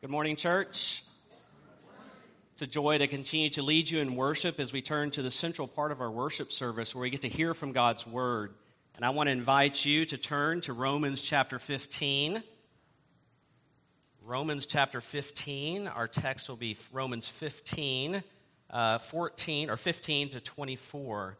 Good 0.00 0.10
morning, 0.10 0.36
church. 0.36 1.02
It's 2.52 2.62
a 2.62 2.68
joy 2.68 2.98
to 2.98 3.08
continue 3.08 3.50
to 3.50 3.62
lead 3.62 3.90
you 3.90 3.98
in 3.98 4.14
worship 4.14 4.60
as 4.60 4.72
we 4.72 4.80
turn 4.80 5.10
to 5.10 5.22
the 5.22 5.30
central 5.32 5.66
part 5.66 5.90
of 5.90 6.00
our 6.00 6.08
worship 6.08 6.52
service 6.52 6.94
where 6.94 7.02
we 7.02 7.10
get 7.10 7.22
to 7.22 7.28
hear 7.28 7.52
from 7.52 7.72
God's 7.72 8.06
Word. 8.06 8.54
And 8.94 9.04
I 9.04 9.10
want 9.10 9.26
to 9.26 9.32
invite 9.32 9.84
you 9.84 10.04
to 10.04 10.16
turn 10.16 10.60
to 10.60 10.72
Romans 10.72 11.20
chapter 11.20 11.58
15. 11.58 12.44
Romans 14.22 14.66
chapter 14.66 15.00
15. 15.00 15.88
Our 15.88 16.06
text 16.06 16.48
will 16.48 16.54
be 16.54 16.78
Romans 16.92 17.26
15, 17.26 18.22
uh, 18.70 18.98
14, 18.98 19.68
or 19.68 19.76
15 19.76 20.28
to 20.28 20.40
24. 20.40 21.36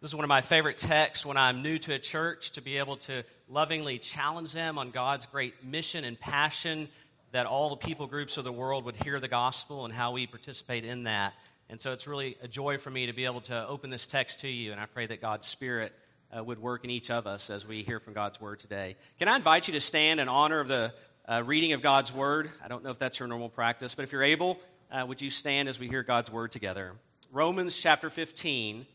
This 0.00 0.10
is 0.12 0.14
one 0.14 0.24
of 0.24 0.28
my 0.28 0.42
favorite 0.42 0.76
texts 0.76 1.26
when 1.26 1.36
I'm 1.36 1.62
new 1.62 1.80
to 1.80 1.94
a 1.94 1.98
church 1.98 2.52
to 2.52 2.60
be 2.60 2.78
able 2.78 2.98
to 2.98 3.24
lovingly 3.48 3.98
challenge 3.98 4.52
them 4.52 4.78
on 4.78 4.92
God's 4.92 5.26
great 5.26 5.64
mission 5.64 6.04
and 6.04 6.20
passion 6.20 6.88
that 7.32 7.46
all 7.46 7.70
the 7.70 7.76
people 7.76 8.06
groups 8.06 8.36
of 8.36 8.44
the 8.44 8.52
world 8.52 8.84
would 8.84 8.96
hear 8.96 9.20
the 9.20 9.28
gospel 9.28 9.84
and 9.84 9.92
how 9.92 10.12
we 10.12 10.26
participate 10.26 10.84
in 10.84 11.04
that. 11.04 11.34
And 11.68 11.80
so 11.80 11.92
it's 11.92 12.06
really 12.06 12.36
a 12.42 12.48
joy 12.48 12.78
for 12.78 12.90
me 12.90 13.06
to 13.06 13.12
be 13.12 13.24
able 13.24 13.40
to 13.42 13.66
open 13.66 13.90
this 13.90 14.06
text 14.06 14.40
to 14.40 14.48
you, 14.48 14.72
and 14.72 14.80
I 14.80 14.86
pray 14.86 15.06
that 15.06 15.20
God's 15.20 15.46
Spirit 15.46 15.92
uh, 16.36 16.42
would 16.42 16.60
work 16.60 16.84
in 16.84 16.90
each 16.90 17.10
of 17.10 17.26
us 17.26 17.50
as 17.50 17.66
we 17.66 17.82
hear 17.82 17.98
from 17.98 18.12
God's 18.12 18.40
Word 18.40 18.60
today. 18.60 18.96
Can 19.18 19.28
I 19.28 19.36
invite 19.36 19.68
you 19.68 19.74
to 19.74 19.80
stand 19.80 20.20
in 20.20 20.28
honor 20.28 20.60
of 20.60 20.68
the 20.68 20.94
uh, 21.28 21.42
reading 21.44 21.72
of 21.72 21.82
God's 21.82 22.12
Word? 22.12 22.50
I 22.64 22.68
don't 22.68 22.84
know 22.84 22.90
if 22.90 22.98
that's 22.98 23.18
your 23.18 23.28
normal 23.28 23.48
practice, 23.48 23.94
but 23.94 24.04
if 24.04 24.12
you're 24.12 24.22
able, 24.22 24.58
uh, 24.90 25.04
would 25.06 25.20
you 25.20 25.30
stand 25.30 25.68
as 25.68 25.78
we 25.78 25.88
hear 25.88 26.02
God's 26.02 26.30
Word 26.30 26.52
together? 26.52 26.92
Romans 27.32 27.76
chapter 27.76 28.10
15 28.10 28.86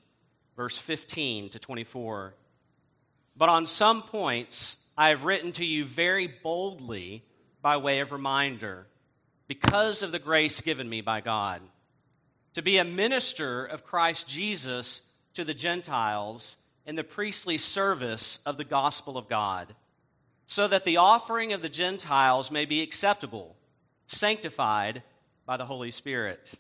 verse 0.56 0.78
15 0.78 1.50
to 1.50 1.60
24. 1.60 2.34
But 3.36 3.50
on 3.50 3.68
some 3.68 4.04
points, 4.04 4.78
I 4.98 5.10
have 5.10 5.24
written 5.24 5.52
to 5.54 5.66
you 5.66 5.86
very 5.86 6.28
boldly 6.28 7.24
by 7.62 7.78
way 7.78 8.00
of 8.00 8.12
reminder, 8.12 8.88
because 9.48 10.02
of 10.02 10.12
the 10.12 10.20
grace 10.20 10.62
given 10.62 10.90
me 10.90 11.02
by 11.02 11.22
God, 11.22 11.62
to 12.54 12.62
be 12.62 12.78
a 12.78 12.86
minister 12.86 13.66
of 13.66 13.86
Christ 13.86 14.28
Jesus 14.28 15.02
to 15.34 15.44
the 15.44 15.54
Gentiles 15.54 16.58
in 16.86 16.96
the 16.96 17.04
priestly 17.04 17.58
service 17.58 18.40
of 18.46 18.58
the 18.58 18.64
gospel 18.64 19.18
of 19.18 19.30
God, 19.30 19.76
so 20.48 20.68
that 20.68 20.84
the 20.84 20.98
offering 20.98 21.54
of 21.54 21.62
the 21.62 21.70
Gentiles 21.70 22.52
may 22.52 22.66
be 22.66 22.82
acceptable, 22.82 23.56
sanctified 24.08 25.04
by 25.46 25.58
the 25.58 25.66
Holy 25.66 25.92
Spirit. 25.92 26.54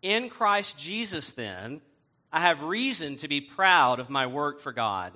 In 0.00 0.28
Christ 0.28 0.78
Jesus, 0.78 1.32
then, 1.32 1.80
I 2.32 2.40
have 2.40 2.62
reason 2.62 3.16
to 3.16 3.28
be 3.28 3.40
proud 3.40 4.00
of 4.00 4.10
my 4.10 4.26
work 4.26 4.60
for 4.60 4.72
God. 4.72 5.12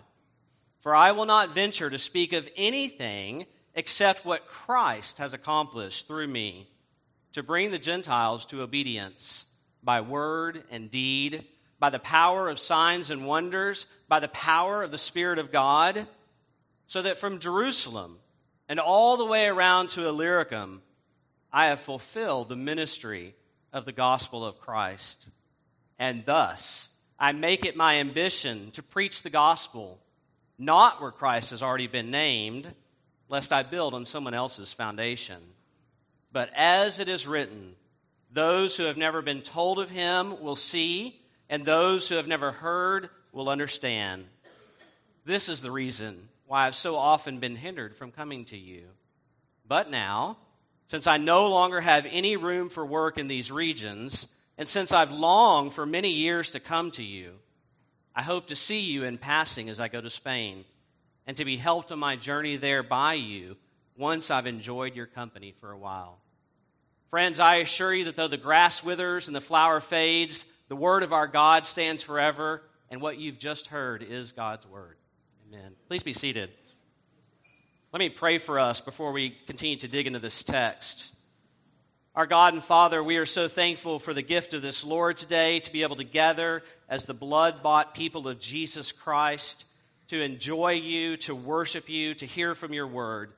For 0.81 0.95
I 0.95 1.13
will 1.13 1.25
not 1.25 1.55
venture 1.55 1.91
to 1.91 1.99
speak 1.99 2.33
of 2.33 2.49
anything 2.57 3.47
except 3.77 4.25
what 4.25 4.49
Christ 4.49 5.19
has 5.19 5.35
accomplished 5.35 6.09
through 6.09 6.27
me 6.27 6.69
to 7.33 7.43
bring 7.43 7.71
the 7.71 7.79
Gentiles 7.79 8.47
to 8.47 8.63
obedience 8.63 9.45
by 9.83 10.01
word 10.01 10.65
and 10.71 10.91
deed, 10.91 11.45
by 11.79 11.91
the 11.91 11.99
power 11.99 12.49
of 12.49 12.59
signs 12.59 13.11
and 13.11 13.27
wonders, 13.27 13.85
by 14.09 14.19
the 14.19 14.29
power 14.29 14.83
of 14.83 14.91
the 14.91 14.99
Spirit 14.99 15.39
of 15.39 15.53
God, 15.53 16.07
so 16.87 17.03
that 17.03 17.19
from 17.19 17.39
Jerusalem 17.39 18.19
and 18.67 18.81
all 18.81 19.19
the 19.19 19.27
way 19.27 19.47
around 19.47 19.91
to 19.91 20.09
Illyricum, 20.09 20.81
I 21.53 21.67
have 21.67 21.81
fulfilled 21.81 22.49
the 22.49 22.57
ministry 22.57 23.35
of 23.73 23.85
the 23.85 23.93
gospel 23.93 24.45
of 24.45 24.59
Christ. 24.59 25.29
And 25.99 26.25
thus, 26.25 26.89
I 27.19 27.33
make 27.33 27.67
it 27.67 27.77
my 27.77 27.97
ambition 27.97 28.71
to 28.73 28.83
preach 28.83 29.23
the 29.23 29.31
gospel, 29.31 30.01
not 30.59 31.03
where 31.03 31.11
Christ 31.11 31.51
has 31.51 31.63
already 31.63 31.87
been 31.87 32.11
named, 32.11 32.73
lest 33.29 33.53
I 33.53 33.63
build 33.63 33.95
on 33.95 34.07
someone 34.07 34.35
else's 34.35 34.73
foundation. 34.73 35.43
But 36.33 36.51
as 36.55 36.99
it 36.99 37.09
is 37.09 37.27
written, 37.27 37.75
those 38.31 38.77
who 38.77 38.85
have 38.85 38.97
never 38.97 39.23
been 39.23 39.43
told 39.43 39.79
of 39.79 39.91
him 39.91 40.41
will 40.43 40.57
see, 40.57 41.21
and 41.49 41.65
those 41.65 42.09
who 42.09 42.17
have 42.17 42.29
never 42.29 42.53
heard 42.53 43.09
will 43.33 43.49
understand. 43.49 44.27
This 45.25 45.49
is 45.49 45.63
the 45.63 45.71
reason 45.71 46.29
why 46.47 46.67
I've 46.67 46.77
so 46.77 46.97
often 46.97 47.41
been 47.41 47.57
hindered 47.57 47.97
from 47.97 48.13
coming 48.13 48.45
to 48.47 48.57
you. 48.57 48.85
But 49.67 49.91
now, 49.91 50.39
since 50.89 51.07
I 51.07 51.17
no 51.17 51.49
longer 51.49 51.81
have 51.81 52.07
any 52.09 52.37
room 52.37 52.69
for 52.69 52.87
work 52.87 53.19
in 53.19 53.27
these 53.27 53.51
regions, 53.51 54.33
and 54.57 54.69
since 54.69 54.93
I've 54.93 55.11
longed 55.11 55.73
for 55.73 55.85
many 55.85 56.11
years 56.11 56.51
to 56.53 56.61
come 56.61 56.91
to 56.93 57.03
you, 57.03 57.33
I 58.15 58.23
hope 58.23 58.47
to 58.49 58.57
see 58.57 58.81
you 58.81 59.05
in 59.05 59.19
passing 59.19 59.69
as 59.69 59.81
I 59.81 59.89
go 59.89 60.01
to 60.01 60.11
Spain, 60.11 60.65
and 61.27 61.37
to 61.37 61.45
be 61.45 61.57
helped 61.57 61.91
on 61.93 61.99
my 61.99 62.17
journey 62.17 62.57
there 62.57 62.83
by 62.83 63.15
you 63.15 63.57
once 63.97 64.31
I've 64.31 64.47
enjoyed 64.47 64.95
your 64.95 65.07
company 65.07 65.53
for 65.61 65.73
a 65.73 65.79
while. 65.79 66.19
Friends, 67.11 67.41
I 67.41 67.57
assure 67.57 67.95
you 67.95 68.05
that 68.05 68.17
though 68.17 68.29
the 68.29 68.37
grass 68.37 68.85
withers 68.85 69.27
and 69.27 69.35
the 69.35 69.41
flower 69.41 69.81
fades, 69.81 70.45
the 70.69 70.77
word 70.77 71.03
of 71.03 71.13
our 71.13 71.27
God 71.27 71.65
stands 71.65 72.03
forever, 72.03 72.63
and 72.91 73.01
what 73.01 73.19
you've 73.19 73.39
just 73.39 73.69
heard 73.69 74.03
is 74.03 74.33
God's 74.33 74.67
word. 74.67 74.97
Amen. 75.49 75.73
Please 75.89 76.03
be 76.03 76.13
seated. 76.13 76.51
Let 77.93 78.01
me 78.01 78.09
pray 78.09 78.39
for 78.39 78.59
us 78.59 78.81
before 78.81 79.13
we 79.13 79.31
continue 79.31 79.77
to 79.77 79.89
dig 79.89 80.07
into 80.07 80.19
this 80.19 80.43
text. 80.43 81.13
Our 82.17 82.27
God 82.27 82.55
and 82.55 82.65
Father, 82.65 83.05
we 83.05 83.19
are 83.19 83.27
so 83.27 83.47
thankful 83.47 83.99
for 83.99 84.15
the 84.15 84.23
gift 84.23 84.55
of 84.55 84.63
this 84.63 84.83
Lord's 84.83 85.27
Day 85.27 85.61
to 85.61 85.71
be 85.71 85.83
able 85.83 85.97
to 85.97 86.05
gather 86.05 86.63
as 86.89 87.05
the 87.05 87.13
blood 87.13 87.63
bought 87.63 87.95
people 87.95 88.27
of 88.27 88.41
Jesus 88.41 88.91
Christ, 88.91 89.66
to 90.09 90.21
enjoy 90.21 90.73
you, 90.73 91.17
to 91.19 91.35
worship 91.35 91.89
you, 91.89 92.15
to 92.15 92.27
hear 92.27 92.55
from 92.55 92.73
your 92.73 92.87
word. 92.87 93.33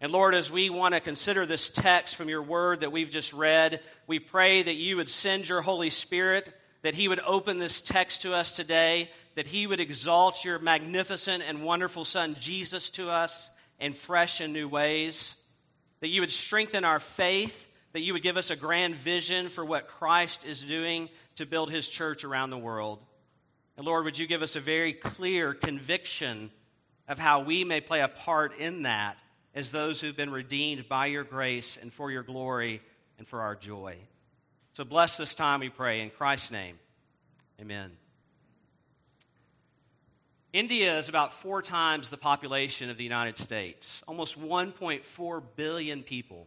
And 0.00 0.12
Lord, 0.12 0.34
as 0.34 0.50
we 0.50 0.70
want 0.70 0.94
to 0.94 1.00
consider 1.00 1.44
this 1.44 1.68
text 1.68 2.16
from 2.16 2.28
your 2.28 2.42
word 2.42 2.80
that 2.80 2.92
we've 2.92 3.10
just 3.10 3.32
read, 3.32 3.80
we 4.06 4.18
pray 4.18 4.62
that 4.62 4.74
you 4.74 4.96
would 4.96 5.10
send 5.10 5.48
your 5.48 5.60
Holy 5.60 5.90
Spirit, 5.90 6.50
that 6.82 6.94
he 6.94 7.08
would 7.08 7.20
open 7.20 7.58
this 7.58 7.82
text 7.82 8.22
to 8.22 8.34
us 8.34 8.56
today, 8.56 9.10
that 9.34 9.46
he 9.46 9.66
would 9.66 9.80
exalt 9.80 10.44
your 10.44 10.58
magnificent 10.58 11.42
and 11.46 11.62
wonderful 11.62 12.04
Son, 12.04 12.36
Jesus, 12.40 12.88
to 12.90 13.10
us 13.10 13.50
in 13.78 13.92
fresh 13.92 14.40
and 14.40 14.52
new 14.52 14.68
ways, 14.68 15.36
that 16.00 16.08
you 16.08 16.22
would 16.22 16.32
strengthen 16.32 16.84
our 16.84 17.00
faith 17.00 17.68
that 17.92 18.00
you 18.00 18.12
would 18.12 18.22
give 18.22 18.36
us 18.36 18.50
a 18.50 18.56
grand 18.56 18.94
vision 18.96 19.48
for 19.48 19.64
what 19.64 19.88
Christ 19.88 20.46
is 20.46 20.62
doing 20.62 21.08
to 21.36 21.46
build 21.46 21.70
his 21.70 21.88
church 21.88 22.24
around 22.24 22.50
the 22.50 22.58
world. 22.58 23.00
And 23.80 23.86
Lord, 23.86 24.04
would 24.04 24.18
you 24.18 24.26
give 24.26 24.42
us 24.42 24.56
a 24.56 24.60
very 24.60 24.92
clear 24.92 25.54
conviction 25.54 26.50
of 27.08 27.18
how 27.18 27.40
we 27.40 27.64
may 27.64 27.80
play 27.80 28.02
a 28.02 28.08
part 28.08 28.58
in 28.58 28.82
that 28.82 29.22
as 29.54 29.72
those 29.72 30.02
who've 30.02 30.14
been 30.14 30.28
redeemed 30.28 30.86
by 30.86 31.06
your 31.06 31.24
grace 31.24 31.78
and 31.80 31.90
for 31.90 32.10
your 32.10 32.22
glory 32.22 32.82
and 33.16 33.26
for 33.26 33.40
our 33.40 33.56
joy. 33.56 33.96
So 34.74 34.84
bless 34.84 35.16
this 35.16 35.34
time, 35.34 35.60
we 35.60 35.70
pray, 35.70 36.02
in 36.02 36.10
Christ's 36.10 36.50
name. 36.50 36.78
Amen. 37.58 37.92
India 40.52 40.98
is 40.98 41.08
about 41.08 41.32
four 41.32 41.62
times 41.62 42.10
the 42.10 42.18
population 42.18 42.90
of 42.90 42.98
the 42.98 43.04
United 43.04 43.38
States, 43.38 44.02
almost 44.06 44.38
1.4 44.38 45.42
billion 45.56 46.02
people. 46.02 46.46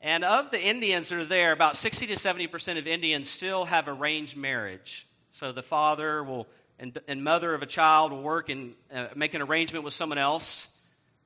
And 0.00 0.24
of 0.24 0.50
the 0.50 0.60
Indians 0.60 1.10
that 1.10 1.20
are 1.20 1.24
there, 1.24 1.52
about 1.52 1.76
60 1.76 2.08
to 2.08 2.14
70% 2.14 2.76
of 2.76 2.88
Indians 2.88 3.30
still 3.30 3.66
have 3.66 3.86
arranged 3.86 4.36
marriage. 4.36 5.06
So 5.32 5.52
the 5.52 5.62
father 5.62 6.22
will 6.22 6.46
and, 6.78 6.98
and 7.08 7.22
mother 7.22 7.52
of 7.52 7.62
a 7.62 7.66
child 7.66 8.10
will 8.10 8.22
work 8.22 8.48
and 8.48 8.74
uh, 8.92 9.08
make 9.14 9.34
an 9.34 9.42
arrangement 9.42 9.84
with 9.84 9.92
someone 9.92 10.18
else. 10.18 10.68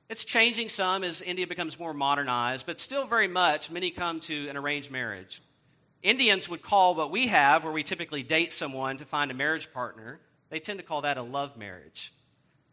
It's 0.09 0.25
changing 0.25 0.69
some 0.69 1.03
as 1.03 1.21
India 1.21 1.47
becomes 1.47 1.79
more 1.79 1.93
modernized, 1.93 2.65
but 2.65 2.79
still 2.79 3.05
very 3.05 3.29
much 3.29 3.71
many 3.71 3.89
come 3.89 4.19
to 4.21 4.49
an 4.49 4.57
arranged 4.57 4.91
marriage. 4.91 5.41
Indians 6.03 6.49
would 6.49 6.61
call 6.61 6.93
what 6.93 7.09
we 7.09 7.27
have, 7.27 7.63
where 7.63 7.71
we 7.73 7.83
typically 7.83 8.21
date 8.21 8.53
someone 8.53 8.97
to 8.97 9.05
find 9.05 9.31
a 9.31 9.33
marriage 9.33 9.71
partner, 9.73 10.19
they 10.49 10.59
tend 10.59 10.77
to 10.77 10.85
call 10.85 11.01
that 11.01 11.17
a 11.17 11.23
love 11.23 11.57
marriage. 11.57 12.11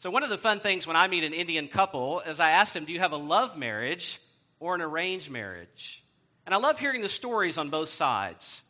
So, 0.01 0.11
one 0.11 0.25
of 0.25 0.31
the 0.31 0.37
fun 0.37 0.61
things 0.61 0.87
when 0.87 0.97
I 0.97 1.07
meet 1.07 1.25
an 1.25 1.33
Indian 1.33 1.69
couple 1.69 2.21
is 2.21 2.41
I 2.41 2.51
ask 2.51 2.75
them, 2.75 2.85
Do 2.85 2.93
you 2.93 2.99
have 2.99 3.13
a 3.13 3.17
love 3.17 3.57
marriage? 3.57 4.21
or 4.63 4.77
an 4.77 4.81
arranged 4.81 5.29
marriage. 5.29 6.05
And 6.47 6.55
I 6.55 6.59
love 6.59 6.79
hearing 6.79 7.03
the 7.03 7.09
stories 7.09 7.59
on 7.59 7.69
both 7.69 7.89
sides. 7.89 8.63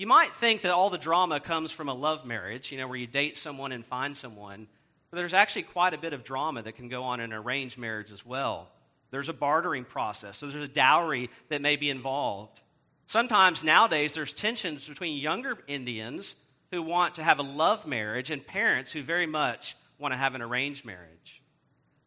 You 0.00 0.06
might 0.06 0.32
think 0.32 0.62
that 0.62 0.72
all 0.72 0.88
the 0.88 0.96
drama 0.96 1.40
comes 1.40 1.72
from 1.72 1.90
a 1.90 1.92
love 1.92 2.24
marriage, 2.24 2.72
you 2.72 2.78
know, 2.78 2.88
where 2.88 2.96
you 2.96 3.06
date 3.06 3.36
someone 3.36 3.70
and 3.70 3.84
find 3.84 4.16
someone, 4.16 4.66
but 5.10 5.18
there's 5.18 5.34
actually 5.34 5.64
quite 5.64 5.92
a 5.92 5.98
bit 5.98 6.14
of 6.14 6.24
drama 6.24 6.62
that 6.62 6.76
can 6.76 6.88
go 6.88 7.02
on 7.02 7.20
in 7.20 7.34
an 7.34 7.38
arranged 7.38 7.76
marriage 7.76 8.10
as 8.10 8.24
well. 8.24 8.70
There's 9.10 9.28
a 9.28 9.34
bartering 9.34 9.84
process, 9.84 10.38
so 10.38 10.46
there's 10.46 10.64
a 10.64 10.72
dowry 10.72 11.28
that 11.50 11.60
may 11.60 11.76
be 11.76 11.90
involved. 11.90 12.62
Sometimes 13.08 13.62
nowadays 13.62 14.14
there's 14.14 14.32
tensions 14.32 14.88
between 14.88 15.18
younger 15.18 15.58
Indians 15.66 16.34
who 16.70 16.80
want 16.80 17.16
to 17.16 17.22
have 17.22 17.38
a 17.38 17.42
love 17.42 17.86
marriage 17.86 18.30
and 18.30 18.46
parents 18.46 18.92
who 18.92 19.02
very 19.02 19.26
much 19.26 19.76
want 19.98 20.14
to 20.14 20.18
have 20.18 20.34
an 20.34 20.40
arranged 20.40 20.86
marriage. 20.86 21.42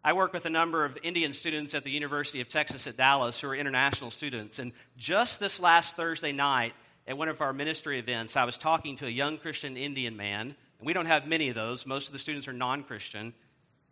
I 0.03 0.13
work 0.13 0.33
with 0.33 0.47
a 0.47 0.49
number 0.49 0.83
of 0.83 0.97
Indian 1.03 1.31
students 1.31 1.75
at 1.75 1.83
the 1.83 1.91
University 1.91 2.41
of 2.41 2.49
Texas 2.49 2.87
at 2.87 2.97
Dallas 2.97 3.39
who 3.39 3.49
are 3.49 3.55
international 3.55 4.09
students. 4.09 4.57
And 4.57 4.71
just 4.97 5.39
this 5.39 5.59
last 5.59 5.95
Thursday 5.95 6.31
night, 6.31 6.73
at 7.07 7.17
one 7.17 7.27
of 7.27 7.41
our 7.41 7.53
ministry 7.53 7.99
events, 7.99 8.37
I 8.37 8.45
was 8.45 8.57
talking 8.57 8.95
to 8.97 9.05
a 9.05 9.09
young 9.09 9.37
Christian 9.37 9.77
Indian 9.77 10.15
man. 10.15 10.55
And 10.79 10.87
we 10.87 10.93
don't 10.93 11.05
have 11.05 11.27
many 11.27 11.49
of 11.49 11.55
those, 11.55 11.85
most 11.85 12.07
of 12.07 12.13
the 12.13 12.19
students 12.19 12.47
are 12.47 12.53
non 12.53 12.83
Christian. 12.83 13.33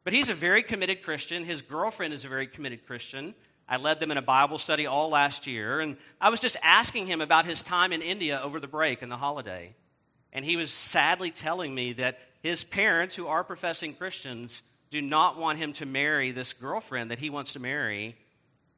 But 0.04 0.14
he's 0.14 0.30
a 0.30 0.34
very 0.34 0.64
committed 0.64 1.04
Christian. 1.04 1.46
His 1.46 1.62
girlfriend 1.62 2.14
is 2.14 2.26
a 2.26 2.30
very 2.30 2.48
committed 2.48 2.86
Christian. 2.86 3.36
I 3.68 3.78
led 3.78 4.00
them 4.00 4.12
in 4.12 4.18
a 4.18 4.22
Bible 4.22 4.58
study 4.58 4.86
all 4.88 5.10
last 5.10 5.48
year, 5.48 5.80
and 5.80 5.96
I 6.20 6.30
was 6.30 6.42
just 6.42 6.58
asking 6.62 7.08
him 7.08 7.22
about 7.22 7.46
his 7.46 7.64
time 7.64 7.94
in 7.94 8.02
India 8.02 8.42
over 8.44 8.60
the 8.60 8.68
break 8.68 9.02
and 9.02 9.12
the 9.12 9.18
holiday. 9.18 9.76
And 10.34 10.44
he 10.44 10.58
was 10.58 10.72
sadly 10.72 11.32
telling 11.32 11.74
me 11.74 11.94
that 11.94 12.20
his 12.42 12.64
parents, 12.64 13.16
who 13.16 13.28
are 13.28 13.44
professing 13.44 13.94
Christians, 13.94 14.64
do 14.90 15.02
not 15.02 15.38
want 15.38 15.60
him 15.60 15.72
to 15.74 15.86
marry 15.86 16.32
this 16.32 16.52
girlfriend 16.52 17.12
that 17.12 17.20
he 17.20 17.30
wants 17.30 17.54
to 17.54 17.60
marry 17.60 18.18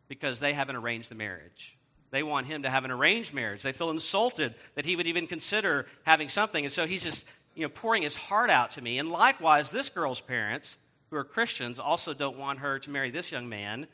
because 0.08 0.40
they 0.40 0.54
haven't 0.54 0.76
arranged 0.76 1.10
the 1.10 1.16
marriage. 1.16 1.78
They 2.14 2.22
want 2.22 2.46
him 2.46 2.62
to 2.62 2.70
have 2.70 2.86
an 2.86 2.92
arranged 2.92 3.34
marriage. 3.34 3.64
They 3.64 3.72
feel 3.72 3.90
insulted 3.90 4.54
that 4.76 4.86
he 4.86 4.96
would 4.96 5.08
even 5.08 5.26
consider 5.26 5.88
having 6.04 6.30
something. 6.30 6.64
And 6.64 6.72
so 6.72 6.86
he's 6.86 7.04
just, 7.04 7.28
you 7.56 7.64
know, 7.64 7.70
pouring 7.70 8.04
his 8.04 8.16
heart 8.16 8.52
out 8.52 8.70
to 8.72 8.84
me. 8.84 9.00
And 9.00 9.10
likewise, 9.10 9.72
this 9.72 9.90
girl's 9.90 10.22
parents, 10.22 10.78
who 11.10 11.16
are 11.16 11.24
Christians, 11.24 11.80
also 11.80 12.14
don't 12.14 12.38
want 12.38 12.60
her 12.60 12.78
to 12.78 12.90
marry 12.92 13.10
this 13.10 13.32
young 13.32 13.50
man 13.50 13.88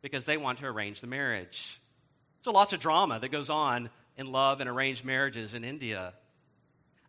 because 0.00 0.24
they 0.24 0.38
want 0.38 0.60
to 0.60 0.66
arrange 0.66 1.02
the 1.02 1.06
marriage. 1.06 1.78
So 2.40 2.50
lots 2.50 2.72
of 2.72 2.80
drama 2.80 3.20
that 3.20 3.28
goes 3.28 3.50
on 3.50 3.90
in 4.16 4.32
love 4.32 4.60
and 4.60 4.70
arranged 4.70 5.04
marriages 5.04 5.52
in 5.52 5.62
India. 5.62 6.14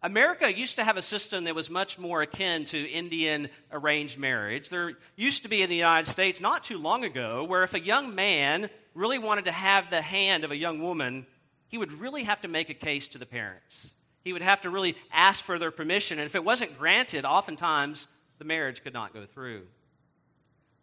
America 0.04 0.56
used 0.56 0.76
to 0.76 0.84
have 0.84 0.98
a 0.98 1.02
system 1.02 1.46
that 1.46 1.56
was 1.56 1.70
much 1.70 1.98
more 1.98 2.22
akin 2.22 2.66
to 2.66 2.90
Indian 2.90 3.50
arranged 3.72 4.20
marriage. 4.20 4.70
There 4.70 4.94
used 5.16 5.44
to 5.44 5.50
be 5.50 5.64
in 5.64 5.70
the 5.70 5.76
United 5.76 6.10
States 6.10 6.40
not 6.40 6.64
too 6.64 6.78
long 6.78 7.04
ago 7.04 7.44
where 7.44 7.64
if 7.64 7.74
a 7.74 7.80
young 7.80 8.14
man 8.14 8.70
really 8.94 9.18
wanted 9.18 9.46
to 9.46 9.52
have 9.52 9.90
the 9.90 10.02
hand 10.02 10.44
of 10.44 10.52
a 10.52 10.56
young 10.56 10.82
woman, 10.82 11.26
he 11.68 11.78
would 11.78 11.92
really 11.94 12.24
have 12.24 12.42
to 12.42 12.48
make 12.48 12.70
a 12.70 12.76
case 12.76 13.08
to 13.10 13.18
the 13.18 13.26
parents. 13.26 13.94
He 14.24 14.34
would 14.34 14.42
have 14.42 14.62
to 14.62 14.70
really 14.70 14.96
ask 15.12 15.44
for 15.44 15.58
their 15.58 15.72
permission. 15.72 16.20
And 16.20 16.26
if 16.26 16.36
it 16.36 16.44
wasn't 16.44 16.78
granted, 16.78 17.26
oftentimes 17.26 18.08
the 18.38 18.46
marriage 18.46 18.84
could 18.84 18.94
not 18.94 19.14
go 19.14 19.26
through. 19.26 19.64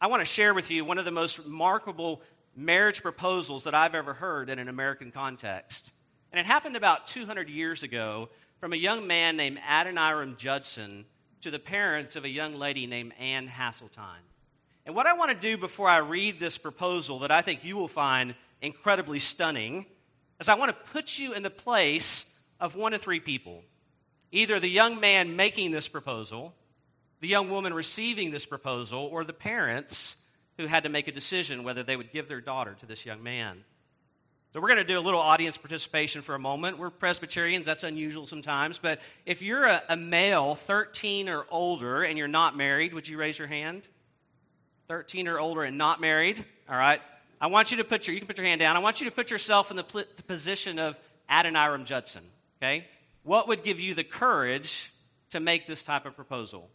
I 0.01 0.09
want 0.09 0.23
to 0.23 0.27
share 0.27 0.55
with 0.55 0.71
you 0.71 0.85
one 0.85 0.99
of 0.99 1.05
the 1.05 1.11
most 1.11 1.39
remarkable 1.39 2.21
marriage 2.57 3.03
proposals 3.03 3.65
that 3.65 3.75
I've 3.75 3.95
ever 3.95 4.15
heard 4.15 4.51
in 4.51 4.59
an 4.59 4.69
American 4.69 5.13
context. 5.13 5.93
And 6.33 6.41
it 6.41 6.47
happened 6.47 6.77
about 6.77 7.07
200 7.07 7.49
years 7.49 7.83
ago 7.83 8.29
from 8.59 8.73
a 8.73 8.77
young 8.77 9.07
man 9.07 9.37
named 9.37 9.59
Adoniram 9.69 10.37
Judson 10.37 11.05
to 11.43 11.51
the 11.51 11.59
parents 11.59 12.17
of 12.17 12.25
a 12.25 12.29
young 12.29 12.55
lady 12.55 12.87
named 12.87 13.13
Anne 13.19 13.49
Hasseltine. 13.49 14.25
And 14.87 14.95
what 14.95 15.07
I 15.07 15.15
want 15.15 15.31
to 15.31 15.49
do 15.49 15.57
before 15.57 15.89
I 15.89 15.99
read 15.99 16.39
this 16.39 16.59
proposal 16.59 17.21
that 17.21 17.31
I 17.31 17.43
think 17.43 17.65
you 17.65 17.77
will 17.77 17.89
find 17.89 18.35
incredibly 18.61 19.19
stunning 19.19 19.87
is 20.41 20.49
I 20.49 20.55
want 20.55 20.71
to 20.71 20.93
put 20.93 21.19
you 21.19 21.33
in 21.33 21.43
the 21.43 21.51
place 21.51 22.35
of 22.61 22.77
one 22.77 22.95
of 22.95 23.01
three 23.01 23.21
people 23.21 23.63
either 24.33 24.59
the 24.59 24.69
young 24.69 24.99
man 24.99 25.37
making 25.37 25.71
this 25.71 25.87
proposal, 25.87 26.53
the 27.21 27.29
young 27.29 27.51
woman 27.51 27.73
receiving 27.73 28.33
this 28.33 28.45
proposal, 28.45 29.09
or 29.13 29.23
the 29.23 29.33
parents 29.33 30.17
who 30.59 30.67
had 30.67 30.83
to 30.83 30.89
make 30.89 31.07
a 31.07 31.13
decision 31.13 31.63
whether 31.63 31.85
they 31.85 31.97
would 31.97 32.13
give 32.13 32.27
their 32.27 32.41
daughter 32.41 32.75
to 32.81 32.87
this 32.87 33.07
young 33.07 33.23
man. 33.23 33.65
So, 34.55 34.61
we're 34.61 34.69
going 34.69 34.79
to 34.79 34.85
do 34.85 34.97
a 34.97 35.01
little 35.01 35.19
audience 35.19 35.59
participation 35.59 36.23
for 36.23 36.37
a 36.37 36.39
moment. 36.39 36.79
We're 36.79 36.91
Presbyterians, 36.91 37.67
that's 37.67 37.83
unusual 37.83 38.29
sometimes. 38.29 38.79
But 38.79 39.01
if 39.27 39.43
you're 39.43 39.65
a, 39.65 39.83
a 39.89 39.97
male, 39.97 40.55
13 40.55 41.29
or 41.29 41.45
older, 41.51 42.05
and 42.05 42.17
you're 42.17 42.29
not 42.29 42.57
married, 42.57 42.95
would 42.95 43.09
you 43.09 43.19
raise 43.19 43.37
your 43.37 43.49
hand? 43.49 43.89
13 44.87 45.27
or 45.27 45.41
older 45.41 45.65
and 45.65 45.77
not 45.77 46.01
married, 46.01 46.45
all 46.69 46.77
right? 46.77 47.01
I 47.41 47.49
want 47.49 47.73
you 47.73 47.79
to 47.79 47.85
put 47.85 48.07
your, 48.07 48.15
you 48.15 48.21
can 48.21 48.29
put 48.29 48.39
your 48.39 48.47
hand 48.47 48.61
down. 48.61 48.77
I 48.77 48.79
want 48.79 49.01
you 49.01 49.07
to 49.07 49.11
put 49.11 49.33
yourself 49.33 49.73
in 49.73 49.77
the, 49.77 49.83
pl- 49.83 50.05
the 50.15 50.23
position 50.23 50.79
of 50.79 50.97
Adoniram 51.29 51.85
Judson, 51.85 52.23
okay? 52.63 52.87
What 53.25 53.49
would 53.49 53.65
give 53.65 53.81
you 53.81 53.95
the 53.95 54.05
courage 54.05 54.93
to 55.31 55.41
make 55.41 55.67
this 55.67 55.83
type 55.83 56.07
of 56.07 56.15
proposal? 56.15 56.71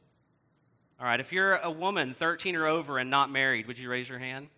All 1.00 1.06
right, 1.06 1.22
if 1.22 1.32
you're 1.32 1.56
a 1.56 1.72
woman 1.72 2.14
13 2.14 2.58
or 2.58 2.68
over 2.68 2.98
and 2.98 3.10
not 3.10 3.32
married, 3.32 3.68
would 3.68 3.80
you 3.80 3.90
raise 3.90 4.10
your 4.10 4.20
hand? 4.20 4.50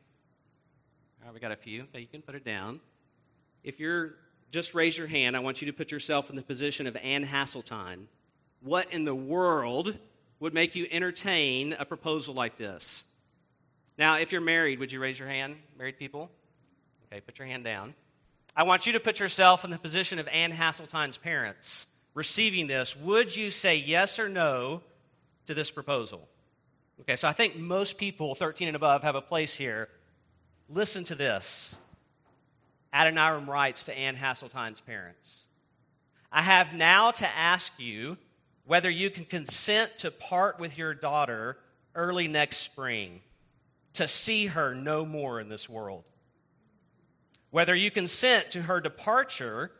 All 1.21 1.27
right, 1.27 1.33
we 1.35 1.39
got 1.39 1.51
a 1.51 1.55
few. 1.55 1.83
Okay, 1.83 1.99
you 1.99 2.07
can 2.07 2.23
put 2.23 2.33
it 2.33 2.43
down. 2.43 2.79
If 3.63 3.79
you're 3.79 4.15
just 4.51 4.73
raise 4.73 4.97
your 4.97 5.07
hand, 5.07 5.35
I 5.35 5.39
want 5.39 5.61
you 5.61 5.67
to 5.67 5.73
put 5.73 5.91
yourself 5.91 6.29
in 6.29 6.35
the 6.35 6.41
position 6.41 6.85
of 6.85 6.97
Anne 6.97 7.25
Hasseltine. 7.25 8.05
What 8.61 8.91
in 8.91 9.05
the 9.05 9.15
world 9.15 9.97
would 10.39 10.53
make 10.53 10.75
you 10.75 10.87
entertain 10.91 11.73
a 11.73 11.85
proposal 11.85 12.33
like 12.33 12.57
this? 12.57 13.05
Now, 13.97 14.17
if 14.17 14.31
you're 14.31 14.41
married, 14.41 14.79
would 14.79 14.91
you 14.91 14.99
raise 14.99 15.17
your 15.17 15.27
hand? 15.27 15.55
Married 15.77 15.97
people? 15.97 16.29
Okay, 17.05 17.21
put 17.21 17.39
your 17.39 17.47
hand 17.47 17.63
down. 17.63 17.93
I 18.55 18.63
want 18.63 18.85
you 18.85 18.93
to 18.93 18.99
put 18.99 19.19
yourself 19.19 19.63
in 19.63 19.71
the 19.71 19.77
position 19.77 20.19
of 20.19 20.27
Anne 20.27 20.51
Hasseltine's 20.51 21.17
parents 21.17 21.85
receiving 22.13 22.67
this. 22.67 22.95
Would 22.97 23.35
you 23.35 23.51
say 23.51 23.77
yes 23.77 24.19
or 24.19 24.27
no 24.27 24.81
to 25.45 25.53
this 25.53 25.71
proposal? 25.71 26.27
Okay, 27.01 27.15
so 27.15 27.27
I 27.27 27.31
think 27.31 27.55
most 27.55 27.97
people 27.97 28.35
13 28.35 28.67
and 28.67 28.75
above 28.75 29.03
have 29.03 29.15
a 29.15 29.21
place 29.21 29.55
here. 29.55 29.87
Listen 30.69 31.03
to 31.05 31.15
this. 31.15 31.75
Adoniram 32.93 33.49
writes 33.49 33.85
to 33.85 33.97
Anne 33.97 34.15
Hasseltine's 34.15 34.81
parents 34.81 35.45
I 36.31 36.41
have 36.41 36.73
now 36.73 37.11
to 37.11 37.27
ask 37.27 37.73
you 37.77 38.17
whether 38.65 38.89
you 38.89 39.09
can 39.09 39.25
consent 39.25 39.97
to 39.99 40.11
part 40.11 40.59
with 40.59 40.77
your 40.77 40.93
daughter 40.93 41.57
early 41.93 42.27
next 42.27 42.57
spring 42.57 43.21
to 43.93 44.07
see 44.07 44.45
her 44.47 44.73
no 44.73 45.05
more 45.05 45.41
in 45.41 45.49
this 45.49 45.67
world. 45.67 46.05
Whether 47.49 47.75
you 47.75 47.91
consent 47.91 48.51
to 48.51 48.61
her 48.61 48.79
departure 48.79 49.71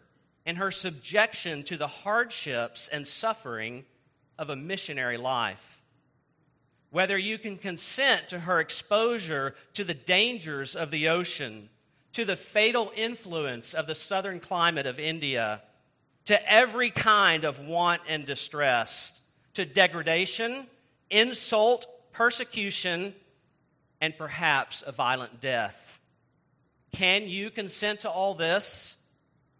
and 0.46 0.58
her 0.58 0.72
subjection 0.72 1.63
to 1.63 1.78
the 1.78 1.88
hardships 1.88 2.90
and 2.90 3.08
suffering 3.08 3.86
of 4.38 4.50
a 4.50 4.56
missionary 4.56 5.18
life. 5.18 5.80
Whether 6.90 7.18
you 7.18 7.38
can 7.38 7.58
consent 7.58 8.30
to 8.30 8.40
her 8.40 8.60
exposure 8.60 9.56
to 9.74 9.84
the 9.84 9.94
dangers 9.94 10.75
of 10.75 10.92
the 10.92 11.08
ocean, 11.08 11.69
to 12.13 12.25
the 12.25 12.36
fatal 12.36 12.92
influence 12.96 13.74
of 13.74 13.88
the 13.88 13.96
southern 13.96 14.40
climate 14.40 14.86
of 14.86 15.00
India, 15.00 15.62
to 16.25 16.52
every 16.52 16.90
kind 16.90 17.44
of 17.44 17.60
want 17.60 18.02
and 18.08 18.25
distress, 18.25 19.22
to 19.54 19.66
degradation, 19.66 20.68
insult, 21.10 21.86
persecution, 22.12 23.13
and 24.00 24.18
perhaps 24.18 24.84
a 24.86 24.92
violent 24.92 25.42
death. 25.42 26.00
Can 26.92 27.28
you 27.28 27.50
consent 27.50 28.02
to 28.02 28.10
all 28.10 28.34
this 28.34 28.98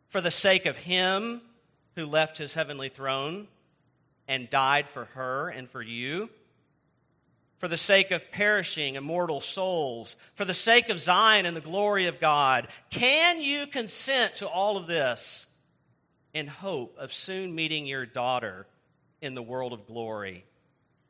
for 0.10 0.20
the 0.20 0.32
sake 0.32 0.66
of 0.66 0.78
Him 0.78 1.42
who 1.96 2.06
left 2.06 2.38
His 2.38 2.54
heavenly 2.54 2.90
throne 2.90 3.48
and 4.28 4.50
died 4.50 4.88
for 4.90 5.06
her 5.06 5.50
and 5.50 5.70
for 5.70 5.82
you? 5.82 6.30
For 7.62 7.68
the 7.68 7.78
sake 7.78 8.10
of 8.10 8.32
perishing 8.32 8.96
immortal 8.96 9.40
souls, 9.40 10.16
for 10.34 10.46
the 10.46 10.54
sake 10.56 10.90
of 10.90 11.00
Zion 11.00 11.46
and 11.46 11.56
the 11.56 11.62
glory 11.62 12.08
of 12.08 12.20
God, 12.20 12.68
can 12.90 13.40
you 13.40 13.68
consent 13.68 14.34
to 14.38 14.48
all 14.48 14.78
of 14.78 14.88
this 14.88 15.46
in 16.34 16.48
hope 16.48 16.98
of 16.98 17.14
soon 17.14 17.54
meeting 17.54 17.86
your 17.86 18.08
daughter 18.08 18.66
in 19.22 19.36
the 19.36 19.44
world 19.44 19.74
of 19.74 19.86
glory 19.86 20.44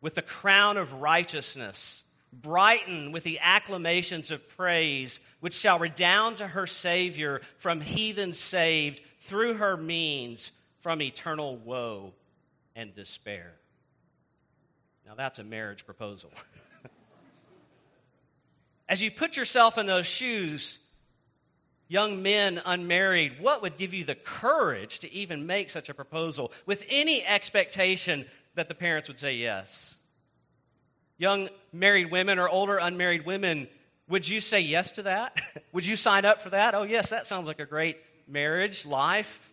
with 0.02 0.16
the 0.16 0.22
crown 0.22 0.78
of 0.78 0.94
righteousness? 0.94 2.04
brighten 2.34 3.12
with 3.12 3.26
the 3.26 3.40
acclamations 3.42 4.32
of 4.32 4.48
praise, 4.56 5.20
which 5.42 5.54
shall 5.54 5.78
redound 5.80 6.38
to 6.38 6.48
her 6.48 6.66
Savior 6.66 7.42
from 7.58 7.82
heathen 7.82 8.32
saved 8.32 9.02
through 9.20 9.56
her 9.56 9.76
means 9.76 10.54
from 10.80 11.02
eternal 11.02 11.58
woe 11.58 12.14
and 12.74 12.96
despair. 12.96 13.52
Now, 15.12 15.16
that's 15.18 15.40
a 15.40 15.44
marriage 15.44 15.86
proposal. 15.86 16.32
As 18.88 19.04
you 19.04 19.12
put 19.12 19.36
yourself 19.36 19.78
in 19.78 19.86
those 19.86 20.08
shoes, 20.08 20.80
young 21.90 22.24
men 22.24 22.62
unmarried, 22.66 23.42
what 23.42 23.62
would 23.62 23.76
give 23.76 23.94
you 23.94 24.06
the 24.06 24.16
courage 24.16 25.00
to 25.00 25.12
even 25.12 25.46
make 25.46 25.70
such 25.70 25.90
a 25.90 25.94
proposal 25.94 26.54
with 26.66 26.86
any 26.90 27.26
expectation 27.26 28.26
that 28.56 28.70
the 28.70 28.74
parents 28.74 29.10
would 29.10 29.20
say 29.20 29.36
yes? 29.36 29.98
young 31.18 31.50
married 31.74 32.10
women 32.10 32.40
or 32.40 32.48
older 32.48 32.78
unmarried 32.78 33.26
women, 33.26 33.68
would 34.08 34.28
you 34.28 34.40
say 34.40 34.62
yes 34.62 34.92
to 34.92 35.04
that? 35.04 35.40
would 35.74 35.86
you 35.86 35.98
sign 35.98 36.24
up 36.24 36.42
for 36.42 36.52
that? 36.52 36.74
Oh, 36.74 36.84
yes, 36.84 37.10
that 37.10 37.28
sounds 37.28 37.48
like 37.48 37.60
a 37.60 37.66
great 37.66 37.98
marriage, 38.30 38.86
life. 38.88 39.52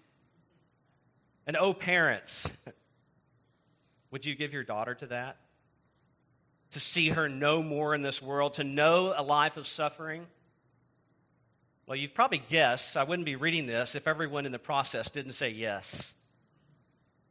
And 1.48 1.56
oh, 1.56 1.74
parents, 1.74 2.48
would 4.12 4.24
you 4.24 4.36
give 4.36 4.54
your 4.54 4.62
daughter 4.62 4.94
to 4.94 5.06
that? 5.08 5.36
To 6.72 6.80
see 6.80 7.10
her 7.10 7.28
no 7.28 7.62
more 7.62 7.94
in 7.94 8.02
this 8.02 8.20
world, 8.20 8.54
to 8.54 8.64
know 8.64 9.14
a 9.16 9.22
life 9.22 9.56
of 9.56 9.66
suffering? 9.66 10.26
Well, 11.86 11.96
you've 11.96 12.12
probably 12.12 12.42
guessed 12.50 12.96
I 12.96 13.04
wouldn't 13.04 13.24
be 13.24 13.36
reading 13.36 13.66
this 13.66 13.94
if 13.94 14.06
everyone 14.06 14.44
in 14.44 14.52
the 14.52 14.58
process 14.58 15.10
didn't 15.10 15.32
say 15.32 15.48
yes. 15.48 16.12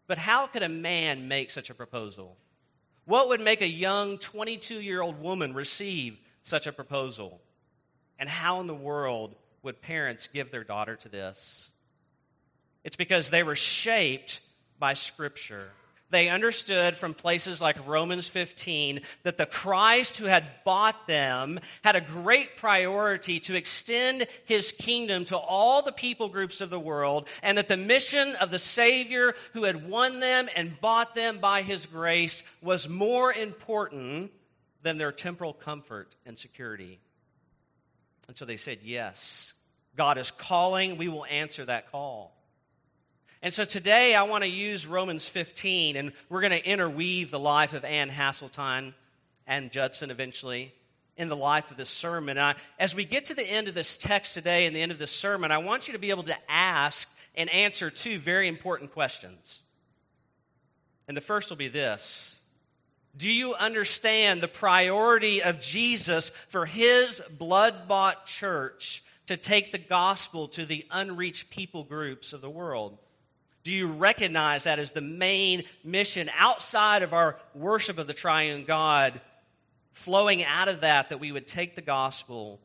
But 0.07 0.17
how 0.17 0.47
could 0.47 0.63
a 0.63 0.69
man 0.69 1.27
make 1.27 1.51
such 1.51 1.69
a 1.69 1.75
proposal? 1.75 2.37
What 3.05 3.29
would 3.29 3.39
make 3.39 3.61
a 3.61 3.67
young 3.67 4.17
22 4.17 4.81
year 4.81 5.01
old 5.01 5.21
woman 5.21 5.53
receive 5.53 6.17
such 6.43 6.65
a 6.65 6.71
proposal? 6.71 7.39
And 8.17 8.27
how 8.27 8.59
in 8.59 8.67
the 8.67 8.73
world 8.73 9.35
would 9.61 9.81
parents 9.81 10.27
give 10.27 10.49
their 10.49 10.63
daughter 10.63 10.95
to 10.95 11.09
this? 11.09 11.69
It's 12.83 12.95
because 12.95 13.29
they 13.29 13.43
were 13.43 13.55
shaped 13.55 14.41
by 14.79 14.93
Scripture. 14.93 15.69
They 16.09 16.29
understood 16.29 16.95
from 16.95 17.13
places 17.13 17.61
like 17.61 17.85
Romans 17.85 18.29
15 18.29 19.01
that 19.23 19.37
the 19.37 19.45
Christ 19.45 20.17
who 20.17 20.25
had 20.25 20.45
bought 20.63 21.05
them 21.05 21.59
had 21.83 21.97
a 21.97 22.01
great 22.01 22.55
priority 22.55 23.41
to 23.41 23.55
extend 23.55 24.27
his 24.45 24.71
kingdom 24.71 25.25
to 25.25 25.37
all 25.37 25.81
the 25.81 25.91
people 25.91 26.29
groups 26.29 26.61
of 26.61 26.69
the 26.69 26.79
world, 26.79 27.27
and 27.43 27.57
that 27.57 27.67
the 27.67 27.75
mission 27.75 28.35
of 28.35 28.51
the 28.51 28.59
Savior 28.59 29.35
who 29.51 29.65
had 29.65 29.89
won 29.89 30.21
them 30.21 30.47
and 30.55 30.79
bought 30.79 31.13
them 31.13 31.39
by 31.39 31.61
his 31.61 31.85
grace 31.85 32.41
was 32.61 32.87
more 32.87 33.33
important 33.33 34.31
than 34.83 34.97
their 34.97 35.11
temporal 35.11 35.51
comfort 35.51 36.15
and 36.25 36.39
security. 36.39 36.99
And 38.29 38.37
so 38.37 38.45
they 38.45 38.57
said, 38.57 38.79
Yes, 38.81 39.55
God 39.97 40.17
is 40.17 40.31
calling. 40.31 40.97
We 40.97 41.09
will 41.09 41.25
answer 41.25 41.65
that 41.65 41.91
call. 41.91 42.36
And 43.41 43.53
so 43.53 43.65
today 43.65 44.15
I 44.15 44.23
want 44.23 44.43
to 44.43 44.49
use 44.49 44.87
Romans 44.87 45.27
15, 45.27 45.95
and 45.95 46.11
we're 46.27 46.41
going 46.41 46.51
to 46.51 46.65
interweave 46.65 47.29
the 47.29 47.39
life 47.39 47.73
of 47.73 47.85
Anne 47.85 48.09
Hasseltine 48.09 48.93
and 49.45 49.71
Judson 49.71 50.09
eventually 50.09 50.73
in 51.17 51.29
the 51.29 51.35
life 51.35 51.69
of 51.69 51.77
this 51.77 51.89
sermon. 51.89 52.39
I, 52.39 52.55
as 52.79 52.95
we 52.95 53.05
get 53.05 53.25
to 53.25 53.35
the 53.35 53.45
end 53.45 53.67
of 53.67 53.75
this 53.75 53.97
text 53.97 54.33
today 54.33 54.65
and 54.65 54.75
the 54.75 54.81
end 54.81 54.91
of 54.91 54.99
this 54.99 55.11
sermon, 55.11 55.51
I 55.51 55.59
want 55.59 55.87
you 55.87 55.93
to 55.93 55.99
be 55.99 56.09
able 56.09 56.23
to 56.23 56.35
ask 56.49 57.09
and 57.35 57.49
answer 57.51 57.91
two 57.91 58.19
very 58.19 58.47
important 58.47 58.91
questions. 58.91 59.61
And 61.07 61.15
the 61.15 61.21
first 61.21 61.49
will 61.49 61.57
be 61.57 61.67
this 61.67 62.39
Do 63.15 63.31
you 63.31 63.53
understand 63.53 64.41
the 64.41 64.47
priority 64.47 65.43
of 65.43 65.61
Jesus 65.61 66.29
for 66.49 66.65
his 66.65 67.21
blood 67.37 67.87
bought 67.87 68.25
church 68.25 69.03
to 69.27 69.37
take 69.37 69.71
the 69.71 69.77
gospel 69.77 70.47
to 70.49 70.65
the 70.65 70.87
unreached 70.89 71.51
people 71.51 71.83
groups 71.83 72.33
of 72.33 72.41
the 72.41 72.49
world? 72.49 72.97
Do 73.67 73.73
you 73.73 73.87
recognize 73.87 74.63
that 74.63 74.79
as 74.79 74.93
the 74.93 75.01
main 75.01 75.65
mission 75.83 76.31
outside 76.37 77.03
of 77.03 77.11
our 77.11 77.37
worship 77.53 77.97
of 77.97 78.07
the 78.07 78.13
triune 78.13 78.63
God? 78.63 79.19
Flowing 79.91 80.41
out 80.41 80.69
of 80.69 80.79
that, 80.79 81.09
that 81.09 81.19
we 81.19 81.33
would 81.33 81.47
take 81.47 81.75
the 81.75 81.81
gospel 81.81 82.61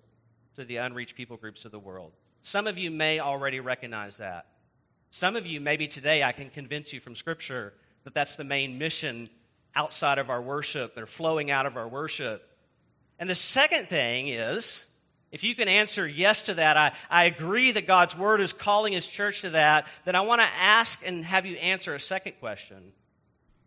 to 0.54 0.64
the 0.64 0.76
unreached 0.76 1.16
people 1.16 1.36
groups 1.36 1.64
of 1.64 1.72
the 1.72 1.78
world. 1.80 2.12
Some 2.42 2.68
of 2.68 2.78
you 2.78 2.88
may 2.92 3.18
already 3.18 3.58
recognize 3.58 4.18
that. 4.18 4.46
Some 5.10 5.34
of 5.34 5.44
you, 5.44 5.60
maybe 5.60 5.88
today, 5.88 6.22
I 6.22 6.30
can 6.30 6.50
convince 6.50 6.92
you 6.92 7.00
from 7.00 7.16
Scripture 7.16 7.74
that 8.04 8.14
that's 8.14 8.36
the 8.36 8.44
main 8.44 8.78
mission 8.78 9.26
outside 9.74 10.18
of 10.18 10.30
our 10.30 10.40
worship 10.40 10.96
or 10.96 11.06
flowing 11.06 11.50
out 11.50 11.66
of 11.66 11.76
our 11.76 11.88
worship. 11.88 12.48
And 13.18 13.28
the 13.28 13.34
second 13.34 13.88
thing 13.88 14.28
is 14.28 14.86
if 15.32 15.42
you 15.42 15.54
can 15.54 15.66
answer 15.66 16.06
yes 16.06 16.42
to 16.42 16.54
that, 16.54 16.76
I, 16.76 16.92
I 17.10 17.24
agree 17.24 17.72
that 17.72 17.86
God's 17.86 18.16
word 18.16 18.42
is 18.42 18.52
calling 18.52 18.92
his 18.92 19.06
church 19.06 19.40
to 19.40 19.50
that, 19.50 19.86
then 20.04 20.14
I 20.14 20.20
want 20.20 20.42
to 20.42 20.46
ask 20.46 21.04
and 21.06 21.24
have 21.24 21.46
you 21.46 21.56
answer 21.56 21.94
a 21.94 22.00
second 22.00 22.34
question. 22.38 22.92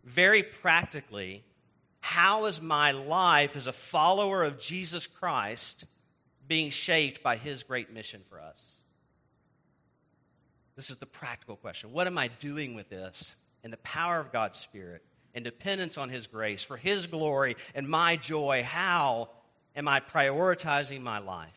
Very 0.04 0.44
practically, 0.44 1.42
how 2.00 2.44
is 2.44 2.60
my 2.60 2.92
life 2.92 3.56
as 3.56 3.66
a 3.66 3.72
follower 3.72 4.44
of 4.44 4.60
Jesus 4.60 5.08
Christ 5.08 5.86
being 6.46 6.70
shaped 6.70 7.20
by 7.24 7.36
his 7.36 7.64
great 7.64 7.92
mission 7.92 8.22
for 8.30 8.40
us? 8.40 8.76
This 10.76 10.88
is 10.88 10.98
the 10.98 11.06
practical 11.06 11.56
question. 11.56 11.90
What 11.90 12.06
am 12.06 12.16
I 12.16 12.28
doing 12.28 12.76
with 12.76 12.88
this 12.90 13.34
in 13.64 13.72
the 13.72 13.76
power 13.78 14.20
of 14.20 14.30
God's 14.30 14.60
Spirit 14.60 15.02
and 15.34 15.42
dependence 15.42 15.98
on 15.98 16.10
his 16.10 16.28
grace 16.28 16.62
for 16.62 16.76
his 16.76 17.08
glory 17.08 17.56
and 17.74 17.88
my 17.88 18.14
joy? 18.14 18.62
How 18.62 19.30
am 19.76 19.86
I 19.86 20.00
prioritizing 20.00 21.02
my 21.02 21.18
life? 21.18 21.50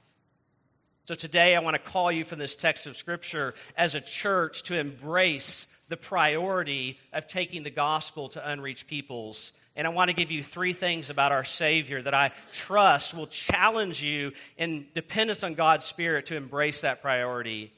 So 1.06 1.16
today 1.16 1.56
I 1.56 1.60
want 1.62 1.74
to 1.74 1.92
call 1.92 2.12
you 2.12 2.24
from 2.24 2.38
this 2.38 2.56
text 2.56 2.86
of 2.86 2.96
Scripture 2.96 3.56
as 3.76 3.96
a 3.96 4.02
church 4.02 4.64
to 4.64 4.78
embrace 4.78 5.66
the 5.88 5.98
priority 5.98 7.00
of 7.12 7.28
taking 7.28 7.64
the 7.64 7.72
gospel 7.72 8.30
to 8.30 8.48
unreached 8.48 8.86
peoples. 8.86 9.54
And 9.76 9.88
I 9.88 9.90
want 9.90 10.10
to 10.10 10.16
give 10.16 10.30
you 10.30 10.44
three 10.44 10.74
things 10.74 11.10
about 11.10 11.32
our 11.32 11.44
Savior 11.44 12.00
that 12.02 12.14
I 12.14 12.32
trust 12.54 13.16
will 13.16 13.26
challenge 13.26 14.04
you 14.04 14.34
in 14.56 14.86
dependence 14.94 15.44
on 15.44 15.56
God's 15.56 15.86
Spirit 15.86 16.28
to 16.28 16.36
embrace 16.36 16.82
that 16.82 17.02
priority. 17.02 17.74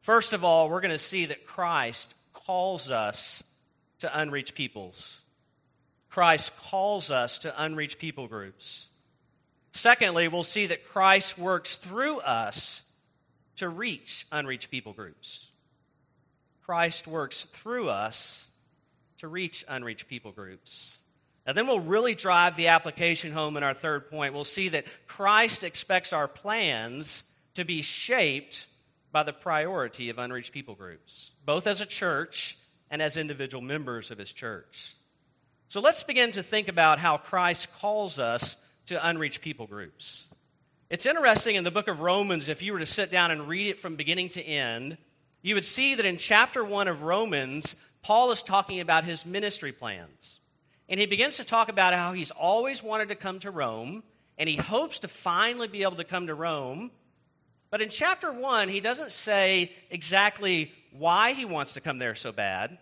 First 0.00 0.32
of 0.32 0.42
all, 0.42 0.68
we're 0.68 0.80
going 0.80 0.90
to 0.90 0.98
see 0.98 1.26
that 1.26 1.46
Christ 1.46 2.16
calls 2.32 2.90
us 2.90 3.44
to 4.00 4.18
unreached 4.18 4.56
peoples. 4.56 5.20
Christ 6.10 6.50
calls 6.58 7.10
us 7.10 7.38
to 7.40 7.62
unreached 7.62 8.00
people 8.00 8.26
groups. 8.26 8.88
Secondly, 9.76 10.26
we'll 10.26 10.42
see 10.42 10.66
that 10.66 10.88
Christ 10.88 11.36
works 11.36 11.76
through 11.76 12.20
us 12.20 12.82
to 13.56 13.68
reach 13.68 14.26
unreached 14.32 14.70
people 14.70 14.94
groups. 14.94 15.50
Christ 16.64 17.06
works 17.06 17.42
through 17.44 17.90
us 17.90 18.48
to 19.18 19.28
reach 19.28 19.66
unreached 19.68 20.08
people 20.08 20.32
groups. 20.32 21.00
Now, 21.46 21.52
then 21.52 21.66
we'll 21.66 21.80
really 21.80 22.14
drive 22.14 22.56
the 22.56 22.68
application 22.68 23.32
home 23.32 23.58
in 23.58 23.62
our 23.62 23.74
third 23.74 24.10
point. 24.10 24.32
We'll 24.32 24.44
see 24.44 24.70
that 24.70 24.86
Christ 25.06 25.62
expects 25.62 26.14
our 26.14 26.26
plans 26.26 27.24
to 27.54 27.64
be 27.64 27.82
shaped 27.82 28.68
by 29.12 29.24
the 29.24 29.32
priority 29.34 30.08
of 30.08 30.18
unreached 30.18 30.52
people 30.52 30.74
groups, 30.74 31.32
both 31.44 31.66
as 31.66 31.82
a 31.82 31.86
church 31.86 32.56
and 32.90 33.02
as 33.02 33.18
individual 33.18 33.62
members 33.62 34.10
of 34.10 34.16
his 34.16 34.32
church. 34.32 34.94
So 35.68 35.80
let's 35.80 36.02
begin 36.02 36.32
to 36.32 36.42
think 36.42 36.68
about 36.68 36.98
how 36.98 37.18
Christ 37.18 37.68
calls 37.78 38.18
us 38.18 38.56
to 38.86 39.06
unreached 39.06 39.40
people 39.40 39.66
groups. 39.66 40.28
It's 40.88 41.06
interesting 41.06 41.56
in 41.56 41.64
the 41.64 41.70
book 41.70 41.88
of 41.88 42.00
Romans, 42.00 42.48
if 42.48 42.62
you 42.62 42.72
were 42.72 42.78
to 42.78 42.86
sit 42.86 43.10
down 43.10 43.30
and 43.30 43.48
read 43.48 43.68
it 43.68 43.80
from 43.80 43.96
beginning 43.96 44.28
to 44.30 44.42
end, 44.42 44.98
you 45.42 45.54
would 45.54 45.64
see 45.64 45.94
that 45.94 46.06
in 46.06 46.16
chapter 46.16 46.64
1 46.64 46.88
of 46.88 47.02
Romans, 47.02 47.76
Paul 48.02 48.30
is 48.30 48.42
talking 48.42 48.80
about 48.80 49.04
his 49.04 49.26
ministry 49.26 49.72
plans. 49.72 50.38
And 50.88 51.00
he 51.00 51.06
begins 51.06 51.36
to 51.36 51.44
talk 51.44 51.68
about 51.68 51.92
how 51.92 52.12
he's 52.12 52.30
always 52.30 52.82
wanted 52.82 53.08
to 53.08 53.16
come 53.16 53.40
to 53.40 53.50
Rome, 53.50 54.04
and 54.38 54.48
he 54.48 54.56
hopes 54.56 55.00
to 55.00 55.08
finally 55.08 55.66
be 55.66 55.82
able 55.82 55.96
to 55.96 56.04
come 56.04 56.28
to 56.28 56.34
Rome. 56.34 56.92
But 57.70 57.82
in 57.82 57.88
chapter 57.88 58.32
1, 58.32 58.68
he 58.68 58.78
doesn't 58.78 59.12
say 59.12 59.72
exactly 59.90 60.72
why 60.92 61.32
he 61.32 61.44
wants 61.44 61.74
to 61.74 61.80
come 61.80 61.98
there 61.98 62.14
so 62.14 62.30
bad 62.30 62.78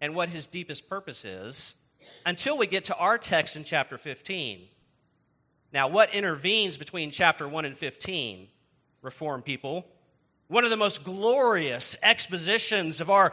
and 0.00 0.14
what 0.14 0.28
his 0.28 0.48
deepest 0.48 0.88
purpose 0.88 1.24
is 1.24 1.76
until 2.26 2.58
we 2.58 2.66
get 2.66 2.86
to 2.86 2.96
our 2.96 3.18
text 3.18 3.54
in 3.54 3.62
chapter 3.62 3.96
15. 3.96 4.66
Now, 5.72 5.88
what 5.88 6.14
intervenes 6.14 6.76
between 6.78 7.10
chapter 7.10 7.46
1 7.46 7.64
and 7.64 7.76
15? 7.76 8.48
Reform 9.02 9.42
people. 9.42 9.86
One 10.48 10.64
of 10.64 10.70
the 10.70 10.76
most 10.76 11.04
glorious 11.04 11.96
expositions 12.02 13.00
of 13.00 13.10
our 13.10 13.32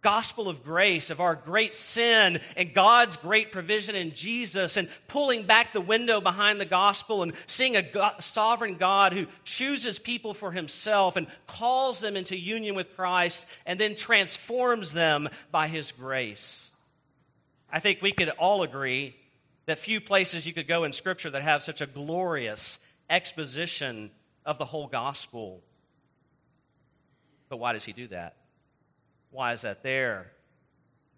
gospel 0.00 0.48
of 0.48 0.64
grace, 0.64 1.10
of 1.10 1.20
our 1.20 1.34
great 1.34 1.74
sin 1.74 2.40
and 2.56 2.74
God's 2.74 3.16
great 3.16 3.52
provision 3.52 3.94
in 3.94 4.12
Jesus, 4.12 4.76
and 4.76 4.88
pulling 5.08 5.44
back 5.44 5.72
the 5.72 5.80
window 5.80 6.20
behind 6.20 6.60
the 6.60 6.66
gospel 6.66 7.22
and 7.22 7.32
seeing 7.46 7.76
a 7.76 7.82
God, 7.82 8.22
sovereign 8.22 8.76
God 8.76 9.12
who 9.12 9.26
chooses 9.44 9.98
people 9.98 10.34
for 10.34 10.52
himself 10.52 11.16
and 11.16 11.28
calls 11.46 12.00
them 12.00 12.16
into 12.16 12.36
union 12.36 12.74
with 12.74 12.94
Christ 12.96 13.46
and 13.64 13.78
then 13.78 13.94
transforms 13.94 14.92
them 14.92 15.28
by 15.50 15.68
his 15.68 15.92
grace. 15.92 16.70
I 17.72 17.80
think 17.80 18.02
we 18.02 18.12
could 18.12 18.28
all 18.30 18.62
agree 18.62 19.16
that 19.72 19.78
few 19.78 20.02
places 20.02 20.46
you 20.46 20.52
could 20.52 20.68
go 20.68 20.84
in 20.84 20.92
Scripture 20.92 21.30
that 21.30 21.40
have 21.40 21.62
such 21.62 21.80
a 21.80 21.86
glorious 21.86 22.78
exposition 23.08 24.10
of 24.44 24.58
the 24.58 24.66
whole 24.66 24.86
gospel. 24.86 25.62
But 27.48 27.56
why 27.56 27.72
does 27.72 27.82
he 27.82 27.94
do 27.94 28.06
that? 28.08 28.36
Why 29.30 29.54
is 29.54 29.62
that 29.62 29.82
there? 29.82 30.30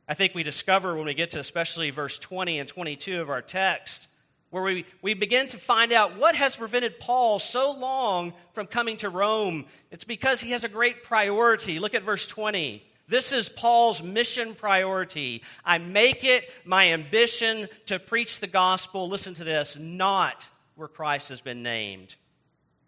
I 0.07 0.15
think 0.15 0.37
we 0.37 0.45
discover 0.45 0.95
when 0.95 1.07
we 1.07 1.15
get 1.15 1.31
to 1.31 1.41
especially 1.41 1.91
verse 1.91 2.17
20 2.17 2.61
and 2.61 2.69
22 2.69 3.21
of 3.21 3.29
our 3.29 3.43
text, 3.43 4.07
where 4.51 4.63
we, 4.63 4.87
we 5.03 5.15
begin 5.15 5.49
to 5.49 5.59
find 5.59 5.93
out 5.93 6.17
what 6.17 6.37
has 6.37 6.55
prevented 6.55 7.01
Paul 7.01 7.41
so 7.41 7.73
long 7.73 8.35
from 8.53 8.69
coming 8.69 8.99
to 8.99 9.09
Rome. 9.09 9.65
It's 9.91 10.05
because 10.05 10.41
he 10.41 10.53
has 10.53 10.63
a 10.63 10.69
great 10.69 11.03
priority. 11.03 11.81
Look 11.81 11.95
at 11.95 12.05
verse 12.05 12.25
20. 12.29 12.85
This 13.07 13.33
is 13.33 13.49
Paul's 13.49 14.03
mission 14.03 14.55
priority. 14.55 15.43
I 15.65 15.79
make 15.79 16.25
it 16.25 16.51
my 16.65 16.93
ambition 16.93 17.69
to 17.87 17.99
preach 17.99 18.41
the 18.41 18.47
gospel, 18.47 19.09
listen 19.09 19.35
to 19.35 19.45
this, 19.45 19.77
not 19.79 20.49
where 20.75 20.89
Christ 20.89 21.29
has 21.29 21.41
been 21.41 21.63
named, 21.63 22.15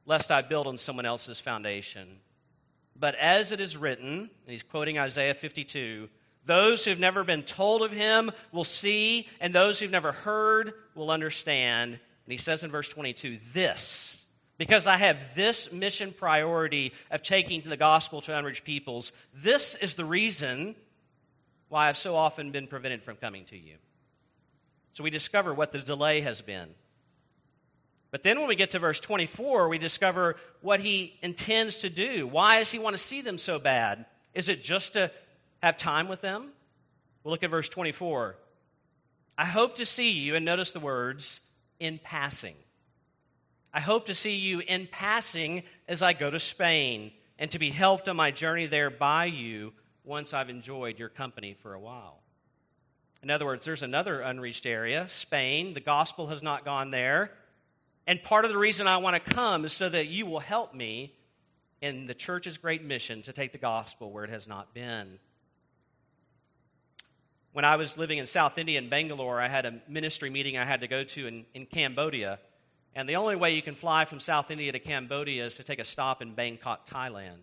lest 0.07 0.31
I 0.31 0.43
build 0.43 0.67
on 0.67 0.79
someone 0.79 1.07
else's 1.07 1.39
foundation. 1.39 2.09
But 2.99 3.15
as 3.17 3.53
it 3.53 3.61
is 3.61 3.77
written, 3.77 4.19
and 4.19 4.31
he's 4.47 4.63
quoting 4.63 4.99
Isaiah 4.99 5.35
52, 5.35 6.09
those 6.47 6.85
who've 6.85 6.99
never 6.99 7.25
been 7.25 7.43
told 7.43 7.83
of 7.83 7.93
him 7.93 8.31
will 8.53 8.65
see, 8.65 9.29
and 9.41 9.53
those 9.53 9.79
who've 9.79 9.91
never 9.91 10.13
heard 10.13 10.73
will 10.95 11.11
understand. 11.11 11.93
And 11.93 12.33
he 12.33 12.39
says 12.39 12.65
in 12.65 12.71
verse 12.71 12.89
22, 12.89 13.39
this 13.53 14.23
because 14.59 14.87
I 14.87 14.97
have 14.97 15.35
this 15.35 15.73
mission 15.73 16.13
priority 16.13 16.93
of 17.11 17.23
taking 17.23 17.63
the 17.63 17.77
gospel 17.77 18.23
to 18.23 18.37
unreached 18.37 18.65
peoples. 18.65 19.13
This 19.35 19.75
is 19.75 19.95
the 19.95 20.05
reason 20.05 20.75
why 21.69 21.89
I've 21.89 21.97
so 21.97 22.17
often 22.17 22.53
been 22.53 22.67
prevented 22.67 23.03
from 23.03 23.17
coming 23.17 23.45
to 23.47 23.57
you. 23.59 23.75
So 24.93 25.05
we 25.05 25.11
discover 25.11 25.53
what 25.53 25.73
the 25.73 25.79
delay 25.79 26.23
has 26.23 26.41
been. 26.41 26.69
But 28.11 28.23
then 28.23 28.39
when 28.39 28.49
we 28.49 28.57
get 28.57 28.71
to 28.71 28.79
verse 28.79 29.01
24, 29.01 29.69
we 29.69 29.79
discover 29.79 30.37
what 30.63 30.81
he 30.81 31.19
intends 31.23 31.81
to 31.81 31.91
do. 31.91 32.27
Why 32.27 32.61
does 32.61 32.73
he 32.73 32.79
want 32.79 32.95
to 32.95 33.03
see 33.03 33.21
them 33.21 33.37
so 33.37 33.59
bad? 33.59 34.07
Is 34.33 34.49
it 34.49 34.63
just 34.63 34.95
to 34.95 35.11
have 35.63 35.77
time 35.77 36.09
with 36.09 36.23
them? 36.23 36.49
We'll 37.23 37.33
look 37.33 37.43
at 37.43 37.51
verse 37.51 37.69
24. 37.69 38.37
I 39.37 39.45
hope 39.45 39.77
to 39.77 39.87
see 39.87 40.11
you, 40.11 40.35
and 40.35 40.47
notice 40.47 40.73
the 40.73 40.81
words, 40.81 41.41
in 41.79 41.99
passing. 41.99 42.55
I 43.77 43.81
hope 43.81 44.07
to 44.07 44.15
see 44.15 44.37
you 44.37 44.61
in 44.61 44.89
passing 44.91 45.63
as 45.87 46.01
I 46.01 46.15
go 46.15 46.31
to 46.31 46.41
Spain, 46.41 47.13
and 47.39 47.51
to 47.51 47.59
be 47.59 47.69
helped 47.69 48.09
on 48.09 48.17
my 48.17 48.31
journey 48.31 48.65
there 48.65 48.89
by 48.89 49.27
you 49.27 49.75
once 50.03 50.33
I've 50.33 50.49
enjoyed 50.49 50.99
your 50.99 51.11
company 51.11 51.53
for 51.53 51.75
a 51.75 51.79
while. 51.79 52.23
In 53.23 53.29
other 53.29 53.45
words, 53.45 53.67
there's 53.67 53.83
another 53.83 54.23
unreached 54.23 54.65
area, 54.65 55.07
Spain. 55.11 55.75
The 55.75 55.81
gospel 55.81 56.29
has 56.29 56.43
not 56.43 56.65
gone 56.65 56.91
there. 56.91 57.33
And 58.07 58.23
part 58.23 58.47
of 58.47 58.51
the 58.51 58.57
reason 58.57 58.87
I 58.87 58.97
want 58.97 59.23
to 59.23 59.35
come 59.35 59.67
is 59.67 59.75
so 59.75 59.91
that 59.91 60.09
you 60.09 60.25
will 60.25 60.41
help 60.41 60.75
me 60.75 61.13
in 61.83 62.07
the 62.07 62.15
church's 62.15 62.57
great 62.57 62.83
mission 62.83 63.21
to 63.23 63.33
take 63.35 63.53
the 63.53 63.59
gospel 63.59 64.11
where 64.11 64.25
it 64.25 64.31
has 64.31 64.49
not 64.49 64.73
been. 64.73 65.19
When 67.53 67.67
I 67.67 67.77
was 67.77 67.99
living 67.99 68.17
in 68.17 68.27
South 68.27 68.57
India 68.57 68.79
in 68.79 68.89
Bangalore, 68.89 69.39
I 69.39 69.49
had 69.49 69.67
a 69.67 69.75
ministry 69.87 70.31
meeting 70.31 70.57
I 70.57 70.65
had 70.65 70.81
to 70.81 70.89
go 70.89 71.05
to 71.05 71.27
in, 71.27 71.45
in 71.53 71.67
Cambodia. 71.67 72.39
And 72.97 73.07
the 73.07 73.17
only 73.17 73.37
way 73.37 73.55
you 73.55 73.61
can 73.61 73.75
fly 73.75 74.07
from 74.07 74.21
South 74.21 74.51
India 74.51 74.73
to 74.73 74.79
Cambodia 74.79 75.45
is 75.45 75.57
to 75.57 75.63
take 75.63 75.79
a 75.79 75.85
stop 75.85 76.23
in 76.23 76.33
Bangkok, 76.33 76.89
Thailand. 76.89 77.43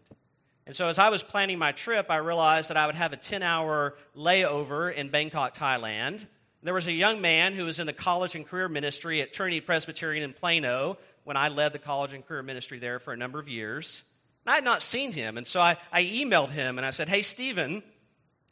And 0.66 0.76
so, 0.76 0.88
as 0.88 0.98
I 0.98 1.10
was 1.10 1.22
planning 1.22 1.60
my 1.60 1.72
trip, 1.72 2.08
I 2.10 2.16
realized 2.18 2.72
that 2.72 2.78
I 2.78 2.88
would 2.88 2.96
have 2.96 3.14
a 3.14 3.18
10 3.18 3.44
hour 3.44 3.96
layover 4.18 4.92
in 4.92 5.10
Bangkok, 5.10 5.54
Thailand. 5.54 6.26
There 6.64 6.74
was 6.74 6.88
a 6.88 6.92
young 6.92 7.22
man 7.22 7.54
who 7.54 7.66
was 7.66 7.78
in 7.78 7.86
the 7.86 7.94
college 7.94 8.34
and 8.34 8.48
career 8.48 8.68
ministry 8.68 9.22
at 9.22 9.32
Trinity 9.32 9.62
Presbyterian 9.62 10.24
in 10.24 10.34
Plano 10.34 10.98
when 11.24 11.38
I 11.38 11.50
led 11.50 11.72
the 11.72 11.80
college 11.80 12.14
and 12.14 12.26
career 12.26 12.42
ministry 12.42 12.80
there 12.80 12.98
for 12.98 13.14
a 13.14 13.18
number 13.18 13.38
of 13.40 13.48
years. 13.48 14.04
And 14.46 14.54
I 14.54 14.56
had 14.56 14.64
not 14.64 14.82
seen 14.82 15.12
him, 15.12 15.38
and 15.38 15.46
so 15.46 15.62
I, 15.62 15.78
I 15.92 16.04
emailed 16.04 16.50
him 16.50 16.80
and 16.80 16.86
I 16.86 16.92
said, 16.92 17.10
Hey, 17.10 17.22
Stephen, 17.22 17.84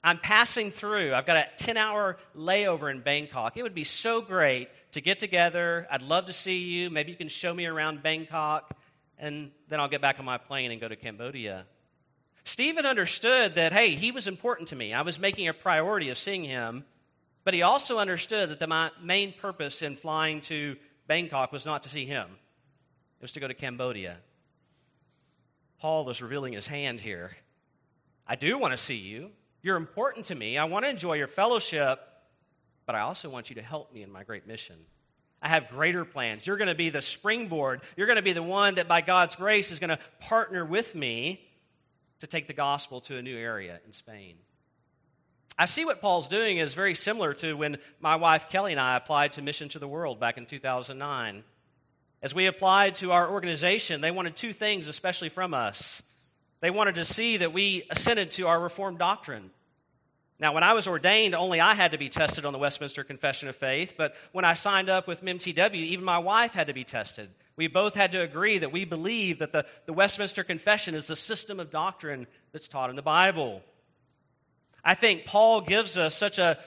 I'm 0.04 0.18
passing 0.18 0.72
through. 0.72 1.14
I've 1.14 1.26
got 1.26 1.38
a 1.38 1.46
10 1.58 1.78
hour 1.78 2.18
layover 2.36 2.90
in 2.90 3.02
Bangkok. 3.02 3.56
It 3.56 3.64
would 3.64 3.76
be 3.76 3.84
so 3.84 4.22
great 4.22 4.70
to 4.94 5.02
get 5.02 5.20
together. 5.20 5.88
I'd 5.92 6.02
love 6.02 6.26
to 6.26 6.34
see 6.34 6.60
you. 6.60 6.90
Maybe 6.90 7.12
you 7.12 7.18
can 7.18 7.30
show 7.30 7.54
me 7.54 7.66
around 7.66 8.02
Bangkok, 8.02 8.76
and 9.20 9.52
then 9.70 9.80
I'll 9.80 9.88
get 9.88 10.02
back 10.02 10.20
on 10.20 10.26
my 10.26 10.38
plane 10.38 10.72
and 10.72 10.82
go 10.82 10.88
to 10.88 10.96
Cambodia. 10.96 11.66
Stephen 12.44 12.86
understood 12.86 13.56
that, 13.56 13.74
hey, 13.74 13.92
he 13.92 14.12
was 14.12 14.28
important 14.28 14.70
to 14.70 14.76
me. 14.76 14.94
I 14.94 15.04
was 15.04 15.20
making 15.20 15.48
a 15.48 15.54
priority 15.54 16.10
of 16.10 16.18
seeing 16.18 16.44
him. 16.44 16.84
But 17.44 17.54
he 17.54 17.62
also 17.62 17.98
understood 17.98 18.50
that 18.50 18.60
the 18.60 18.92
main 19.02 19.34
purpose 19.34 19.82
in 19.82 19.96
flying 19.96 20.42
to 20.42 20.78
Bangkok 21.08 21.52
was 21.52 21.66
not 21.66 21.84
to 21.84 21.90
see 21.90 22.06
him, 22.06 22.28
it 23.20 23.24
was 23.24 23.34
to 23.34 23.40
go 23.40 23.48
to 23.48 23.54
Cambodia. 23.54 24.18
Paul 25.80 26.10
is 26.12 26.22
revealing 26.22 26.54
his 26.54 26.68
hand 26.68 27.02
here. 27.02 27.36
I 28.28 28.36
do 28.36 28.58
want 28.60 28.74
to 28.74 28.78
see 28.78 28.96
you. 28.96 29.32
You're 29.64 29.78
important 29.78 30.26
to 30.26 30.36
me. 30.36 30.58
I 30.58 30.66
want 30.66 30.86
to 30.86 30.90
enjoy 30.90 31.14
your 31.14 31.28
fellowship, 31.28 32.00
but 32.86 32.96
I 32.96 33.02
also 33.02 33.30
want 33.30 33.50
you 33.50 33.56
to 33.56 33.62
help 33.62 33.94
me 33.94 34.02
in 34.04 34.12
my 34.12 34.24
great 34.24 34.48
mission. 34.48 34.78
I 35.42 35.50
have 35.50 35.70
greater 35.70 36.06
plans. 36.06 36.46
You're 36.46 36.58
going 36.58 36.68
to 36.68 36.76
be 36.76 36.90
the 36.90 37.02
springboard. 37.02 37.82
You're 37.98 38.08
going 38.08 38.18
to 38.18 38.22
be 38.22 38.34
the 38.34 38.44
one 38.44 38.76
that, 38.76 38.88
by 38.88 39.02
God's 39.02 39.36
grace, 39.36 39.72
is 39.72 39.80
going 39.80 39.90
to 39.90 40.00
partner 40.20 40.64
with 40.64 40.94
me 40.94 41.48
to 42.20 42.28
take 42.28 42.48
the 42.48 42.54
gospel 42.54 43.02
to 43.02 43.18
a 43.18 43.22
new 43.22 43.36
area 43.36 43.80
in 43.86 43.94
Spain. 43.94 44.36
I 45.58 45.66
see 45.66 45.86
what 45.86 46.02
Paul's 46.02 46.28
doing 46.28 46.58
is 46.58 46.74
very 46.74 46.96
similar 46.96 47.34
to 47.36 47.54
when 47.54 47.78
my 48.00 48.16
wife 48.16 48.50
Kelly 48.50 48.72
and 48.72 48.80
I 48.80 48.96
applied 48.96 49.34
to 49.34 49.42
Mission 49.42 49.70
to 49.70 49.80
the 49.80 49.88
World 49.88 50.20
back 50.20 50.38
in 50.38 50.46
2009. 50.46 51.44
As 52.24 52.36
we 52.36 52.46
applied 52.46 52.96
to 52.96 53.12
our 53.12 53.30
organization, 53.30 54.02
they 54.02 54.12
wanted 54.12 54.36
two 54.36 54.54
things, 54.54 54.88
especially 54.88 55.30
from 55.30 55.54
us. 55.54 56.04
They 56.62 56.70
wanted 56.70 56.96
to 56.96 57.06
see 57.06 57.38
that 57.38 57.54
we 57.54 57.84
assented 57.90 58.32
to 58.32 58.48
our 58.48 58.60
Reformed 58.60 59.00
doctrine. 59.00 59.50
Now, 60.40 60.54
when 60.54 60.64
I 60.64 60.74
was 60.74 60.88
ordained, 60.88 61.36
only 61.36 61.60
I 61.60 61.74
had 61.74 61.92
to 61.92 61.98
be 61.98 62.10
tested 62.10 62.46
on 62.46 62.54
the 62.54 62.60
Westminster 62.60 63.04
Confession 63.04 63.50
of 63.50 63.56
Faith, 63.56 63.96
but 63.98 64.16
when 64.32 64.46
I 64.46 64.54
signed 64.54 64.90
up 64.90 65.08
with 65.08 65.24
MTW, 65.24 65.76
even 65.76 66.06
my 66.06 66.20
wife 66.20 66.54
had 66.54 66.68
to 66.68 66.74
be 66.74 66.84
tested. 66.84 67.30
We 67.56 67.68
both 67.68 67.96
had 67.96 68.12
to 68.14 68.22
agree 68.22 68.60
that 68.60 68.72
we 68.72 68.86
believe 68.86 69.40
that 69.40 69.52
the, 69.52 69.66
the 69.86 69.94
Westminster 69.94 70.44
Confession 70.44 70.96
is 70.96 71.08
the 71.08 71.16
system 71.16 71.60
of 71.60 71.70
doctrine 71.70 72.28
that's 72.54 72.68
taught 72.68 72.90
in 72.90 72.96
the 72.96 73.02
Bible. 73.02 73.62
I 74.84 74.96
think 74.96 75.26
Paul 75.26 75.62
gives 75.62 75.98
us 75.98 76.16
such 76.16 76.40
a 76.40 76.58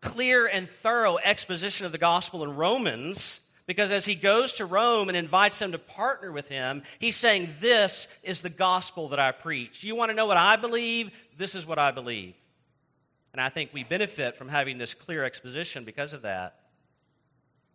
clear 0.00 0.46
and 0.46 0.68
thorough 0.68 1.18
exposition 1.18 1.86
of 1.86 1.92
the 1.92 1.98
gospel 1.98 2.42
in 2.42 2.56
Romans 2.56 3.41
because 3.72 3.90
as 3.90 4.04
he 4.04 4.14
goes 4.14 4.52
to 4.54 4.66
Rome 4.66 5.08
and 5.08 5.16
invites 5.16 5.58
them 5.58 5.72
to 5.72 5.78
partner 5.78 6.30
with 6.30 6.46
him, 6.46 6.82
he's 6.98 7.16
saying, 7.16 7.48
This 7.58 8.06
is 8.22 8.42
the 8.42 8.50
gospel 8.50 9.08
that 9.08 9.18
I 9.18 9.32
preach. 9.32 9.82
You 9.82 9.96
want 9.96 10.10
to 10.10 10.14
know 10.14 10.26
what 10.26 10.36
I 10.36 10.56
believe? 10.56 11.10
This 11.38 11.54
is 11.54 11.64
what 11.64 11.78
I 11.78 11.90
believe. 11.90 12.34
And 13.32 13.40
I 13.40 13.48
think 13.48 13.70
we 13.72 13.82
benefit 13.82 14.36
from 14.36 14.50
having 14.50 14.76
this 14.76 14.92
clear 14.92 15.24
exposition 15.24 15.84
because 15.84 16.12
of 16.12 16.20
that. 16.20 16.56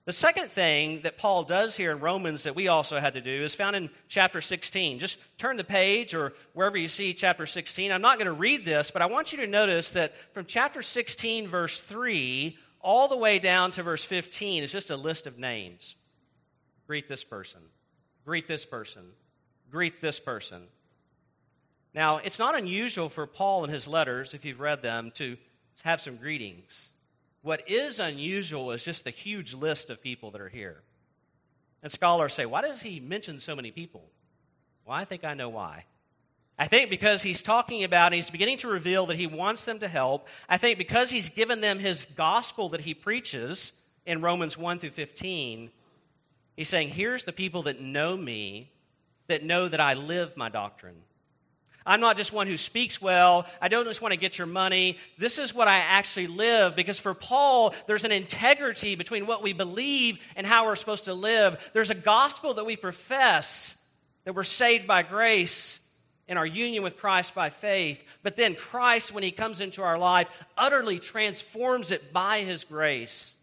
The 0.05 0.13
second 0.13 0.49
thing 0.49 1.01
that 1.01 1.17
Paul 1.17 1.45
does 1.45 1.75
here 1.75 1.91
in 1.91 1.99
Romans 1.99 2.43
that 2.43 2.55
we 2.55 2.67
also 2.67 2.99
had 2.99 3.15
to 3.15 3.21
do 3.21 3.43
is 3.43 3.55
found 3.55 3.75
in 3.75 3.89
chapter 4.07 4.39
16. 4.39 4.99
Just 4.99 5.17
turn 5.39 5.57
the 5.57 5.63
page 5.63 6.13
or 6.13 6.33
wherever 6.53 6.77
you 6.77 6.89
see 6.89 7.15
chapter 7.15 7.47
16. 7.47 7.91
I'm 7.91 8.03
not 8.03 8.19
going 8.19 8.27
to 8.27 8.33
read 8.33 8.65
this, 8.65 8.91
but 8.91 9.01
I 9.01 9.07
want 9.07 9.31
you 9.31 9.39
to 9.39 9.47
notice 9.47 9.93
that 9.93 10.15
from 10.35 10.45
chapter 10.45 10.83
16, 10.83 11.47
verse 11.47 11.81
3, 11.81 12.55
all 12.87 13.09
the 13.09 13.17
way 13.17 13.37
down 13.37 13.69
to 13.69 13.83
verse 13.83 14.05
15 14.05 14.63
is 14.63 14.71
just 14.71 14.89
a 14.89 14.95
list 14.95 15.27
of 15.27 15.37
names. 15.37 15.95
Greet 16.87 17.09
this 17.09 17.25
person, 17.25 17.59
greet 18.23 18.47
this 18.47 18.65
person, 18.65 19.03
greet 19.69 19.99
this 19.99 20.21
person. 20.21 20.63
Now, 21.93 22.15
it's 22.17 22.39
not 22.39 22.57
unusual 22.57 23.09
for 23.09 23.27
Paul 23.27 23.65
in 23.65 23.71
his 23.71 23.89
letters, 23.89 24.33
if 24.33 24.45
you've 24.45 24.61
read 24.61 24.83
them, 24.83 25.11
to 25.15 25.35
have 25.83 25.99
some 25.99 26.15
greetings. 26.15 26.91
What 27.41 27.69
is 27.69 27.99
unusual 27.99 28.71
is 28.71 28.85
just 28.85 29.03
the 29.03 29.09
huge 29.09 29.53
list 29.53 29.89
of 29.89 30.01
people 30.01 30.31
that 30.31 30.39
are 30.39 30.47
here. 30.47 30.77
And 31.83 31.91
scholars 31.91 32.33
say, 32.33 32.45
why 32.45 32.61
does 32.61 32.83
he 32.83 33.01
mention 33.01 33.41
so 33.41 33.53
many 33.53 33.69
people? 33.69 34.05
Well, 34.85 34.95
I 34.95 35.03
think 35.03 35.25
I 35.25 35.33
know 35.33 35.49
why. 35.49 35.83
I 36.59 36.65
think 36.65 36.89
because 36.89 37.21
he's 37.21 37.41
talking 37.41 37.83
about, 37.83 38.07
and 38.07 38.15
he's 38.15 38.31
beginning 38.31 38.57
to 38.59 38.67
reveal 38.67 39.05
that 39.07 39.17
he 39.17 39.27
wants 39.27 39.65
them 39.65 39.79
to 39.79 39.87
help. 39.87 40.27
I 40.49 40.57
think 40.57 40.79
because 40.79 41.11
he's 41.11 41.29
given 41.29 41.61
them 41.61 41.77
his 41.77 42.05
gospel 42.05 42.69
that 42.69 42.81
he 42.81 42.95
preaches 42.95 43.73
in 44.05 44.21
Romans 44.21 44.57
1 44.57 44.79
through 44.79 44.89
15, 44.89 45.69
he's 46.55 46.69
saying, 46.69 46.89
here's 46.89 47.25
the 47.25 47.33
people 47.33 47.63
that 47.63 47.79
know 47.79 48.17
me, 48.17 48.71
that 49.27 49.43
know 49.43 49.67
that 49.67 49.79
I 49.79 49.93
live 49.93 50.35
my 50.35 50.49
doctrine. 50.49 50.95
I'm 51.85 52.01
not 52.01 52.17
just 52.17 52.33
one 52.33 52.47
who 52.47 52.57
speaks 52.57 53.01
well. 53.01 53.45
I 53.61 53.69
don't 53.69 53.85
just 53.85 54.01
want 54.01 54.13
to 54.13 54.19
get 54.19 54.37
your 54.37 54.47
money. 54.47 54.97
This 55.17 55.37
is 55.37 55.53
what 55.53 55.69
I 55.69 55.77
actually 55.77 56.27
live 56.27 56.75
because 56.75 56.99
for 56.99 57.13
Paul, 57.13 57.73
there's 57.85 58.03
an 58.03 58.11
integrity 58.11 58.95
between 58.95 59.25
what 59.25 59.41
we 59.41 59.53
believe 59.53 60.19
and 60.35 60.45
how 60.45 60.65
we're 60.65 60.75
supposed 60.75 61.05
to 61.05 61.13
live. 61.13 61.71
There's 61.73 61.89
a 61.89 61.95
gospel 61.95 62.55
that 62.55 62.65
we 62.65 62.75
profess 62.75 63.81
that 64.25 64.35
we're 64.35 64.43
saved 64.43 64.85
by 64.85 65.03
grace 65.03 65.79
in 66.27 66.37
our 66.37 66.45
union 66.45 66.83
with 66.83 66.97
Christ 66.97 67.33
by 67.33 67.49
faith. 67.49 68.03
But 68.23 68.35
then 68.35 68.55
Christ, 68.55 69.13
when 69.13 69.23
he 69.23 69.31
comes 69.31 69.61
into 69.61 69.81
our 69.81 69.97
life, 69.97 70.27
utterly 70.57 70.99
transforms 70.99 71.91
it 71.91 72.11
by 72.11 72.41
his 72.41 72.63
grace. 72.63 73.35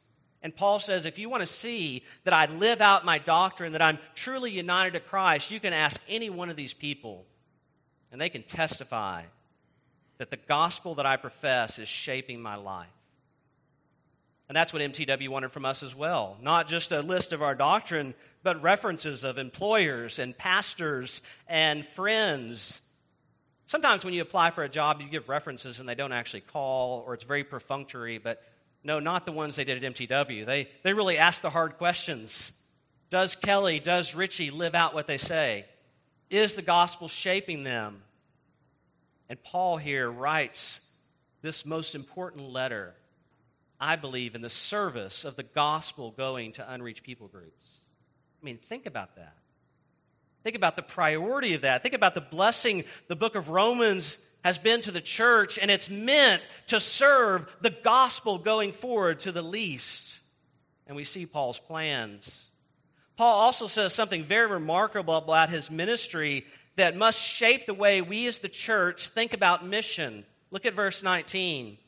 And 0.42 0.54
Paul 0.54 0.78
says, 0.78 1.06
if 1.06 1.18
you 1.18 1.30
want 1.30 1.40
to 1.40 1.46
see 1.46 2.04
that 2.24 2.34
I 2.34 2.46
live 2.46 2.82
out 2.82 3.04
my 3.04 3.18
doctrine, 3.18 3.72
that 3.72 3.80
I'm 3.80 3.98
truly 4.14 4.50
united 4.50 4.92
to 4.92 5.00
Christ, 5.00 5.50
you 5.50 5.58
can 5.58 5.72
ask 5.72 6.00
any 6.08 6.28
one 6.28 6.50
of 6.50 6.56
these 6.56 6.74
people 6.74 7.24
and 8.12 8.20
they 8.20 8.28
can 8.28 8.42
testify 8.42 9.22
that 10.18 10.30
the 10.30 10.36
gospel 10.36 10.96
that 10.96 11.06
I 11.06 11.16
profess 11.16 11.78
is 11.78 11.88
shaping 11.88 12.40
my 12.40 12.56
life. 12.56 12.86
And 14.48 14.56
that's 14.56 14.72
what 14.72 14.82
MTW 14.82 15.28
wanted 15.28 15.52
from 15.52 15.64
us 15.64 15.82
as 15.82 15.94
well. 15.94 16.36
Not 16.42 16.68
just 16.68 16.92
a 16.92 17.00
list 17.00 17.32
of 17.32 17.42
our 17.42 17.54
doctrine, 17.54 18.14
but 18.42 18.62
references 18.62 19.24
of 19.24 19.38
employers 19.38 20.18
and 20.18 20.36
pastors 20.36 21.22
and 21.48 21.86
friends. 21.86 22.80
Sometimes 23.66 24.04
when 24.04 24.12
you 24.12 24.20
apply 24.20 24.50
for 24.50 24.62
a 24.62 24.68
job, 24.68 25.00
you 25.00 25.08
give 25.08 25.28
references 25.28 25.80
and 25.80 25.88
they 25.88 25.94
don't 25.94 26.12
actually 26.12 26.42
call, 26.42 27.02
or 27.06 27.14
it's 27.14 27.24
very 27.24 27.44
perfunctory, 27.44 28.18
but 28.18 28.42
no, 28.84 29.00
not 29.00 29.24
the 29.24 29.32
ones 29.32 29.56
they 29.56 29.64
did 29.64 29.82
at 29.82 29.94
MTW. 29.94 30.44
They, 30.44 30.68
they 30.82 30.92
really 30.92 31.16
ask 31.16 31.40
the 31.40 31.48
hard 31.48 31.78
questions. 31.78 32.52
Does 33.08 33.34
Kelly, 33.36 33.80
does 33.80 34.14
Richie 34.14 34.50
live 34.50 34.74
out 34.74 34.92
what 34.92 35.06
they 35.06 35.16
say? 35.16 35.64
Is 36.28 36.54
the 36.54 36.62
gospel 36.62 37.08
shaping 37.08 37.64
them? 37.64 38.02
And 39.30 39.42
Paul 39.42 39.78
here 39.78 40.10
writes 40.10 40.80
this 41.40 41.64
most 41.64 41.94
important 41.94 42.50
letter, 42.50 42.94
I 43.80 43.96
believe, 43.96 44.34
in 44.34 44.42
the 44.42 44.50
service 44.50 45.24
of 45.24 45.36
the 45.36 45.42
gospel 45.42 46.10
going 46.10 46.52
to 46.52 46.72
unreached 46.72 47.02
people 47.02 47.28
groups. 47.28 47.80
I 48.42 48.44
mean, 48.44 48.58
think 48.58 48.86
about 48.86 49.16
that. 49.16 49.36
Think 50.42 50.56
about 50.56 50.76
the 50.76 50.82
priority 50.82 51.54
of 51.54 51.62
that. 51.62 51.82
Think 51.82 51.94
about 51.94 52.14
the 52.14 52.20
blessing 52.20 52.84
the 53.08 53.16
book 53.16 53.34
of 53.34 53.48
Romans 53.48 54.18
has 54.44 54.58
been 54.58 54.82
to 54.82 54.90
the 54.90 55.00
church, 55.00 55.58
and 55.58 55.70
it's 55.70 55.88
meant 55.88 56.42
to 56.66 56.78
serve 56.78 57.46
the 57.62 57.70
gospel 57.70 58.38
going 58.38 58.72
forward 58.72 59.20
to 59.20 59.32
the 59.32 59.42
least. 59.42 60.20
And 60.86 60.96
we 60.96 61.04
see 61.04 61.24
Paul's 61.24 61.58
plans 61.58 62.50
Paul 63.16 63.34
also 63.34 63.68
says 63.68 63.92
something 63.92 64.24
very 64.24 64.50
remarkable 64.50 65.16
about 65.16 65.50
his 65.50 65.70
ministry 65.70 66.46
that 66.76 66.96
must 66.96 67.20
shape 67.20 67.66
the 67.66 67.74
way 67.74 68.02
we 68.02 68.26
as 68.26 68.38
the 68.38 68.48
church 68.48 69.08
think 69.08 69.32
about 69.32 69.66
mission. 69.66 70.24
Look 70.50 70.66
at 70.66 70.74
verse 70.74 71.02
19. 71.02 71.78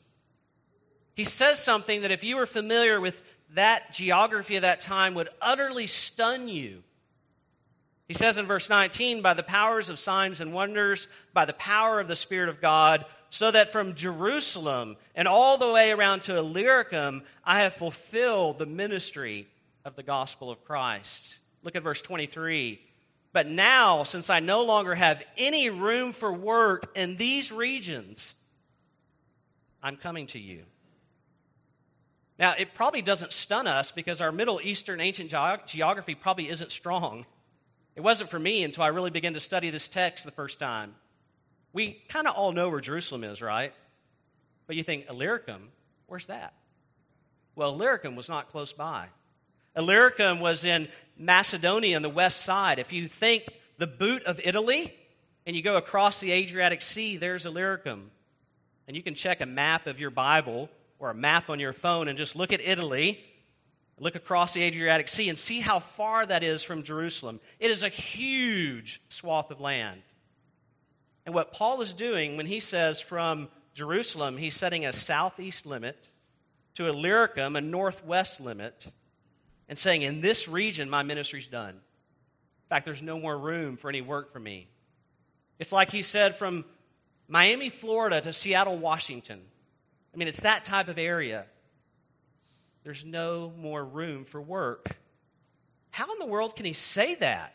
He 1.17 1.23
says 1.23 1.57
something 1.57 2.01
that, 2.03 2.11
if 2.11 2.23
you 2.23 2.35
were 2.35 2.45
familiar 2.45 3.01
with 3.01 3.23
that 3.55 3.91
geography 3.91 4.55
of 4.55 4.61
that 4.61 4.81
time, 4.81 5.15
would 5.15 5.29
utterly 5.41 5.87
stun 5.87 6.47
you. 6.47 6.83
He 8.07 8.13
says 8.13 8.37
in 8.37 8.45
verse 8.45 8.69
19, 8.69 9.23
by 9.23 9.33
the 9.33 9.41
powers 9.41 9.89
of 9.89 9.97
signs 9.97 10.41
and 10.41 10.53
wonders, 10.53 11.07
by 11.33 11.45
the 11.45 11.53
power 11.53 11.99
of 11.99 12.07
the 12.07 12.15
Spirit 12.15 12.49
of 12.49 12.61
God, 12.61 13.03
so 13.31 13.49
that 13.49 13.71
from 13.71 13.95
Jerusalem 13.95 14.95
and 15.15 15.27
all 15.27 15.57
the 15.57 15.71
way 15.71 15.89
around 15.89 16.21
to 16.23 16.37
Illyricum, 16.37 17.23
I 17.43 17.61
have 17.61 17.73
fulfilled 17.73 18.59
the 18.59 18.67
ministry 18.67 19.47
of 19.85 19.95
the 19.95 20.03
gospel 20.03 20.51
of 20.51 20.63
Christ. 20.63 21.39
Look 21.63 21.75
at 21.75 21.81
verse 21.81 22.03
23. 22.03 22.79
But 23.33 23.47
now, 23.47 24.03
since 24.03 24.29
I 24.29 24.39
no 24.39 24.61
longer 24.65 24.93
have 24.93 25.23
any 25.35 25.71
room 25.71 26.11
for 26.11 26.31
work 26.31 26.91
in 26.95 27.17
these 27.17 27.51
regions, 27.51 28.35
I'm 29.81 29.97
coming 29.97 30.27
to 30.27 30.39
you. 30.39 30.61
Now, 32.39 32.53
it 32.57 32.73
probably 32.73 33.01
doesn't 33.01 33.33
stun 33.33 33.65
us 33.65 33.91
because 33.91 34.21
our 34.21 34.31
Middle 34.31 34.61
Eastern 34.61 35.01
ancient 35.01 35.33
geography 35.65 36.15
probably 36.15 36.49
isn't 36.49 36.71
strong. 36.71 37.25
It 37.95 38.01
wasn't 38.01 38.29
for 38.29 38.37
me 38.37 38.63
until 38.63 38.83
I 38.83 38.89
really 38.89 39.09
began 39.09 39.33
to 39.33 39.39
study 39.39 39.71
this 39.71 39.87
text 39.87 40.23
the 40.23 40.31
first 40.31 40.59
time. 40.59 40.93
We 41.73 42.01
kind 42.09 42.27
of 42.27 42.35
all 42.35 42.51
know 42.51 42.69
where 42.69 42.79
Jerusalem 42.79 43.23
is, 43.23 43.41
right? 43.41 43.73
But 44.67 44.75
you 44.75 44.83
think, 44.83 45.09
Illyricum, 45.09 45.69
where's 46.05 46.27
that? 46.27 46.53
Well, 47.55 47.73
Illyricum 47.73 48.15
was 48.15 48.29
not 48.29 48.49
close 48.51 48.71
by. 48.71 49.07
Illyricum 49.75 50.39
was 50.39 50.63
in 50.63 50.89
Macedonia 51.17 51.95
on 51.95 52.03
the 52.03 52.09
west 52.09 52.41
side. 52.41 52.77
If 52.77 52.93
you 52.93 53.07
think 53.07 53.47
the 53.79 53.87
boot 53.87 54.23
of 54.23 54.39
Italy 54.43 54.93
and 55.47 55.55
you 55.55 55.63
go 55.63 55.75
across 55.75 56.19
the 56.19 56.31
Adriatic 56.31 56.83
Sea, 56.83 57.17
there's 57.17 57.47
Illyricum. 57.47 58.11
And 58.87 58.95
you 58.95 59.01
can 59.01 59.15
check 59.15 59.41
a 59.41 59.45
map 59.47 59.87
of 59.87 59.99
your 59.99 60.11
Bible 60.11 60.69
or 60.99 61.09
a 61.09 61.15
map 61.15 61.49
on 61.49 61.59
your 61.59 61.73
phone 61.73 62.07
and 62.07 62.17
just 62.17 62.35
look 62.35 62.51
at 62.51 62.61
Italy 62.61 63.23
Look 63.99 64.15
across 64.15 64.53
the 64.53 64.61
Adriatic 64.61 65.07
Sea 65.07 65.29
and 65.29 65.39
see 65.39 65.59
how 65.59 65.79
far 65.79 66.25
that 66.25 66.43
is 66.43 66.61
from 66.61 66.83
Jerusalem. 66.83 67.39
It 67.59 67.71
is 67.71 67.81
a 67.81 67.89
huge 67.89 69.01
swath 69.09 69.49
of 69.49 69.59
land. 69.59 70.01
And 71.25 71.33
what 71.33 71.51
Paul 71.51 71.81
is 71.81 71.93
doing 71.93 72.37
when 72.37 72.45
he 72.45 72.59
says 72.59 73.01
from 73.01 73.49
Jerusalem, 73.73 74.37
he's 74.37 74.55
setting 74.55 74.85
a 74.85 74.93
southeast 74.93 75.65
limit 75.65 76.09
to 76.75 76.87
Illyricum, 76.87 77.55
a 77.55 77.61
northwest 77.61 78.39
limit, 78.39 78.87
and 79.67 79.79
saying, 79.79 80.03
In 80.03 80.21
this 80.21 80.47
region, 80.47 80.89
my 80.89 81.01
ministry's 81.01 81.47
done. 81.47 81.69
In 81.73 82.69
fact, 82.69 82.85
there's 82.85 83.01
no 83.01 83.19
more 83.19 83.37
room 83.37 83.77
for 83.77 83.89
any 83.89 84.01
work 84.01 84.31
for 84.31 84.39
me. 84.39 84.67
It's 85.57 85.71
like 85.71 85.89
he 85.89 86.03
said 86.03 86.35
from 86.35 86.65
Miami, 87.27 87.69
Florida 87.69 88.21
to 88.21 88.31
Seattle, 88.31 88.77
Washington. 88.77 89.41
I 90.17 90.19
mean, 90.19 90.29
it's 90.29 90.41
that 90.41 90.65
type 90.65 90.87
of 90.87 90.97
area 90.97 91.45
there's 92.83 93.05
no 93.05 93.53
more 93.55 93.85
room 93.85 94.25
for 94.25 94.41
work. 94.41 94.97
How 95.91 96.11
in 96.11 96.17
the 96.17 96.25
world 96.25 96.55
can 96.55 96.65
he 96.65 96.73
say 96.73 97.13
that? 97.15 97.53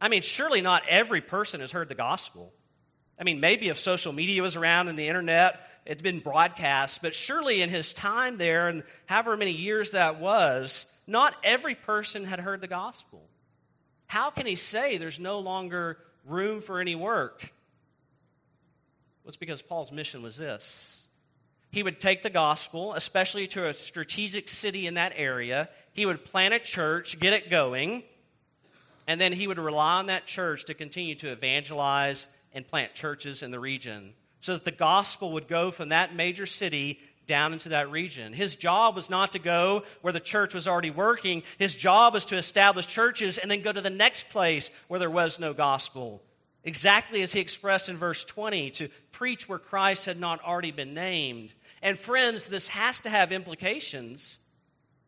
I 0.00 0.08
mean, 0.08 0.22
surely 0.22 0.60
not 0.60 0.82
every 0.88 1.20
person 1.20 1.62
has 1.62 1.72
heard 1.72 1.88
the 1.88 1.96
gospel. 1.96 2.52
I 3.18 3.24
mean, 3.24 3.40
maybe 3.40 3.70
if 3.70 3.80
social 3.80 4.12
media 4.12 4.40
was 4.40 4.54
around 4.54 4.86
and 4.86 4.96
the 4.96 5.08
internet, 5.08 5.66
it's 5.84 6.00
been 6.00 6.20
broadcast, 6.20 7.02
but 7.02 7.12
surely 7.12 7.60
in 7.60 7.70
his 7.70 7.92
time 7.92 8.38
there 8.38 8.68
and 8.68 8.84
however 9.06 9.36
many 9.36 9.52
years 9.52 9.90
that 9.90 10.20
was, 10.20 10.86
not 11.08 11.34
every 11.42 11.74
person 11.74 12.22
had 12.24 12.38
heard 12.38 12.60
the 12.60 12.68
gospel. 12.68 13.26
How 14.06 14.30
can 14.30 14.46
he 14.46 14.54
say 14.54 14.96
there's 14.96 15.18
no 15.18 15.40
longer 15.40 15.98
room 16.24 16.60
for 16.60 16.78
any 16.78 16.94
work? 16.94 17.52
Well, 19.22 19.28
it's 19.30 19.36
because 19.36 19.62
Paul's 19.62 19.92
mission 19.92 20.22
was 20.22 20.36
this 20.36 20.99
he 21.70 21.82
would 21.82 22.00
take 22.00 22.22
the 22.22 22.30
gospel, 22.30 22.94
especially 22.94 23.46
to 23.48 23.68
a 23.68 23.74
strategic 23.74 24.48
city 24.48 24.86
in 24.86 24.94
that 24.94 25.12
area. 25.16 25.68
He 25.92 26.06
would 26.06 26.24
plant 26.24 26.54
a 26.54 26.58
church, 26.58 27.18
get 27.20 27.32
it 27.32 27.50
going, 27.50 28.02
and 29.06 29.20
then 29.20 29.32
he 29.32 29.46
would 29.46 29.58
rely 29.58 29.94
on 29.94 30.06
that 30.06 30.26
church 30.26 30.64
to 30.66 30.74
continue 30.74 31.14
to 31.16 31.30
evangelize 31.30 32.28
and 32.52 32.66
plant 32.66 32.94
churches 32.94 33.42
in 33.42 33.50
the 33.50 33.60
region 33.60 34.14
so 34.40 34.54
that 34.54 34.64
the 34.64 34.70
gospel 34.70 35.32
would 35.32 35.48
go 35.48 35.70
from 35.70 35.90
that 35.90 36.14
major 36.14 36.46
city 36.46 36.98
down 37.26 37.52
into 37.52 37.68
that 37.68 37.90
region. 37.90 38.32
His 38.32 38.56
job 38.56 38.96
was 38.96 39.08
not 39.08 39.32
to 39.32 39.38
go 39.38 39.84
where 40.00 40.12
the 40.12 40.18
church 40.18 40.54
was 40.54 40.66
already 40.66 40.90
working. 40.90 41.44
His 41.58 41.74
job 41.74 42.14
was 42.14 42.24
to 42.26 42.36
establish 42.36 42.86
churches 42.86 43.38
and 43.38 43.50
then 43.50 43.62
go 43.62 43.72
to 43.72 43.80
the 43.80 43.90
next 43.90 44.30
place 44.30 44.70
where 44.88 44.98
there 44.98 45.10
was 45.10 45.38
no 45.38 45.52
gospel. 45.52 46.22
Exactly 46.64 47.22
as 47.22 47.32
he 47.32 47.40
expressed 47.40 47.88
in 47.88 47.96
verse 47.96 48.22
20 48.24 48.70
to 48.72 48.88
preach 49.12 49.48
where 49.48 49.58
Christ 49.58 50.06
had 50.06 50.20
not 50.20 50.44
already 50.44 50.72
been 50.72 50.92
named. 50.92 51.54
And 51.82 51.98
friends, 51.98 52.44
this 52.44 52.68
has 52.68 53.00
to 53.00 53.10
have 53.10 53.32
implications 53.32 54.38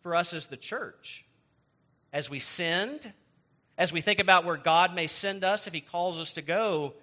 for 0.03 0.17
us 0.17 0.33
as 0.33 0.47
the 0.47 0.57
church. 0.57 1.27
As 2.12 2.31
we 2.31 2.41
send, 2.41 3.12
as 3.77 3.93
we 3.93 4.01
think 4.01 4.19
about 4.19 4.45
where 4.45 4.57
God 4.57 4.95
may 4.95 5.07
send 5.07 5.45
us 5.45 5.67
if 5.67 5.75
He 5.75 5.81
calls 5.81 6.19
us 6.19 6.33
to 6.35 6.43
go, 6.43 6.95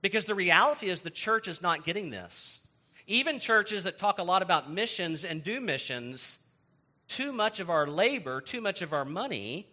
because 0.00 0.24
the 0.24 0.34
reality 0.34 0.88
is 0.88 1.00
the 1.00 1.10
church 1.10 1.48
is 1.48 1.62
not 1.62 1.84
getting 1.84 2.10
this. 2.10 2.60
Even 3.06 3.38
churches 3.38 3.84
that 3.84 3.98
talk 3.98 4.18
a 4.18 4.22
lot 4.22 4.42
about 4.42 4.70
missions 4.70 5.24
and 5.24 5.44
do 5.44 5.60
missions, 5.60 6.40
too 7.06 7.32
much 7.32 7.60
of 7.60 7.68
our 7.68 7.86
labor, 7.86 8.40
too 8.40 8.62
much 8.62 8.80
of 8.80 8.94
our 8.94 9.04
money 9.04 9.68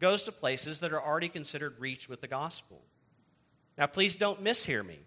goes 0.00 0.24
to 0.24 0.32
places 0.32 0.80
that 0.80 0.92
are 0.92 1.00
already 1.00 1.28
considered 1.28 1.78
reached 1.78 2.08
with 2.08 2.20
the 2.20 2.26
gospel. 2.26 2.82
Now, 3.76 3.86
please 3.86 4.16
don't 4.16 4.42
mishear 4.42 4.86
me. 4.86 4.98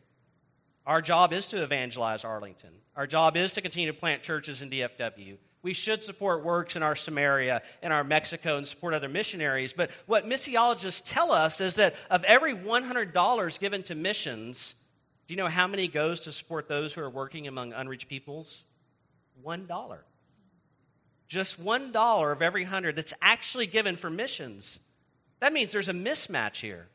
Our 0.86 1.02
job 1.02 1.34
is 1.34 1.48
to 1.48 1.64
evangelize 1.64 2.24
Arlington. 2.24 2.72
Our 2.96 3.08
job 3.08 3.36
is 3.38 3.54
to 3.54 3.62
continue 3.62 3.92
to 3.92 3.98
plant 3.98 4.24
churches 4.24 4.62
in 4.62 4.70
DFW. 4.70 5.38
We 5.62 5.74
should 5.74 6.04
support 6.04 6.46
works 6.46 6.76
in 6.76 6.84
our 6.84 6.96
Samaria 6.96 7.62
and 7.82 7.92
our 7.92 8.04
Mexico 8.04 8.58
and 8.58 8.68
support 8.68 8.94
other 8.94 9.10
missionaries. 9.10 9.74
But 9.74 9.92
what 10.06 10.26
missiologists 10.26 11.04
tell 11.06 11.32
us 11.32 11.60
is 11.60 11.76
that 11.76 11.96
of 12.10 12.24
every 12.24 12.56
$100 12.56 13.60
given 13.60 13.84
to 13.84 13.96
missions, 13.96 14.76
do 15.28 15.34
you 15.34 15.38
know 15.38 15.50
how 15.50 15.68
many 15.68 15.88
goes 15.90 16.22
to 16.22 16.32
support 16.32 16.70
those 16.70 16.94
who 16.94 17.02
are 17.02 17.10
working 17.10 17.48
among 17.48 17.74
unreached 17.74 18.08
peoples? 18.08 18.64
$1. 19.46 19.98
Just 21.28 21.62
$1 21.62 22.32
of 22.32 22.42
every 22.42 22.64
100 22.64 22.96
that's 22.96 23.14
actually 23.22 23.68
given 23.68 23.98
for 23.98 24.10
missions. 24.10 24.80
That 25.42 25.52
means 25.52 25.74
there's 25.74 25.90
a 25.90 25.94
mismatch 25.94 26.62
here. 26.62 26.88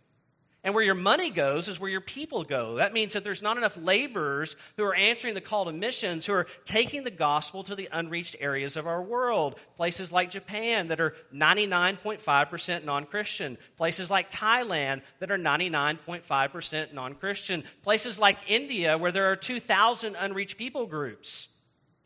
And 0.64 0.75
where 0.75 0.85
your 0.85 0.94
money 0.94 1.31
goes 1.31 1.66
is 1.66 1.81
where 1.81 1.90
your 1.90 2.01
people 2.01 2.44
go. 2.44 2.77
That 2.77 2.92
means 2.92 3.14
that 3.14 3.25
there's 3.25 3.42
not 3.42 3.57
enough 3.57 3.77
laborers 3.77 4.55
who 4.77 4.85
are 4.85 4.94
answering 4.94 5.35
the 5.35 5.40
call 5.40 5.64
to 5.64 5.72
missions, 5.72 6.25
who 6.25 6.35
are 6.35 6.46
taking 6.64 7.03
the 7.03 7.11
gospel 7.11 7.64
to 7.64 7.75
the 7.75 7.88
unreached 7.90 8.37
areas 8.38 8.77
of 8.77 8.87
our 8.87 9.03
world. 9.03 9.59
Places 9.75 10.12
like 10.12 10.31
Japan 10.31 10.87
that 10.88 11.01
are 11.01 11.16
99.5% 11.35 12.85
non 12.85 13.07
Christian. 13.07 13.59
Places 13.77 14.09
like 14.09 14.31
Thailand 14.31 15.03
that 15.18 15.33
are 15.33 15.38
99.5% 15.38 16.92
non 16.92 17.14
Christian. 17.14 17.64
Places 17.83 18.20
like 18.20 18.38
India 18.46 18.96
where 18.96 19.11
there 19.12 19.33
are 19.33 19.37
2,000 19.37 20.14
unreached 20.16 20.59
people 20.59 20.87
groups. 20.87 21.48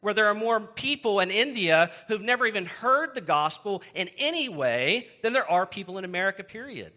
Where 0.01 0.15
there 0.15 0.29
are 0.29 0.35
more 0.35 0.61
people 0.61 1.21
in 1.21 1.31
India 1.31 1.91
who've 2.09 2.23
never 2.23 2.47
even 2.47 2.65
heard 2.65 3.15
the 3.15 3.21
gospel 3.21 3.83
in 3.95 4.09
any 4.17 4.49
way 4.49 5.09
than 5.23 5.35
there 5.35 5.51
are 5.51 5.67
people 5.67 5.99
in 5.99 6.07
America, 6.07 6.43
period. 6.43 6.93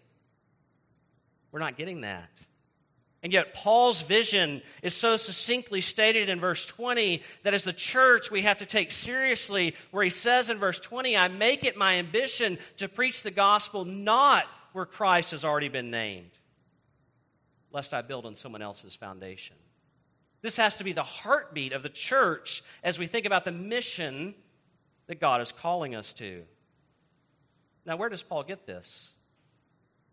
We're 1.51 1.59
not 1.59 1.77
getting 1.77 2.01
that. 2.01 2.29
And 3.21 3.33
yet, 3.33 3.53
Paul's 3.53 4.01
vision 4.01 4.61
is 4.81 4.93
so 4.93 5.17
succinctly 5.17 5.81
stated 5.81 6.29
in 6.29 6.39
verse 6.39 6.65
20 6.65 7.21
that 7.43 7.53
as 7.53 7.65
the 7.65 7.73
church, 7.73 8.31
we 8.31 8.43
have 8.43 8.59
to 8.59 8.65
take 8.65 8.93
seriously 8.93 9.75
where 9.91 10.03
he 10.03 10.09
says 10.09 10.49
in 10.49 10.57
verse 10.57 10.79
20, 10.79 11.17
I 11.17 11.27
make 11.27 11.65
it 11.65 11.75
my 11.75 11.95
ambition 11.95 12.57
to 12.77 12.87
preach 12.87 13.23
the 13.23 13.31
gospel 13.31 13.83
not 13.83 14.45
where 14.71 14.85
Christ 14.85 15.31
has 15.31 15.43
already 15.43 15.67
been 15.67 15.91
named, 15.91 16.31
lest 17.71 17.93
I 17.93 18.01
build 18.03 18.25
on 18.25 18.37
someone 18.37 18.61
else's 18.61 18.95
foundation. 18.95 19.57
This 20.41 20.55
has 20.55 20.77
to 20.77 20.85
be 20.85 20.93
the 20.93 21.03
heartbeat 21.03 21.73
of 21.73 21.83
the 21.83 21.89
church 21.89 22.63
as 22.83 22.97
we 22.97 23.07
think 23.07 23.25
about 23.25 23.43
the 23.43 23.51
mission 23.51 24.33
that 25.07 25.19
God 25.19 25.41
is 25.41 25.51
calling 25.51 25.93
us 25.93 26.13
to. 26.13 26.43
Now, 27.85 27.97
where 27.97 28.07
does 28.07 28.23
Paul 28.23 28.43
get 28.43 28.65
this? 28.65 29.15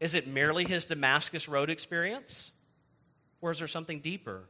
Is 0.00 0.14
it 0.14 0.26
merely 0.26 0.64
his 0.64 0.86
Damascus 0.86 1.48
Road 1.48 1.70
experience? 1.70 2.52
Or 3.40 3.50
is 3.50 3.58
there 3.58 3.68
something 3.68 4.00
deeper? 4.00 4.44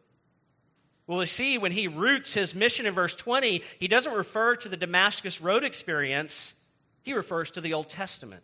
Well, 1.07 1.19
we 1.19 1.27
see 1.27 1.57
when 1.57 1.73
he 1.73 1.87
roots 1.87 2.33
his 2.33 2.55
mission 2.55 2.87
in 2.87 2.95
verse 2.95 3.15
20, 3.15 3.63
he 3.79 3.89
doesn't 3.89 4.13
refer 4.13 4.57
to 4.57 4.69
the 4.69 4.77
Damascus 4.77 5.41
Road 5.41 5.63
experience, 5.63 6.55
he 7.03 7.13
refers 7.13 7.53
to 7.53 7.61
the 7.61 7.75
Old 7.75 7.89
Testament. 7.89 8.43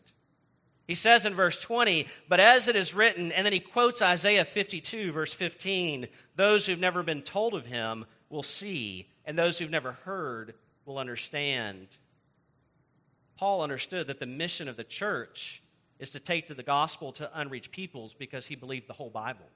He 0.87 0.95
says 0.95 1.27
in 1.27 1.35
verse 1.35 1.61
20, 1.61 2.07
but 2.29 2.39
as 2.41 2.69
it 2.69 2.77
is 2.77 2.95
written, 2.95 3.33
and 3.33 3.45
then 3.45 3.53
he 3.53 3.61
quotes 3.61 4.03
Isaiah 4.03 4.45
52, 4.45 5.13
verse 5.13 5.33
15 5.33 6.09
those 6.37 6.67
who've 6.67 6.79
never 6.79 7.03
been 7.03 7.23
told 7.23 7.55
of 7.55 7.67
him 7.67 8.05
will 8.31 8.43
see, 8.43 9.09
and 9.25 9.39
those 9.39 9.59
who've 9.59 9.71
never 9.71 9.93
heard 9.93 10.55
will 10.85 10.99
understand. 10.99 11.97
Paul 13.37 13.63
understood 13.63 14.07
that 14.07 14.19
the 14.19 14.27
mission 14.27 14.69
of 14.69 14.77
the 14.77 14.85
church 14.85 15.62
is 16.03 16.11
to 16.11 16.21
take 16.21 16.49
to 16.49 16.55
the 16.55 16.65
gospel 16.65 17.13
to 17.13 17.31
unreached 17.39 17.71
peoples 17.71 18.13
because 18.13 18.49
he 18.49 18.57
believed 18.57 18.89
the 18.89 18.93
whole 18.93 19.09
Bible. 19.09 19.47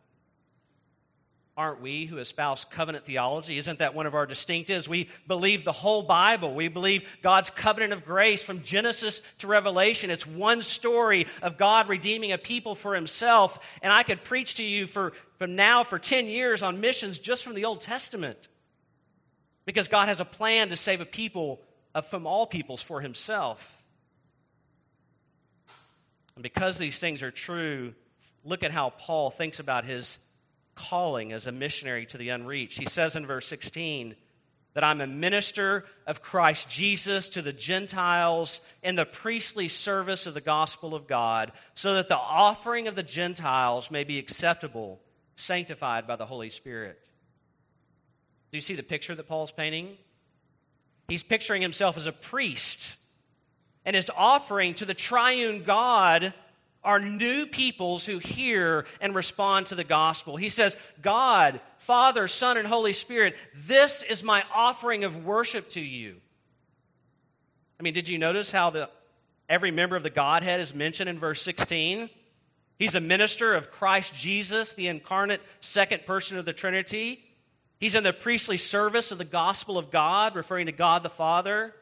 aren't 1.57 1.81
we 1.81 2.05
who 2.05 2.19
espouse 2.19 2.65
covenant 2.67 3.05
theology? 3.05 3.57
Isn't 3.57 3.79
that 3.79 3.95
one 3.95 4.07
of 4.07 4.15
our 4.15 4.27
distinctives? 4.27 4.87
We 4.87 5.09
believe 5.27 5.65
the 5.65 5.73
whole 5.73 6.03
Bible. 6.03 6.55
We 6.55 6.69
believe 6.69 7.17
God's 7.23 7.51
covenant 7.51 7.95
of 7.95 8.05
grace 8.05 8.45
from 8.45 8.63
Genesis 8.63 9.23
to 9.39 9.47
Revelation. 9.47 10.11
It's 10.11 10.27
one 10.27 10.63
story 10.63 11.27
of 11.43 11.57
God 11.57 11.89
redeeming 11.89 12.31
a 12.31 12.39
people 12.39 12.75
for 12.75 12.95
himself. 12.95 13.79
And 13.83 13.93
I 13.93 14.03
could 14.03 14.23
preach 14.23 14.57
to 14.57 14.63
you 14.63 14.87
for, 14.87 15.15
from 15.39 15.57
now 15.57 15.83
for 15.83 15.99
10 15.99 16.27
years 16.27 16.63
on 16.63 16.81
missions 16.81 17.19
just 17.19 17.43
from 17.43 17.55
the 17.55 17.65
Old 17.65 17.81
Testament. 17.81 18.49
Because 19.65 19.89
God 19.89 20.07
has 20.07 20.21
a 20.21 20.27
plan 20.27 20.69
to 20.69 20.77
save 20.77 21.01
a 21.01 21.07
people 21.07 21.61
from 22.09 22.27
all 22.27 22.47
peoples 22.47 22.83
for 22.83 23.01
himself. 23.01 23.76
And 26.37 26.43
because 26.43 26.79
these 26.79 26.99
things 26.99 27.23
are 27.23 27.31
true, 27.31 27.95
look 28.45 28.63
at 28.63 28.71
how 28.71 28.91
Paul 28.91 29.31
thinks 29.31 29.59
about 29.59 29.85
his 29.85 30.19
calling 30.75 31.33
as 31.33 31.47
a 31.47 31.53
missionary 31.53 32.07
to 32.07 32.19
the 32.19 32.29
unreached. 32.29 32.79
He 32.79 32.87
says 32.87 33.17
in 33.17 33.27
verse 33.27 33.47
16 33.49 34.15
that 34.75 34.85
I'm 34.85 35.01
a 35.01 35.07
minister 35.07 35.87
of 36.07 36.21
Christ 36.21 36.69
Jesus 36.69 37.31
to 37.31 37.41
the 37.41 37.55
Gentiles 37.55 38.61
in 38.83 38.95
the 38.95 39.07
priestly 39.07 39.69
service 39.69 40.27
of 40.27 40.35
the 40.35 40.43
gospel 40.43 40.95
of 40.95 41.07
God, 41.07 41.53
so 41.75 41.95
that 41.95 42.11
the 42.11 42.17
offering 42.17 42.87
of 42.87 42.95
the 42.95 43.03
Gentiles 43.03 43.91
may 43.91 44.05
be 44.05 44.19
acceptable, 44.19 45.01
sanctified 45.37 46.07
by 46.07 46.17
the 46.17 46.27
Holy 46.27 46.51
Spirit. 46.51 47.09
Do 48.51 48.59
you 48.59 48.61
see 48.61 48.75
the 48.75 48.83
picture 48.83 49.15
that 49.15 49.27
Paul's 49.27 49.51
painting? 49.51 49.97
He's 51.09 51.23
picturing 51.23 51.63
himself 51.63 51.97
as 51.97 52.07
a 52.07 52.13
priest 52.13 52.96
and 53.87 53.97
his 53.97 54.11
offering 54.15 54.75
to 54.75 54.85
the 54.85 54.93
triune 54.93 55.63
God 55.63 56.35
are 56.85 57.01
new 57.01 57.47
peoples 57.47 58.05
who 58.05 58.19
hear 58.19 58.85
and 59.01 59.15
respond 59.15 59.69
to 59.69 59.75
the 59.75 59.85
gospel. 59.85 60.37
He 60.37 60.51
says, 60.51 60.77
God, 61.01 61.61
Father, 61.79 62.29
Son, 62.29 62.59
and 62.59 62.67
Holy 62.67 62.93
Spirit, 62.93 63.37
this 63.55 64.03
is 64.03 64.23
my 64.23 64.45
offering 64.55 65.05
of 65.05 65.25
worship 65.25 65.71
to 65.71 65.81
you. 65.81 66.17
I 67.79 67.83
mean, 67.83 67.95
did 67.95 68.09
you 68.09 68.19
notice 68.19 68.53
how 68.53 68.71
the, 68.71 68.91
every 69.49 69.71
member 69.71 69.97
of 69.97 70.03
the 70.03 70.11
Godhead 70.11 70.61
is 70.61 70.75
mentioned 70.75 71.09
in 71.09 71.19
verse 71.19 71.43
16? 71.43 72.11
He's 72.79 72.95
a 72.95 73.01
minister 73.01 73.55
of 73.55 73.71
Christ 73.71 74.15
Jesus, 74.15 74.73
the 74.73 74.89
incarnate 74.89 75.41
second 75.61 76.07
person 76.07 76.39
of 76.39 76.45
the 76.45 76.53
Trinity. 76.53 77.25
He's 77.79 77.95
in 77.95 78.05
the 78.05 78.13
priestly 78.13 78.57
service 78.57 79.11
of 79.11 79.19
the 79.19 79.25
gospel 79.25 79.79
of 79.79 79.91
God, 79.91 80.35
referring 80.35 80.67
to 80.67 80.73
God 80.73 81.03
the 81.03 81.11
Father. 81.11 81.75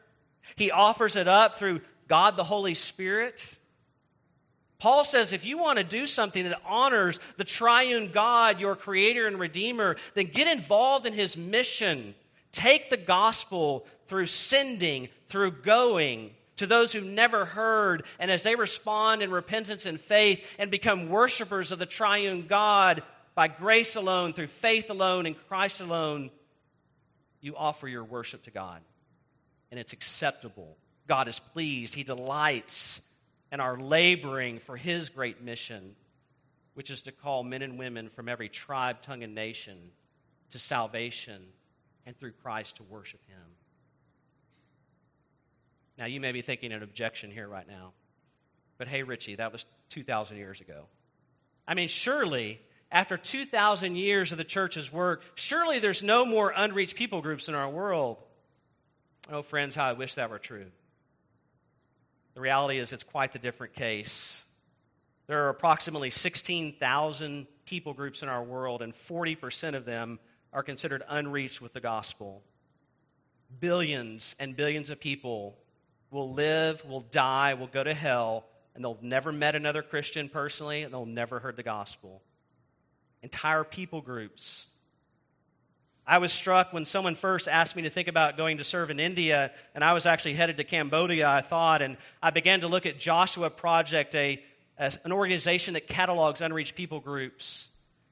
He 0.55 0.71
offers 0.71 1.15
it 1.15 1.27
up 1.27 1.55
through 1.55 1.81
God 2.07 2.37
the 2.37 2.43
Holy 2.43 2.73
Spirit. 2.73 3.57
Paul 4.79 5.05
says 5.05 5.33
if 5.33 5.45
you 5.45 5.57
want 5.57 5.77
to 5.77 5.83
do 5.83 6.05
something 6.05 6.43
that 6.43 6.61
honors 6.65 7.19
the 7.37 7.43
triune 7.43 8.11
God, 8.11 8.59
your 8.59 8.75
creator 8.75 9.27
and 9.27 9.39
redeemer, 9.39 9.95
then 10.13 10.27
get 10.27 10.47
involved 10.47 11.05
in 11.05 11.13
his 11.13 11.37
mission. 11.37 12.13
Take 12.51 12.89
the 12.89 12.97
gospel 12.97 13.85
through 14.07 14.27
sending, 14.27 15.09
through 15.27 15.51
going 15.51 16.31
to 16.57 16.67
those 16.67 16.93
who've 16.93 17.03
never 17.03 17.43
heard, 17.43 18.05
and 18.17 18.31
as 18.31 18.43
they 18.43 18.55
respond 18.55 19.21
in 19.21 19.29
repentance 19.29 19.85
and 19.85 19.99
faith 19.99 20.55
and 20.57 20.71
become 20.71 21.09
worshipers 21.09 21.71
of 21.71 21.79
the 21.79 21.85
triune 21.85 22.47
God 22.47 23.03
by 23.33 23.49
grace 23.49 23.95
alone, 23.97 24.31
through 24.31 24.47
faith 24.47 24.89
alone, 24.89 25.25
in 25.25 25.35
Christ 25.35 25.81
alone, 25.81 26.31
you 27.41 27.55
offer 27.57 27.87
your 27.87 28.05
worship 28.05 28.43
to 28.43 28.51
God. 28.51 28.81
And 29.69 29.79
it's 29.79 29.91
acceptable 29.91 30.77
God 31.07 31.27
is 31.27 31.39
pleased. 31.39 31.93
He 31.93 32.03
delights 32.03 33.01
in 33.51 33.59
our 33.59 33.77
laboring 33.77 34.59
for 34.59 34.75
His 34.75 35.09
great 35.09 35.41
mission, 35.41 35.95
which 36.73 36.89
is 36.89 37.03
to 37.03 37.11
call 37.11 37.43
men 37.43 37.61
and 37.61 37.77
women 37.77 38.09
from 38.09 38.27
every 38.27 38.49
tribe, 38.49 39.01
tongue, 39.01 39.23
and 39.23 39.35
nation 39.35 39.77
to 40.51 40.59
salvation 40.59 41.41
and 42.05 42.17
through 42.17 42.33
Christ 42.43 42.77
to 42.77 42.83
worship 42.83 43.21
Him. 43.27 43.41
Now, 45.97 46.05
you 46.05 46.19
may 46.19 46.31
be 46.31 46.41
thinking 46.41 46.73
an 46.73 46.83
objection 46.83 47.31
here 47.31 47.47
right 47.47 47.67
now, 47.67 47.93
but 48.77 48.87
hey, 48.87 49.03
Richie, 49.03 49.35
that 49.35 49.51
was 49.51 49.65
2,000 49.89 50.37
years 50.37 50.59
ago. 50.59 50.85
I 51.67 51.73
mean, 51.73 51.87
surely 51.87 52.59
after 52.91 53.17
2,000 53.17 53.95
years 53.95 54.31
of 54.31 54.37
the 54.37 54.43
church's 54.43 54.91
work, 54.91 55.23
surely 55.35 55.79
there's 55.79 56.03
no 56.03 56.25
more 56.25 56.53
unreached 56.55 56.95
people 56.95 57.21
groups 57.21 57.47
in 57.47 57.55
our 57.55 57.69
world. 57.69 58.17
Oh, 59.31 59.41
friends, 59.41 59.75
how 59.75 59.85
I 59.85 59.93
wish 59.93 60.15
that 60.15 60.29
were 60.29 60.39
true. 60.39 60.67
The 62.35 62.41
reality 62.41 62.77
is, 62.77 62.93
it's 62.93 63.03
quite 63.03 63.33
the 63.33 63.39
different 63.39 63.73
case. 63.73 64.45
There 65.27 65.45
are 65.45 65.49
approximately 65.49 66.09
16,000 66.09 67.47
people 67.65 67.93
groups 67.93 68.21
in 68.21 68.29
our 68.29 68.43
world, 68.43 68.81
and 68.81 68.93
40% 68.93 69.73
of 69.75 69.85
them 69.85 70.19
are 70.53 70.61
considered 70.61 71.01
unreached 71.09 71.61
with 71.61 71.73
the 71.73 71.79
gospel. 71.79 72.43
Billions 73.59 74.35
and 74.37 74.55
billions 74.55 74.89
of 74.89 74.99
people 74.99 75.57
will 76.11 76.33
live, 76.33 76.85
will 76.85 77.01
die, 77.01 77.53
will 77.53 77.67
go 77.67 77.83
to 77.83 77.93
hell, 77.93 78.45
and 78.75 78.83
they'll 78.83 78.99
never 79.01 79.31
met 79.31 79.55
another 79.55 79.81
Christian 79.81 80.27
personally, 80.27 80.83
and 80.83 80.93
they'll 80.93 81.05
never 81.05 81.39
heard 81.39 81.55
the 81.55 81.63
gospel. 81.63 82.21
Entire 83.23 83.63
people 83.63 84.01
groups 84.01 84.67
I 86.07 86.19
was 86.19 86.31
struck 86.31 86.71
when 86.71 86.85
someone 86.85 87.15
first 87.15 87.47
asked 87.47 87.75
me 87.75 87.81
to 87.83 87.89
think 87.89 88.07
about 88.07 88.37
going 88.37 88.57
to 88.57 88.63
serve 88.63 88.91
in 88.91 88.99
India, 88.99 89.51
and 89.73 89.83
I 89.83 89.93
was 89.93 90.05
actually 90.05 90.35
headed 90.35 90.57
to 90.57 90.63
Cambodia, 90.63 91.27
I 91.27 91.41
thought, 91.41 91.81
and 91.81 91.97
I 92.21 92.29
began 92.29 92.61
to 92.61 92.67
look 92.67 92.85
at 92.85 92.99
Joshua 92.99 93.49
Project, 93.49 94.13
a, 94.13 94.39
an 94.77 95.11
organization 95.11 95.73
that 95.73 95.87
catalogs 95.87 96.41
unreached 96.41 96.75
people 96.75 96.99
groups. 96.99 97.69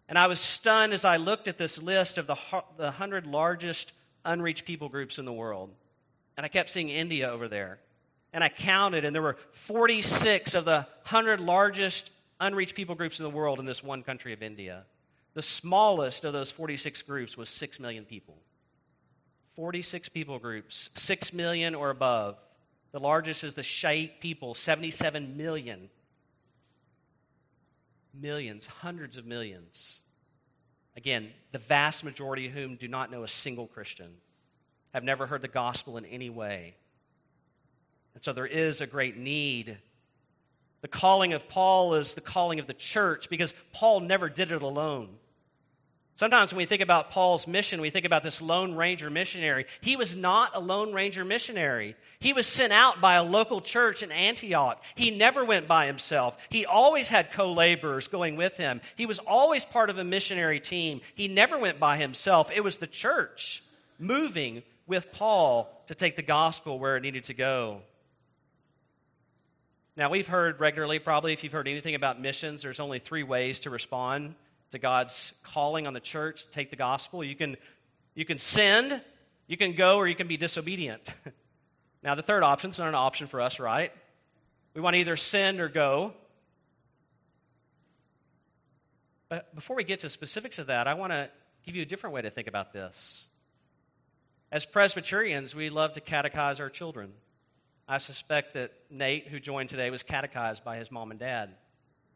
And 0.10 0.18
I 0.18 0.26
was 0.26 0.40
stunned 0.40 0.94
as 0.94 1.06
I 1.06 1.18
looked 1.18 1.48
at 1.48 1.60
this 1.60 1.82
list 1.82 2.18
of 2.18 2.26
the, 2.26 2.36
the 2.78 2.86
100 2.86 3.28
largest 3.28 3.94
unreached 4.26 4.66
people 4.66 4.90
groups 4.90 5.20
in 5.20 5.26
the 5.26 5.34
world. 5.34 5.70
And 6.36 6.46
I 6.46 6.50
kept 6.50 6.72
seeing 6.72 6.90
India 6.90 7.30
over 7.30 7.48
there. 7.48 7.80
And 8.34 8.44
I 8.44 8.50
counted, 8.50 9.06
and 9.06 9.14
there 9.14 9.22
were 9.22 9.38
46 9.52 10.56
of 10.56 10.66
the 10.66 10.88
100 11.04 11.40
largest 11.40 12.10
unreached 12.40 12.74
people 12.74 12.96
groups 12.96 13.20
in 13.20 13.24
the 13.24 13.30
world 13.30 13.60
in 13.60 13.66
this 13.66 13.84
one 13.84 14.02
country 14.02 14.34
of 14.34 14.42
India. 14.42 14.86
The 15.34 15.42
smallest 15.42 16.24
of 16.24 16.34
those 16.34 16.52
46 16.52 17.02
groups 17.04 17.38
was 17.38 17.50
6 17.50 17.80
million 17.80 18.06
people. 18.06 18.38
46 19.56 20.10
people 20.10 20.40
groups, 20.40 20.90
6 20.96 21.34
million 21.34 21.76
or 21.76 21.90
above. 21.90 22.38
The 22.92 23.00
largest 23.00 23.44
is 23.44 23.54
the 23.54 23.64
Shiite 23.64 24.20
people, 24.20 24.54
77 24.54 25.38
million. 25.38 25.90
Millions, 28.14 28.68
hundreds 28.68 29.18
of 29.18 29.26
millions. 29.26 30.02
Again, 30.96 31.32
the 31.52 31.60
vast 31.60 32.04
majority 32.04 32.48
of 32.48 32.54
whom 32.54 32.76
do 32.76 32.88
not 32.88 33.12
know 33.12 33.24
a 33.24 33.28
single 33.28 33.66
Christian, 33.66 34.14
have 34.94 35.04
never 35.04 35.26
heard 35.26 35.42
the 35.42 35.48
gospel 35.48 35.98
in 35.98 36.06
any 36.06 36.30
way. 36.30 36.76
And 38.14 38.24
so 38.24 38.32
there 38.32 38.46
is 38.46 38.80
a 38.80 38.88
great 38.88 39.18
need. 39.18 39.80
The 40.82 40.88
calling 40.88 41.34
of 41.34 41.50
Paul 41.50 41.96
is 41.96 42.14
the 42.14 42.22
calling 42.22 42.60
of 42.60 42.68
the 42.68 42.74
church 42.74 43.30
because 43.30 43.54
Paul 43.72 44.02
never 44.02 44.30
did 44.30 44.52
it 44.52 44.62
alone. 44.62 45.16
Sometimes 46.16 46.52
when 46.52 46.60
we 46.60 46.66
think 46.66 46.84
about 46.84 47.10
Paul's 47.10 47.48
mission, 47.48 47.82
we 47.82 47.90
think 47.90 48.06
about 48.06 48.22
this 48.22 48.40
Lone 48.40 48.76
Ranger 48.76 49.10
missionary. 49.10 49.66
He 49.82 49.96
was 49.96 50.16
not 50.16 50.52
a 50.54 50.60
Lone 50.60 50.94
Ranger 50.94 51.26
missionary. 51.26 51.96
He 52.20 52.34
was 52.34 52.46
sent 52.46 52.72
out 52.72 53.02
by 53.02 53.16
a 53.16 53.24
local 53.24 53.62
church 53.62 54.04
in 54.04 54.12
Antioch. 54.12 54.84
He 54.94 55.10
never 55.10 55.44
went 55.44 55.68
by 55.68 55.88
himself. 55.88 56.38
He 56.50 56.68
always 56.68 57.10
had 57.10 57.32
co 57.32 57.52
laborers 57.52 58.08
going 58.08 58.36
with 58.36 58.58
him. 58.58 58.82
He 58.96 59.08
was 59.08 59.18
always 59.18 59.66
part 59.66 59.90
of 59.90 59.98
a 59.98 60.04
missionary 60.04 60.60
team. 60.60 61.02
He 61.16 61.28
never 61.28 61.58
went 61.58 61.80
by 61.80 61.98
himself. 61.98 62.52
It 62.52 62.64
was 62.64 62.78
the 62.78 62.88
church 62.88 63.64
moving 63.98 64.62
with 64.86 65.12
Paul 65.14 65.84
to 65.88 65.96
take 65.96 66.16
the 66.16 66.22
gospel 66.22 66.78
where 66.78 66.96
it 66.96 67.02
needed 67.02 67.24
to 67.26 67.34
go. 67.34 67.82
Now, 69.96 70.10
we've 70.10 70.28
heard 70.28 70.60
regularly, 70.60 71.00
probably, 71.00 71.34
if 71.34 71.44
you've 71.44 71.54
heard 71.54 71.68
anything 71.68 71.96
about 71.96 72.22
missions, 72.22 72.62
there's 72.62 72.80
only 72.80 73.00
three 73.00 73.24
ways 73.24 73.62
to 73.62 73.70
respond 73.72 74.36
to 74.74 74.80
God's 74.80 75.34
calling 75.44 75.88
on 75.88 75.94
the 75.94 76.00
church 76.00 76.46
to 76.46 76.52
take 76.52 76.70
the 76.70 76.76
gospel. 76.76 77.24
You 77.24 77.36
can, 77.36 77.58
you 78.16 78.26
can 78.26 78.40
send, 78.40 79.02
you 79.48 79.56
can 79.56 79.76
go, 79.76 79.98
or 79.98 80.08
you 80.08 80.16
can 80.16 80.28
be 80.28 80.36
disobedient. 80.36 81.14
now, 82.04 82.16
the 82.16 82.24
third 82.24 82.44
option 82.44 82.72
is 82.72 82.80
not 82.80 82.90
an 82.90 82.96
option 82.96 83.28
for 83.28 83.40
us, 83.40 83.60
right? 83.60 83.92
We 84.74 84.82
want 84.82 84.96
to 84.96 85.00
either 85.00 85.16
send 85.16 85.62
or 85.62 85.70
go. 85.70 86.14
But 89.30 89.54
before 89.54 89.76
we 89.76 89.84
get 89.84 90.00
to 90.02 90.10
specifics 90.10 90.58
of 90.58 90.68
that, 90.68 90.88
I 90.88 90.96
want 90.96 91.12
to 91.14 91.30
give 91.66 91.76
you 91.76 91.84
a 91.84 91.86
different 91.86 92.16
way 92.16 92.24
to 92.24 92.32
think 92.32 92.48
about 92.48 92.74
this. 92.74 93.28
As 94.52 94.66
Presbyterians, 94.66 95.54
we 95.56 95.70
love 95.70 95.94
to 95.94 96.02
catechize 96.02 96.60
our 96.60 96.70
children. 96.70 97.14
I 97.88 98.00
suspect 98.00 98.56
that 98.56 98.72
Nate, 98.90 99.28
who 99.28 99.40
joined 99.40 99.70
today, 99.70 99.92
was 99.92 100.02
catechized 100.02 100.64
by 100.64 100.78
his 100.78 100.92
mom 100.92 101.12
and 101.12 101.20
dad. 101.20 101.52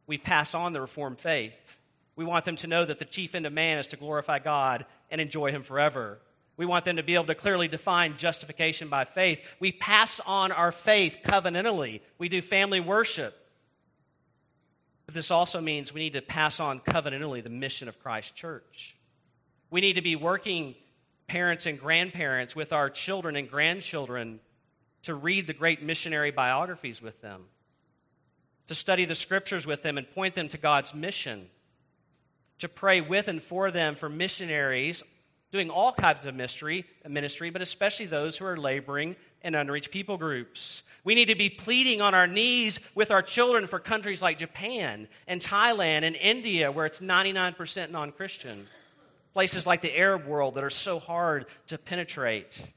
We 0.08 0.18
pass 0.18 0.56
on 0.56 0.74
the 0.74 0.82
Reformed 0.82 1.20
faith. 1.20 1.78
We 2.18 2.26
want 2.26 2.44
them 2.44 2.58
to 2.58 2.68
know 2.68 2.84
that 2.84 3.00
the 3.00 3.06
chief 3.06 3.36
end 3.36 3.46
of 3.46 3.54
man 3.54 3.78
is 3.78 3.88
to 3.88 3.96
glorify 3.96 4.40
God 4.40 4.86
and 5.10 5.22
enjoy 5.22 5.52
Him 5.52 5.64
forever. 5.64 6.20
We 6.58 6.66
want 6.66 6.84
them 6.84 6.96
to 6.96 7.04
be 7.04 7.14
able 7.14 7.26
to 7.26 7.36
clearly 7.36 7.68
define 7.68 8.18
justification 8.18 8.90
by 8.90 9.06
faith. 9.06 9.56
We 9.60 9.72
pass 9.72 10.20
on 10.20 10.52
our 10.52 10.72
faith 10.72 11.20
covenantally. 11.24 12.02
We 12.18 12.28
do 12.28 12.42
family 12.42 12.80
worship. 12.80 13.36
But 15.06 15.14
this 15.14 15.30
also 15.30 15.62
means 15.62 15.94
we 15.94 16.02
need 16.02 16.14
to 16.14 16.22
pass 16.22 16.60
on 16.60 16.80
covenantally 16.80 17.44
the 17.44 17.50
mission 17.50 17.88
of 17.88 18.02
Christ 18.02 18.36
Church. 18.36 18.98
We 19.70 19.80
need 19.80 19.94
to 19.94 20.02
be 20.02 20.16
working 20.16 20.74
parents 21.28 21.68
and 21.68 21.80
grandparents 21.80 22.56
with 22.56 22.74
our 22.74 22.90
children 22.90 23.36
and 23.36 23.50
grandchildren 23.50 24.40
to 25.04 25.14
read 25.14 25.46
the 25.46 25.54
great 25.54 25.84
missionary 25.84 26.32
biographies 26.32 27.00
with 27.00 27.22
them, 27.22 27.44
to 28.66 28.74
study 28.74 29.06
the 29.06 29.16
scriptures 29.16 29.68
with 29.68 29.84
them 29.84 30.00
and 30.00 30.10
point 30.12 30.34
them 30.34 30.48
to 30.48 30.58
God's 30.58 30.96
mission, 30.96 31.48
to 32.60 32.70
pray 32.70 33.02
with 33.02 33.28
and 33.28 33.42
for 33.42 33.72
them 33.72 33.96
for 33.96 34.10
missionaries 34.10 35.04
doing 35.52 35.70
all 35.70 35.94
kinds 35.94 36.26
of 36.26 36.36
mystery, 36.36 36.86
ministry, 37.08 37.50
but 37.50 37.62
especially 37.62 38.06
those 38.06 38.38
who 38.38 38.46
are 38.46 38.58
laboring 38.58 39.16
in 39.42 39.56
unreached 39.56 39.92
people 39.92 40.18
groups. 40.18 40.84
We 41.04 41.16
need 41.16 41.30
to 41.30 41.36
be 41.36 41.50
pleading 41.50 42.02
on 42.02 42.14
our 42.14 42.28
knees 42.28 42.80
with 42.96 43.12
our 43.12 43.22
children 43.22 43.68
for 43.68 43.80
countries 43.80 44.22
like 44.22 44.40
Japan 44.40 45.08
and 45.26 45.40
Thailand 45.40 46.04
and 46.04 46.16
India, 46.16 46.72
where 46.72 46.86
it's 46.86 47.00
99% 47.00 47.92
non 47.92 48.12
Christian. 48.12 48.68
Places 49.34 49.68
like 49.68 49.82
the 49.82 49.96
Arab 49.96 50.26
world 50.26 50.56
that 50.56 50.64
are 50.64 50.70
so 50.70 51.00
hard 51.00 51.46
to 51.68 51.78
penetrate. 51.78 52.68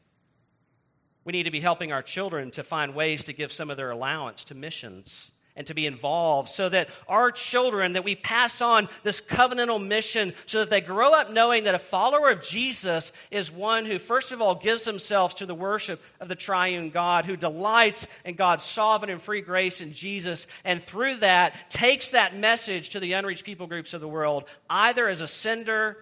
We 1.25 1.33
need 1.33 1.45
to 1.45 1.51
be 1.51 1.61
helping 1.61 1.91
our 1.91 2.03
children 2.03 2.51
to 2.53 2.63
find 2.63 2.95
ways 2.95 3.25
to 3.25 3.33
give 3.33 3.51
some 3.51 3.71
of 3.71 3.77
their 3.77 3.91
allowance 3.91 4.45
to 4.45 4.55
missions 4.55 5.31
and 5.57 5.67
to 5.67 5.75
be 5.75 5.87
involved 5.87 6.49
so 6.49 6.69
that 6.69 6.89
our 7.09 7.31
children 7.31 7.93
that 7.93 8.05
we 8.05 8.15
pass 8.15 8.61
on 8.61 8.89
this 9.03 9.21
covenantal 9.21 9.85
mission 9.85 10.33
so 10.47 10.61
that 10.61 10.71
they 10.71 10.81
grow 10.81 11.13
up 11.13 11.33
knowing 11.33 11.65
that 11.65 11.75
a 11.75 11.79
follower 11.79 12.31
of 12.31 12.43
Jesus 12.43 13.13
is 13.31 13.51
one 13.51 13.85
who 13.85 13.99
first 13.99 14.33
of 14.33 14.41
all 14.41 14.55
gives 14.55 14.85
himself 14.85 15.37
to 15.37 15.47
the 15.47 15.55
worship 15.55 16.01
of 16.21 16.29
the 16.29 16.35
triune 16.35 16.91
God 16.91 17.27
who 17.27 17.37
delights 17.37 18.07
in 18.25 18.37
God's 18.37 18.65
sovereign 18.65 19.11
and 19.11 19.21
free 19.21 19.41
grace 19.41 19.81
in 19.81 19.93
Jesus 19.93 20.47
and 20.65 20.83
through 20.83 21.17
that 21.17 21.71
takes 21.71 22.13
that 22.13 22.37
message 22.37 22.91
to 22.91 23.01
the 23.01 23.13
unreached 23.15 23.45
people 23.45 23.67
groups 23.67 23.93
of 23.93 24.01
the 24.01 24.09
world 24.09 24.45
either 24.69 25.09
as 25.09 25.21
a 25.21 25.29
sender 25.29 25.97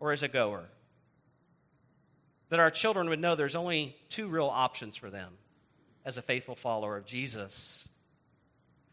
or 0.00 0.12
as 0.12 0.22
a 0.22 0.28
goer. 0.28 0.64
That 2.50 2.60
our 2.60 2.70
children 2.70 3.10
would 3.10 3.20
know 3.20 3.36
there's 3.36 3.56
only 3.56 3.94
two 4.08 4.28
real 4.28 4.46
options 4.46 4.96
for 4.96 5.10
them 5.10 5.34
as 6.04 6.16
a 6.16 6.22
faithful 6.22 6.54
follower 6.54 6.96
of 6.96 7.04
Jesus 7.04 7.88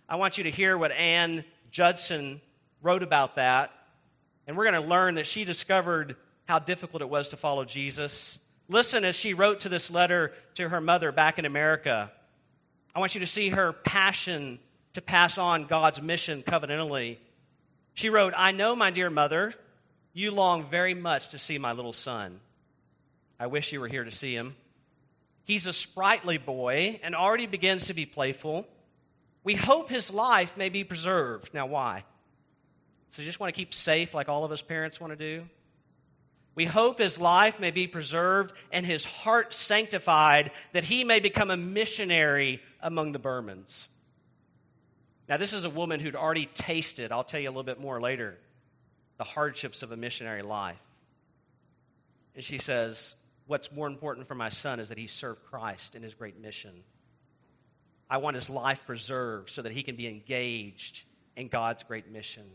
I 0.07 0.17
want 0.17 0.37
you 0.37 0.43
to 0.43 0.51
hear 0.51 0.77
what 0.77 0.91
Ann 0.91 1.43
Judson 1.71 2.39
wrote 2.81 3.01
about 3.01 3.37
that. 3.37 3.71
And 4.45 4.55
we're 4.55 4.69
going 4.69 4.81
to 4.81 4.87
learn 4.87 5.15
that 5.15 5.25
she 5.25 5.45
discovered 5.45 6.15
how 6.47 6.59
difficult 6.59 7.01
it 7.01 7.09
was 7.09 7.29
to 7.29 7.37
follow 7.37 7.65
Jesus. 7.65 8.37
Listen 8.67 9.03
as 9.03 9.15
she 9.15 9.33
wrote 9.33 9.61
to 9.61 9.69
this 9.69 9.89
letter 9.89 10.31
to 10.55 10.69
her 10.69 10.79
mother 10.79 11.11
back 11.11 11.39
in 11.39 11.45
America. 11.45 12.11
I 12.93 12.99
want 12.99 13.15
you 13.15 13.21
to 13.21 13.27
see 13.27 13.49
her 13.49 13.73
passion 13.73 14.59
to 14.93 15.01
pass 15.01 15.37
on 15.37 15.65
God's 15.65 16.01
mission 16.01 16.43
covenantally. 16.43 17.17
She 17.95 18.09
wrote, 18.09 18.33
I 18.37 18.51
know, 18.51 18.75
my 18.75 18.91
dear 18.91 19.09
mother, 19.09 19.53
you 20.13 20.31
long 20.31 20.65
very 20.65 20.93
much 20.93 21.29
to 21.29 21.39
see 21.39 21.57
my 21.57 21.71
little 21.71 21.93
son. 21.93 22.39
I 23.39 23.47
wish 23.47 23.73
you 23.73 23.81
were 23.81 23.87
here 23.87 24.03
to 24.03 24.11
see 24.11 24.35
him. 24.35 24.55
He's 25.43 25.67
a 25.67 25.73
sprightly 25.73 26.37
boy 26.37 26.99
and 27.03 27.15
already 27.15 27.47
begins 27.47 27.87
to 27.87 27.93
be 27.93 28.05
playful. 28.05 28.67
We 29.45 29.55
hope 29.55 29.89
his 29.89 30.11
life 30.11 30.57
may 30.57 30.67
be 30.67 30.83
preserved. 30.83 31.53
Now, 31.53 31.67
why? 31.67 32.03
So, 33.09 33.21
you 33.21 33.27
just 33.27 33.39
want 33.39 33.53
to 33.53 33.57
keep 33.57 33.73
safe 33.73 34.13
like 34.13 34.27
all 34.27 34.43
of 34.43 34.51
us 34.51 34.61
parents 34.61 34.99
want 34.99 35.11
to 35.11 35.15
do? 35.15 35.45
We 36.55 36.65
hope 36.65 36.99
his 36.99 37.19
life 37.19 37.59
may 37.59 37.71
be 37.71 37.85
preserved 37.85 38.53
and 38.71 38.85
his 38.85 39.05
heart 39.05 39.53
sanctified, 39.53 40.51
that 40.73 40.83
he 40.83 41.03
may 41.03 41.19
become 41.19 41.51
a 41.51 41.57
missionary 41.57 42.61
among 42.81 43.11
the 43.11 43.19
Burmans. 43.19 43.87
Now, 45.29 45.37
this 45.37 45.53
is 45.53 45.63
a 45.63 45.69
woman 45.69 45.99
who'd 45.99 46.15
already 46.15 46.47
tasted, 46.47 47.11
I'll 47.11 47.23
tell 47.23 47.39
you 47.39 47.49
a 47.49 47.51
little 47.51 47.63
bit 47.63 47.79
more 47.79 48.01
later, 48.01 48.37
the 49.17 49.23
hardships 49.23 49.83
of 49.83 49.91
a 49.91 49.97
missionary 49.97 50.41
life. 50.41 50.77
And 52.35 52.43
she 52.43 52.57
says, 52.57 53.15
What's 53.47 53.71
more 53.71 53.85
important 53.85 54.27
for 54.27 54.33
my 54.33 54.49
son 54.49 54.79
is 54.79 54.89
that 54.89 54.97
he 54.97 55.05
serve 55.05 55.43
Christ 55.45 55.93
in 55.93 56.01
his 56.01 56.15
great 56.15 56.41
mission. 56.41 56.83
I 58.09 58.17
want 58.17 58.35
his 58.35 58.49
life 58.49 58.85
preserved 58.85 59.49
so 59.49 59.61
that 59.61 59.71
he 59.71 59.83
can 59.83 59.95
be 59.95 60.07
engaged 60.07 61.05
in 61.35 61.47
God's 61.47 61.83
great 61.83 62.09
mission 62.11 62.45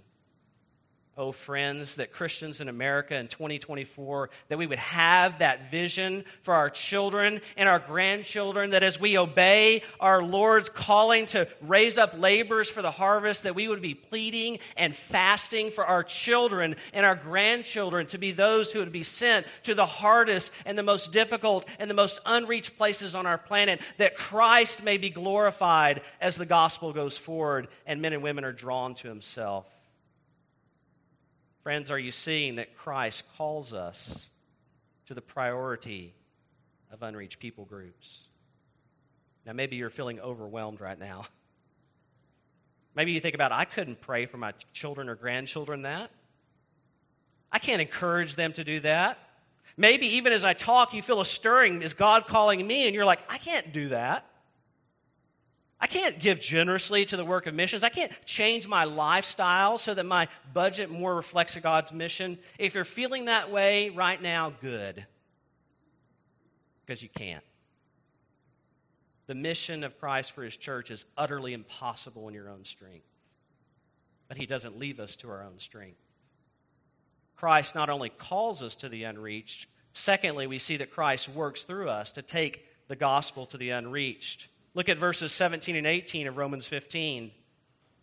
oh 1.17 1.33
friends, 1.33 1.97
that 1.97 2.13
Christians 2.13 2.61
in 2.61 2.69
America 2.69 3.15
in 3.15 3.29
2024, 3.29 4.31
that 4.49 4.57
we 4.57 4.67
would 4.67 4.79
have 4.79 5.41
that 5.41 5.71
vision 5.71 6.25
for 6.43 6.55
our 6.55 6.71
children 6.71 7.41
and 7.57 7.69
our 7.69 7.79
grandchildren, 7.79 8.71
that 8.71 8.83
as 8.83 8.99
we 8.99 9.19
obey 9.19 9.83
our 9.99 10.23
Lord's 10.23 10.69
calling 10.69 11.27
to 11.27 11.47
raise 11.61 11.99
up 11.99 12.15
laborers 12.19 12.71
for 12.71 12.81
the 12.81 12.91
harvest, 12.91 13.43
that 13.43 13.55
we 13.55 13.69
would 13.69 13.83
be 13.83 13.95
pleading 13.95 14.61
and 14.77 14.95
fasting 14.95 15.71
for 15.71 15.85
our 15.85 16.03
children 16.03 16.77
and 16.95 17.05
our 17.05 17.17
grandchildren 17.17 18.07
to 18.07 18.19
be 18.19 18.33
those 18.33 18.71
who 18.73 18.79
would 18.79 18.93
be 18.93 19.03
sent 19.03 19.47
to 19.65 19.75
the 19.75 19.87
hardest 19.87 20.53
and 20.65 20.79
the 20.79 20.83
most 20.83 21.13
difficult 21.13 21.69
and 21.79 21.91
the 21.91 21.95
most 21.95 22.21
unreached 22.25 22.79
places 22.79 23.15
on 23.15 23.27
our 23.27 23.39
planet, 23.39 23.81
that 23.99 24.17
Christ 24.17 24.85
may 24.85 24.97
be 24.97 25.11
glorified 25.11 26.03
as 26.21 26.37
the 26.37 26.47
gospel 26.47 26.93
goes 26.93 27.19
forward 27.19 27.69
and 27.85 28.01
men 28.01 28.13
and 28.13 28.23
women 28.23 28.45
are 28.45 28.53
drawn 28.53 28.95
to 28.95 29.09
himself. 29.09 29.67
Friends, 31.63 31.91
are 31.91 31.99
you 31.99 32.11
seeing 32.11 32.57
that 32.57 32.77
Christ 32.77 33.25
calls 33.37 33.75
us 33.75 34.29
to 35.07 35.15
the 35.15 35.21
priority 35.21 36.15
of 36.91 37.03
unreached 37.03 37.39
people 37.39 37.67
groups? 37.67 38.23
Now, 39.45 39.53
maybe 39.53 39.77
you're 39.77 39.91
feeling 39.91 40.21
overwhelmed 40.21 40.81
right 40.81 40.99
now. 40.99 41.25
Maybe 42.95 43.13
you 43.13 43.21
think 43.21 43.37
about, 43.37 43.53
I 43.53 43.67
couldn't 43.67 44.01
pray 44.01 44.27
for 44.27 44.37
my 44.37 44.53
children 44.73 45.09
or 45.09 45.15
grandchildren 45.15 45.83
that. 45.83 46.11
I 47.53 47.59
can't 47.59 47.81
encourage 47.81 48.35
them 48.35 48.53
to 48.55 48.65
do 48.65 48.81
that. 48.81 49.19
Maybe 49.77 50.07
even 50.17 50.33
as 50.33 50.45
I 50.45 50.55
talk, 50.55 50.93
you 50.93 51.01
feel 51.01 51.21
a 51.21 51.25
stirring. 51.25 51.83
Is 51.83 51.95
God 51.95 52.27
calling 52.27 52.67
me? 52.67 52.87
And 52.87 52.95
you're 52.95 53.05
like, 53.05 53.21
I 53.31 53.39
can't 53.39 53.73
do 53.73 53.91
that. 53.91 54.27
I 55.81 55.87
can't 55.87 56.21
give 56.21 56.41
generously 56.41 57.07
to 57.07 57.17
the 57.17 57.25
work 57.25 57.47
of 57.47 57.55
missions. 57.55 57.83
I 57.83 57.89
can't 57.89 58.13
change 58.27 58.69
my 58.69 58.85
lifestyle 58.85 59.79
so 59.79 59.95
that 59.95 60.05
my 60.05 60.29
budget 60.53 60.91
more 60.91 61.15
reflects 61.15 61.57
God's 61.57 61.91
mission. 61.91 62.39
If 62.59 62.75
you're 62.75 62.85
feeling 62.85 63.25
that 63.27 63.51
way 63.51 63.89
right 63.89 64.21
now, 64.21 64.53
good. 64.61 65.07
Because 66.85 67.03
you 67.03 67.09
can't. 67.09 67.45
The 69.27 69.35
mission 69.35 69.85
of 69.85 69.99
Christ 69.99 70.33
for 70.33 70.43
his 70.43 70.57
church 70.57 70.91
is 70.91 71.07
utterly 71.17 71.55
impossible 71.55 72.29
in 72.29 72.35
your 72.35 72.51
own 72.51 72.65
strength. 72.65 73.07
But 74.29 74.37
he 74.37 74.45
doesn't 74.45 74.79
leave 74.79 75.01
us 75.01 75.17
to 75.17 75.31
our 75.31 75.43
own 75.43 75.59
strength. 75.61 76.01
Christ 77.37 77.75
not 77.75 77.89
only 77.89 78.11
calls 78.11 78.63
us 78.63 78.75
to 78.77 78.91
the 78.91 79.05
unreached, 79.05 79.67
secondly, 79.95 80.47
we 80.47 80.59
see 80.59 80.77
that 80.77 80.91
Christ 80.91 81.29
works 81.31 81.63
through 81.63 81.89
us 81.89 82.13
to 82.13 82.23
take 82.23 82.67
the 82.89 82.97
gospel 82.97 83.47
to 83.47 83.57
the 83.57 83.71
unreached. 83.71 84.49
Look 84.75 84.89
at 84.89 84.99
verses 84.99 85.33
17 85.33 85.77
and 85.77 85.87
18 85.87 86.27
of 86.27 86.37
Romans 86.37 86.67
15. 86.67 87.33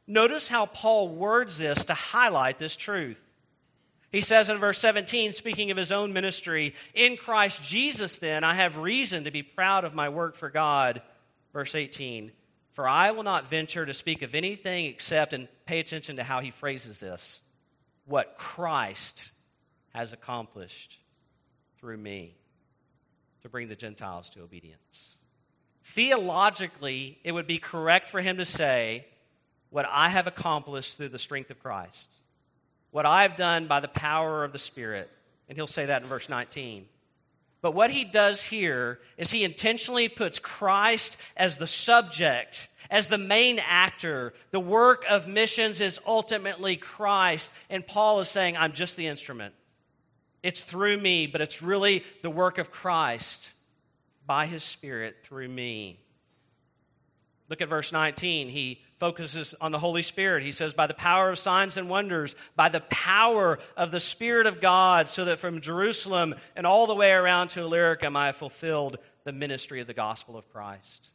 Notice 0.08 0.48
how 0.48 0.66
Paul 0.66 1.10
words 1.10 1.58
this 1.58 1.86
to 1.86 1.94
highlight 1.94 2.60
this 2.60 2.76
truth. 2.76 3.22
He 4.12 4.22
says 4.22 4.50
in 4.50 4.58
verse 4.58 4.80
17, 4.80 5.34
speaking 5.34 5.70
of 5.70 5.78
his 5.78 5.92
own 5.92 6.14
ministry, 6.14 6.74
In 6.94 7.18
Christ 7.18 7.62
Jesus, 7.64 8.18
then, 8.18 8.44
I 8.44 8.54
have 8.54 8.78
reason 8.78 9.26
to 9.26 9.32
be 9.32 9.44
proud 9.44 9.84
of 9.84 9.94
my 9.94 10.10
work 10.10 10.36
for 10.36 10.50
God. 10.50 11.02
Verse 11.52 11.76
18, 11.76 12.32
For 12.72 12.88
I 12.88 13.12
will 13.12 13.24
not 13.24 13.50
venture 13.50 13.86
to 13.86 13.94
speak 13.94 14.22
of 14.22 14.34
anything 14.34 14.86
except, 14.86 15.34
and 15.34 15.50
pay 15.66 15.80
attention 15.80 16.18
to 16.18 16.24
how 16.24 16.40
he 16.40 16.52
phrases 16.52 17.00
this, 17.00 17.42
what 18.06 18.38
Christ 18.38 19.32
has 19.94 20.14
accomplished 20.14 21.00
through 21.80 21.98
me 21.98 22.38
to 23.42 23.50
bring 23.50 23.68
the 23.68 23.76
Gentiles 23.76 24.30
to 24.32 24.42
obedience. 24.42 25.18
Theologically, 25.92 27.18
it 27.24 27.32
would 27.32 27.48
be 27.48 27.60
correct 27.60 28.10
for 28.10 28.20
him 28.20 28.38
to 28.38 28.46
say, 28.46 29.06
What 29.70 29.88
I 29.90 30.10
have 30.10 30.28
accomplished 30.28 30.98
through 30.98 31.10
the 31.10 31.18
strength 31.18 31.50
of 31.50 31.64
Christ, 31.64 32.12
what 32.92 33.06
I've 33.06 33.38
done 33.38 33.68
by 33.68 33.80
the 33.80 33.88
power 33.88 34.44
of 34.44 34.52
the 34.52 34.60
Spirit. 34.60 35.10
And 35.48 35.58
he'll 35.58 35.66
say 35.66 35.86
that 35.86 36.02
in 36.02 36.10
verse 36.10 36.28
19. 36.28 36.88
But 37.62 37.72
what 37.72 37.90
he 37.90 38.04
does 38.04 38.44
here 38.44 39.00
is 39.18 39.32
he 39.32 39.46
intentionally 39.46 40.10
puts 40.10 40.40
Christ 40.40 41.16
as 41.38 41.58
the 41.58 41.68
subject, 41.68 42.68
as 42.92 43.08
the 43.08 43.18
main 43.18 43.58
actor. 43.58 44.34
The 44.52 44.60
work 44.60 45.06
of 45.10 45.26
missions 45.26 45.80
is 45.80 46.02
ultimately 46.06 46.76
Christ. 46.76 47.50
And 47.70 47.88
Paul 47.88 48.20
is 48.20 48.28
saying, 48.28 48.58
I'm 48.58 48.74
just 48.74 48.98
the 48.98 49.08
instrument. 49.08 49.54
It's 50.44 50.62
through 50.62 50.98
me, 50.98 51.28
but 51.28 51.40
it's 51.40 51.62
really 51.62 52.04
the 52.24 52.30
work 52.30 52.58
of 52.58 52.72
Christ 52.72 53.52
by 54.28 54.46
his 54.46 54.64
Spirit 54.64 55.18
through 55.24 55.48
me. 55.48 56.00
Look 57.50 57.62
at 57.62 57.70
verse 57.70 57.94
19. 57.94 58.50
He 58.50 58.82
focuses 58.98 59.56
on 59.62 59.72
the 59.72 59.80
Holy 59.80 60.02
Spirit. 60.02 60.44
He 60.44 60.52
says, 60.52 60.74
By 60.74 60.88
the 60.88 60.94
power 60.94 61.30
of 61.30 61.40
signs 61.40 61.78
and 61.78 61.90
wonders, 61.90 62.36
by 62.56 62.70
the 62.70 62.82
power 62.82 63.58
of 63.78 63.92
the 63.92 64.02
Spirit 64.02 64.48
of 64.48 64.60
God, 64.60 65.08
so 65.08 65.26
that 65.26 65.40
from 65.40 65.62
Jerusalem 65.62 66.36
and 66.56 66.68
all 66.68 66.88
the 66.88 66.96
way 66.96 67.12
around 67.12 67.50
to 67.50 67.62
Illyricum 67.62 68.18
I 68.18 68.34
fulfilled 68.34 68.98
the 69.24 69.32
ministry 69.32 69.80
of 69.80 69.88
the 69.88 69.94
gospel 69.94 70.38
of 70.38 70.52
Christ. 70.52 71.10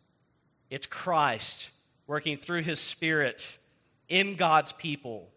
It's 0.71 0.87
Christ 0.87 1.71
working 2.07 2.39
through 2.39 2.63
his 2.63 2.81
Spirit 2.81 3.59
in 4.09 4.37
God's 4.37 4.73
people 4.73 5.29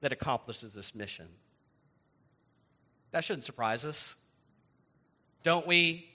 that 0.00 0.12
accomplishes 0.12 0.74
this 0.74 0.94
mission. 0.94 1.28
That 3.12 3.24
shouldn't 3.24 3.44
surprise 3.44 3.86
us. 3.86 4.16
Don't 5.42 5.66
we, 5.66 6.10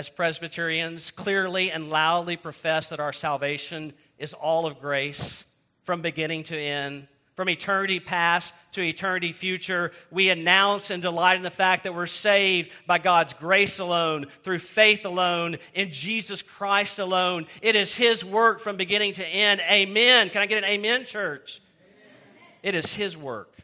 as 0.00 0.08
Presbyterians, 0.08 1.10
clearly 1.10 1.70
and 1.70 1.90
loudly 1.90 2.34
profess 2.34 2.88
that 2.88 3.00
our 3.00 3.12
salvation 3.12 3.92
is 4.16 4.32
all 4.32 4.64
of 4.64 4.80
grace 4.80 5.44
from 5.84 6.00
beginning 6.00 6.42
to 6.44 6.58
end? 6.58 7.06
From 7.36 7.50
eternity 7.50 8.00
past 8.00 8.54
to 8.72 8.80
eternity 8.80 9.32
future, 9.32 9.92
we 10.10 10.30
announce 10.30 10.88
and 10.88 11.02
delight 11.02 11.36
in 11.36 11.42
the 11.42 11.50
fact 11.50 11.82
that 11.84 11.94
we're 11.94 12.06
saved 12.06 12.70
by 12.86 12.96
God's 12.96 13.34
grace 13.34 13.78
alone, 13.78 14.28
through 14.42 14.60
faith 14.60 15.04
alone, 15.04 15.58
in 15.74 15.90
Jesus 15.90 16.40
Christ 16.40 16.98
alone. 16.98 17.46
It 17.60 17.76
is 17.76 17.94
His 17.94 18.24
work 18.24 18.60
from 18.60 18.78
beginning 18.78 19.12
to 19.14 19.26
end. 19.26 19.60
Amen. 19.70 20.30
Can 20.30 20.40
I 20.40 20.46
get 20.46 20.56
an 20.56 20.64
amen, 20.64 21.04
church? 21.04 21.60
Amen. 21.82 22.48
It 22.62 22.74
is 22.74 22.94
His 22.94 23.18
work. 23.18 23.54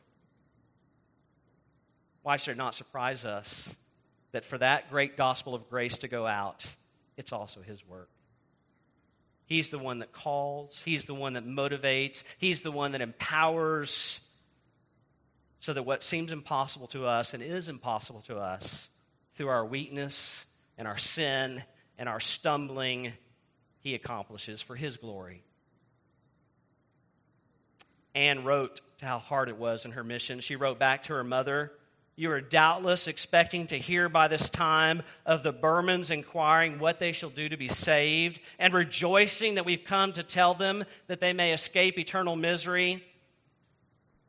Why 2.22 2.36
should 2.36 2.52
it 2.52 2.58
not 2.58 2.74
surprise 2.74 3.24
us 3.24 3.74
that 4.36 4.44
for 4.44 4.58
that 4.58 4.90
great 4.90 5.16
gospel 5.16 5.54
of 5.54 5.70
grace 5.70 5.96
to 5.98 6.08
go 6.08 6.26
out, 6.26 6.66
it's 7.16 7.32
also 7.32 7.62
His 7.62 7.82
work? 7.88 8.10
He's 9.46 9.70
the 9.70 9.78
one 9.78 10.00
that 10.00 10.12
calls, 10.12 10.78
He's 10.84 11.06
the 11.06 11.14
one 11.14 11.32
that 11.32 11.46
motivates, 11.46 12.22
He's 12.36 12.60
the 12.60 12.70
one 12.70 12.92
that 12.92 13.00
empowers, 13.00 14.20
so 15.60 15.72
that 15.72 15.84
what 15.84 16.02
seems 16.02 16.32
impossible 16.32 16.86
to 16.88 17.06
us 17.06 17.32
and 17.32 17.42
is 17.42 17.70
impossible 17.70 18.20
to 18.22 18.36
us 18.36 18.90
through 19.36 19.48
our 19.48 19.64
weakness 19.64 20.44
and 20.76 20.86
our 20.86 20.98
sin 20.98 21.62
and 21.96 22.06
our 22.06 22.20
stumbling, 22.20 23.14
He 23.78 23.94
accomplishes 23.94 24.60
for 24.60 24.76
His 24.76 24.98
glory. 24.98 25.44
Anne 28.14 28.44
wrote 28.44 28.82
to 28.98 29.06
how 29.06 29.18
hard 29.18 29.48
it 29.48 29.56
was 29.56 29.86
in 29.86 29.92
her 29.92 30.04
mission. 30.04 30.40
She 30.40 30.56
wrote 30.56 30.78
back 30.78 31.04
to 31.04 31.14
her 31.14 31.24
mother 31.24 31.72
you 32.16 32.30
are 32.30 32.40
doubtless 32.40 33.06
expecting 33.06 33.66
to 33.66 33.78
hear 33.78 34.08
by 34.08 34.26
this 34.26 34.48
time 34.48 35.02
of 35.26 35.42
the 35.42 35.52
Burmans 35.52 36.10
inquiring 36.10 36.78
what 36.78 36.98
they 36.98 37.12
shall 37.12 37.28
do 37.28 37.46
to 37.48 37.58
be 37.58 37.68
saved 37.68 38.40
and 38.58 38.72
rejoicing 38.72 39.56
that 39.56 39.66
we've 39.66 39.84
come 39.84 40.12
to 40.14 40.22
tell 40.22 40.54
them 40.54 40.84
that 41.08 41.20
they 41.20 41.34
may 41.34 41.52
escape 41.52 41.98
eternal 41.98 42.34
misery. 42.34 43.04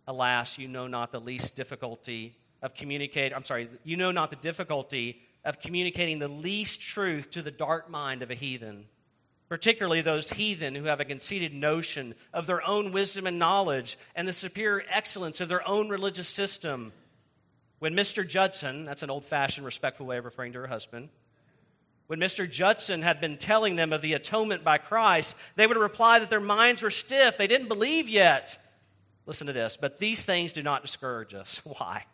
Alas, 0.05 0.57
you 0.57 0.67
know 0.67 0.87
not 0.87 1.13
the 1.13 1.21
least 1.21 1.55
difficulty 1.55 2.35
of 2.61 2.73
communicating, 2.73 3.33
I'm 3.33 3.45
sorry, 3.45 3.69
you 3.85 3.95
know 3.95 4.11
not 4.11 4.31
the 4.31 4.35
difficulty 4.35 5.21
of 5.45 5.61
communicating 5.61 6.19
the 6.19 6.27
least 6.27 6.81
truth 6.81 7.31
to 7.31 7.41
the 7.41 7.51
dark 7.51 7.89
mind 7.89 8.21
of 8.21 8.31
a 8.31 8.35
heathen, 8.35 8.85
particularly 9.47 10.01
those 10.01 10.29
heathen 10.31 10.75
who 10.75 10.85
have 10.85 10.99
a 10.99 11.05
conceited 11.05 11.53
notion 11.53 12.15
of 12.33 12.47
their 12.47 12.65
own 12.67 12.91
wisdom 12.91 13.27
and 13.27 13.39
knowledge 13.39 13.97
and 14.13 14.27
the 14.27 14.33
superior 14.33 14.83
excellence 14.89 15.39
of 15.39 15.47
their 15.47 15.65
own 15.65 15.87
religious 15.87 16.27
system 16.27 16.91
when 17.79 17.93
Mr. 17.93 18.27
Judson, 18.27 18.85
that's 18.85 19.03
an 19.03 19.09
old 19.09 19.23
fashioned, 19.23 19.65
respectful 19.65 20.05
way 20.05 20.17
of 20.17 20.25
referring 20.25 20.53
to 20.53 20.59
her 20.59 20.67
husband, 20.67 21.09
when 22.07 22.19
Mr. 22.19 22.49
Judson 22.49 23.01
had 23.01 23.19
been 23.19 23.37
telling 23.37 23.75
them 23.75 23.91
of 23.91 24.01
the 24.01 24.13
atonement 24.13 24.63
by 24.63 24.77
Christ, 24.77 25.35
they 25.55 25.67
would 25.67 25.77
reply 25.77 26.19
that 26.19 26.29
their 26.29 26.39
minds 26.39 26.81
were 26.81 26.89
stiff. 26.89 27.37
They 27.37 27.47
didn't 27.47 27.67
believe 27.67 28.07
yet. 28.07 28.57
Listen 29.25 29.47
to 29.47 29.53
this. 29.53 29.77
But 29.79 29.99
these 29.99 30.23
things 30.23 30.53
do 30.53 30.63
not 30.63 30.83
discourage 30.83 31.33
us. 31.33 31.61
Why? 31.63 32.05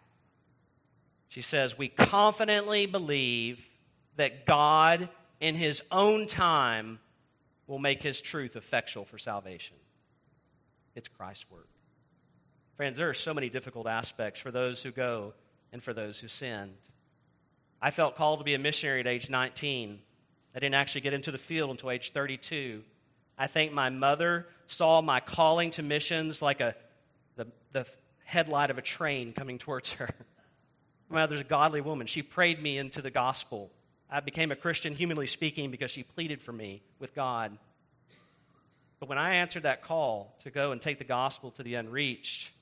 She 1.30 1.42
says, 1.42 1.78
We 1.78 1.90
confidently 1.90 2.88
believe 2.88 3.70
that 4.16 4.46
God, 4.46 5.10
in 5.40 5.56
His 5.56 5.82
own 5.92 6.26
time, 6.26 7.00
will 7.68 7.80
make 7.80 8.02
His 8.02 8.20
truth 8.20 8.56
effectual 8.56 9.06
for 9.06 9.20
salvation. 9.20 9.78
It's 10.96 11.08
Christ's 11.08 11.50
work. 11.52 11.70
Friends, 12.78 12.98
there 12.98 13.10
are 13.10 13.14
so 13.14 13.34
many 13.34 13.50
difficult 13.50 13.88
aspects 13.88 14.40
for 14.40 14.50
those 14.50 14.82
who 14.82 14.92
go 14.92 15.36
and 15.74 15.84
for 15.84 15.94
those 15.94 16.20
who 16.20 16.30
sinned. 16.30 16.78
I 17.82 17.92
felt 17.92 18.16
called 18.16 18.40
to 18.40 18.46
be 18.46 18.54
a 18.54 18.60
missionary 18.60 19.02
at 19.02 19.08
age 19.08 19.30
19. 19.30 20.00
I 20.56 20.60
didn't 20.60 20.76
actually 20.76 21.02
get 21.02 21.14
into 21.14 21.32
the 21.32 21.38
field 21.38 21.72
until 21.72 21.92
age 21.92 22.12
32. 22.12 22.84
I 23.38 23.48
think 23.48 23.74
my 23.74 23.90
mother 23.90 24.48
saw 24.68 25.02
my 25.02 25.20
calling 25.20 25.72
to 25.72 25.84
missions 25.84 26.42
like 26.42 26.62
a, 26.62 26.76
the, 27.36 27.48
the 27.72 27.86
headlight 28.24 28.70
of 28.70 28.78
a 28.78 28.82
train 28.82 29.34
coming 29.34 29.58
towards 29.58 29.94
her. 29.94 30.10
my 31.10 31.22
mother's 31.22 31.42
a 31.42 31.44
godly 31.44 31.82
woman. 31.82 32.08
She 32.08 32.22
prayed 32.22 32.62
me 32.62 32.78
into 32.78 33.02
the 33.02 33.12
gospel. 33.12 33.72
I 34.10 34.20
became 34.20 34.52
a 34.52 34.56
Christian, 34.56 34.94
humanly 34.94 35.28
speaking, 35.28 35.72
because 35.72 35.90
she 35.90 36.04
pleaded 36.04 36.42
for 36.42 36.54
me 36.54 36.84
with 37.00 37.16
God. 37.16 37.58
But 39.00 39.10
when 39.10 39.18
I 39.18 39.36
answered 39.36 39.64
that 39.64 39.82
call 39.82 40.38
to 40.44 40.52
go 40.52 40.72
and 40.72 40.80
take 40.80 41.00
the 41.00 41.04
gospel 41.04 41.50
to 41.52 41.64
the 41.64 41.76
unreached, 41.76 42.54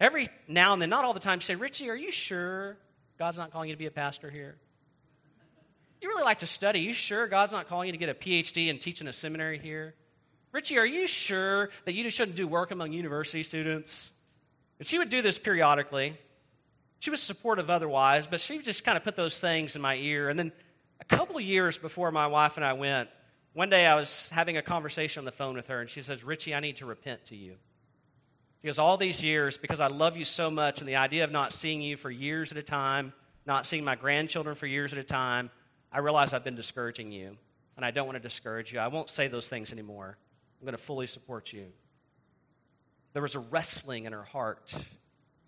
Every 0.00 0.28
now 0.48 0.72
and 0.72 0.80
then, 0.80 0.88
not 0.88 1.04
all 1.04 1.12
the 1.12 1.20
time, 1.20 1.40
say, 1.42 1.54
Richie, 1.54 1.90
are 1.90 1.96
you 1.96 2.10
sure 2.10 2.78
God's 3.18 3.36
not 3.36 3.52
calling 3.52 3.68
you 3.68 3.74
to 3.74 3.78
be 3.78 3.86
a 3.86 3.90
pastor 3.90 4.30
here? 4.30 4.56
You 6.00 6.08
really 6.08 6.24
like 6.24 6.38
to 6.38 6.46
study. 6.46 6.80
You 6.80 6.94
sure 6.94 7.26
God's 7.26 7.52
not 7.52 7.68
calling 7.68 7.86
you 7.88 7.92
to 7.92 7.98
get 7.98 8.08
a 8.08 8.14
PhD 8.14 8.70
and 8.70 8.80
teach 8.80 9.02
in 9.02 9.08
a 9.08 9.12
seminary 9.12 9.58
here? 9.58 9.94
Richie, 10.52 10.78
are 10.78 10.86
you 10.86 11.06
sure 11.06 11.68
that 11.84 11.92
you 11.92 12.08
shouldn't 12.08 12.36
do 12.36 12.48
work 12.48 12.70
among 12.70 12.92
university 12.92 13.42
students? 13.42 14.10
And 14.78 14.88
she 14.88 14.98
would 14.98 15.10
do 15.10 15.20
this 15.20 15.38
periodically. 15.38 16.16
She 17.00 17.10
was 17.10 17.22
supportive 17.22 17.68
otherwise, 17.68 18.26
but 18.26 18.40
she 18.40 18.58
just 18.58 18.84
kind 18.84 18.96
of 18.96 19.04
put 19.04 19.16
those 19.16 19.38
things 19.38 19.76
in 19.76 19.82
my 19.82 19.96
ear. 19.96 20.30
And 20.30 20.38
then 20.38 20.52
a 21.00 21.04
couple 21.04 21.38
years 21.38 21.76
before 21.76 22.10
my 22.10 22.26
wife 22.26 22.56
and 22.56 22.64
I 22.64 22.72
went, 22.72 23.10
one 23.52 23.68
day 23.68 23.84
I 23.84 23.94
was 23.96 24.30
having 24.30 24.56
a 24.56 24.62
conversation 24.62 25.20
on 25.20 25.24
the 25.24 25.32
phone 25.32 25.54
with 25.54 25.66
her, 25.66 25.80
and 25.80 25.90
she 25.90 26.02
says, 26.02 26.24
Richie, 26.24 26.54
I 26.54 26.60
need 26.60 26.76
to 26.76 26.86
repent 26.86 27.26
to 27.26 27.36
you. 27.36 27.56
Because 28.62 28.78
all 28.78 28.96
these 28.96 29.22
years, 29.22 29.56
because 29.56 29.80
I 29.80 29.86
love 29.86 30.16
you 30.16 30.24
so 30.24 30.50
much, 30.50 30.80
and 30.80 30.88
the 30.88 30.96
idea 30.96 31.24
of 31.24 31.32
not 31.32 31.52
seeing 31.52 31.80
you 31.80 31.96
for 31.96 32.10
years 32.10 32.52
at 32.52 32.58
a 32.58 32.62
time, 32.62 33.12
not 33.46 33.66
seeing 33.66 33.84
my 33.84 33.94
grandchildren 33.94 34.54
for 34.54 34.66
years 34.66 34.92
at 34.92 34.98
a 34.98 35.04
time, 35.04 35.50
I 35.90 36.00
realize 36.00 36.32
I've 36.34 36.44
been 36.44 36.56
discouraging 36.56 37.10
you, 37.10 37.36
and 37.76 37.84
I 37.84 37.90
don't 37.90 38.06
want 38.06 38.16
to 38.16 38.22
discourage 38.22 38.72
you. 38.72 38.78
I 38.78 38.88
won't 38.88 39.08
say 39.08 39.28
those 39.28 39.48
things 39.48 39.72
anymore. 39.72 40.18
I'm 40.60 40.66
going 40.66 40.76
to 40.76 40.82
fully 40.82 41.06
support 41.06 41.52
you. 41.52 41.66
There 43.12 43.22
was 43.22 43.34
a 43.34 43.40
wrestling 43.40 44.04
in 44.04 44.12
her 44.12 44.22
heart, 44.22 44.74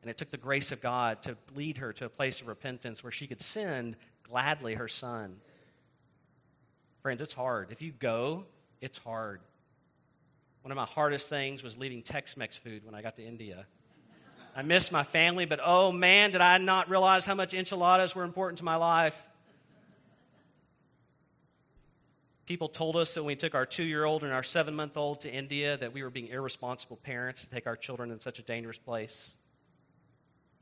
and 0.01 0.11
it 0.11 0.17
took 0.17 0.31
the 0.31 0.39
grace 0.39 0.73
of 0.73 0.81
God 0.81 1.23
to 1.23 1.37
lead 1.55 1.79
her 1.79 1.93
to 1.93 2.07
a 2.07 2.09
place 2.09 2.41
of 2.41 2.49
repentance 2.49 3.05
where 3.05 3.13
she 3.13 3.27
could 3.27 3.41
send 3.41 3.97
gladly 4.23 4.75
her 4.75 4.89
son. 4.89 5.37
Friends, 7.03 7.21
it's 7.21 7.35
hard. 7.35 7.71
If 7.71 7.83
you 7.83 7.93
go, 7.93 8.47
it's 8.81 8.99
hard. 8.99 9.41
One 10.63 10.71
of 10.71 10.77
my 10.77 10.87
hardest 10.87 11.29
things 11.29 11.63
was 11.63 11.77
leaving 11.77 12.03
Tex 12.03 12.37
Mex 12.37 12.55
food 12.55 12.85
when 12.85 12.95
I 12.95 13.03
got 13.03 13.17
to 13.17 13.25
India. 13.25 13.67
I 14.55 14.63
missed 14.63 14.93
my 14.93 15.03
family, 15.03 15.45
but 15.45 15.61
oh 15.65 15.91
man, 15.91 16.31
did 16.31 16.41
I 16.41 16.59
not 16.59 16.89
realize 16.89 17.27
how 17.27 17.35
much 17.35 17.53
enchiladas 17.53 18.15
were 18.15 18.23
important 18.23 18.59
to 18.59 18.65
my 18.65 18.77
life. 18.77 19.17
People 22.47 22.69
told 22.69 22.97
us 22.97 23.15
that 23.15 23.23
when 23.23 23.29
we 23.29 23.37
took 23.37 23.55
our 23.55 23.67
two 23.67 23.83
year 23.83 24.05
old 24.05 24.23
and 24.23 24.33
our 24.33 24.43
seven 24.43 24.75
month 24.75 24.97
old 24.97 25.23
to 25.23 25.33
India 25.33 25.77
that 25.79 25.93
we 25.93 26.03
were 26.03 26.11
being 26.11 26.29
irresponsible 26.29 26.97
parents 26.97 27.41
to 27.45 27.51
take 27.51 27.67
our 27.67 27.77
children 27.77 28.11
in 28.11 28.21
such 28.21 28.39
a 28.39 28.43
dangerous 28.43 28.79
place. 28.79 29.37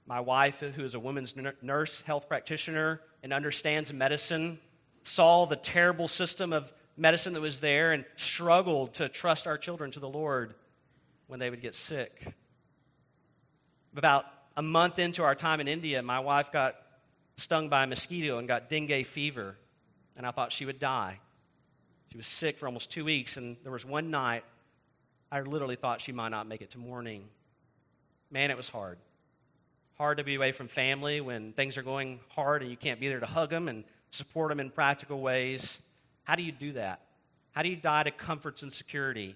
My 0.06 0.20
wife, 0.20 0.60
who 0.60 0.84
is 0.84 0.94
a 0.94 1.00
women's 1.00 1.34
nurse, 1.60 2.02
health 2.02 2.28
practitioner, 2.28 3.00
and 3.22 3.32
understands 3.32 3.92
medicine, 3.92 4.60
saw 5.02 5.46
the 5.46 5.56
terrible 5.56 6.08
system 6.08 6.52
of 6.52 6.72
medicine 6.96 7.32
that 7.34 7.40
was 7.40 7.60
there 7.60 7.92
and 7.92 8.04
struggled 8.16 8.94
to 8.94 9.08
trust 9.08 9.46
our 9.46 9.58
children 9.58 9.90
to 9.92 10.00
the 10.00 10.08
Lord 10.08 10.54
when 11.26 11.40
they 11.40 11.50
would 11.50 11.62
get 11.62 11.74
sick. 11.74 12.34
About 13.96 14.26
a 14.56 14.62
month 14.62 14.98
into 14.98 15.22
our 15.22 15.34
time 15.34 15.60
in 15.60 15.68
India, 15.68 16.02
my 16.02 16.20
wife 16.20 16.52
got 16.52 16.76
stung 17.36 17.68
by 17.68 17.84
a 17.84 17.86
mosquito 17.86 18.38
and 18.38 18.46
got 18.46 18.68
dengue 18.68 19.06
fever, 19.06 19.56
and 20.16 20.26
I 20.26 20.30
thought 20.30 20.52
she 20.52 20.66
would 20.66 20.78
die. 20.78 21.18
She 22.10 22.16
was 22.16 22.26
sick 22.26 22.58
for 22.58 22.66
almost 22.66 22.90
two 22.90 23.04
weeks, 23.04 23.36
and 23.36 23.56
there 23.62 23.72
was 23.72 23.84
one 23.84 24.10
night 24.10 24.44
I 25.32 25.40
literally 25.42 25.76
thought 25.76 26.00
she 26.00 26.12
might 26.12 26.30
not 26.30 26.48
make 26.48 26.60
it 26.60 26.70
to 26.70 26.78
morning. 26.78 27.28
Man, 28.30 28.50
it 28.50 28.56
was 28.56 28.68
hard. 28.68 28.98
Hard 29.96 30.18
to 30.18 30.24
be 30.24 30.34
away 30.34 30.50
from 30.50 30.66
family 30.66 31.20
when 31.20 31.52
things 31.52 31.78
are 31.78 31.82
going 31.82 32.20
hard 32.30 32.62
and 32.62 32.70
you 32.70 32.76
can't 32.76 32.98
be 32.98 33.08
there 33.08 33.20
to 33.20 33.26
hug 33.26 33.50
them 33.50 33.68
and 33.68 33.84
support 34.10 34.48
them 34.48 34.58
in 34.58 34.70
practical 34.70 35.20
ways. 35.20 35.78
How 36.30 36.36
do 36.36 36.44
you 36.44 36.52
do 36.52 36.74
that? 36.74 37.00
How 37.50 37.62
do 37.62 37.68
you 37.68 37.74
die 37.74 38.04
to 38.04 38.12
comforts 38.12 38.62
and 38.62 38.72
security? 38.72 39.34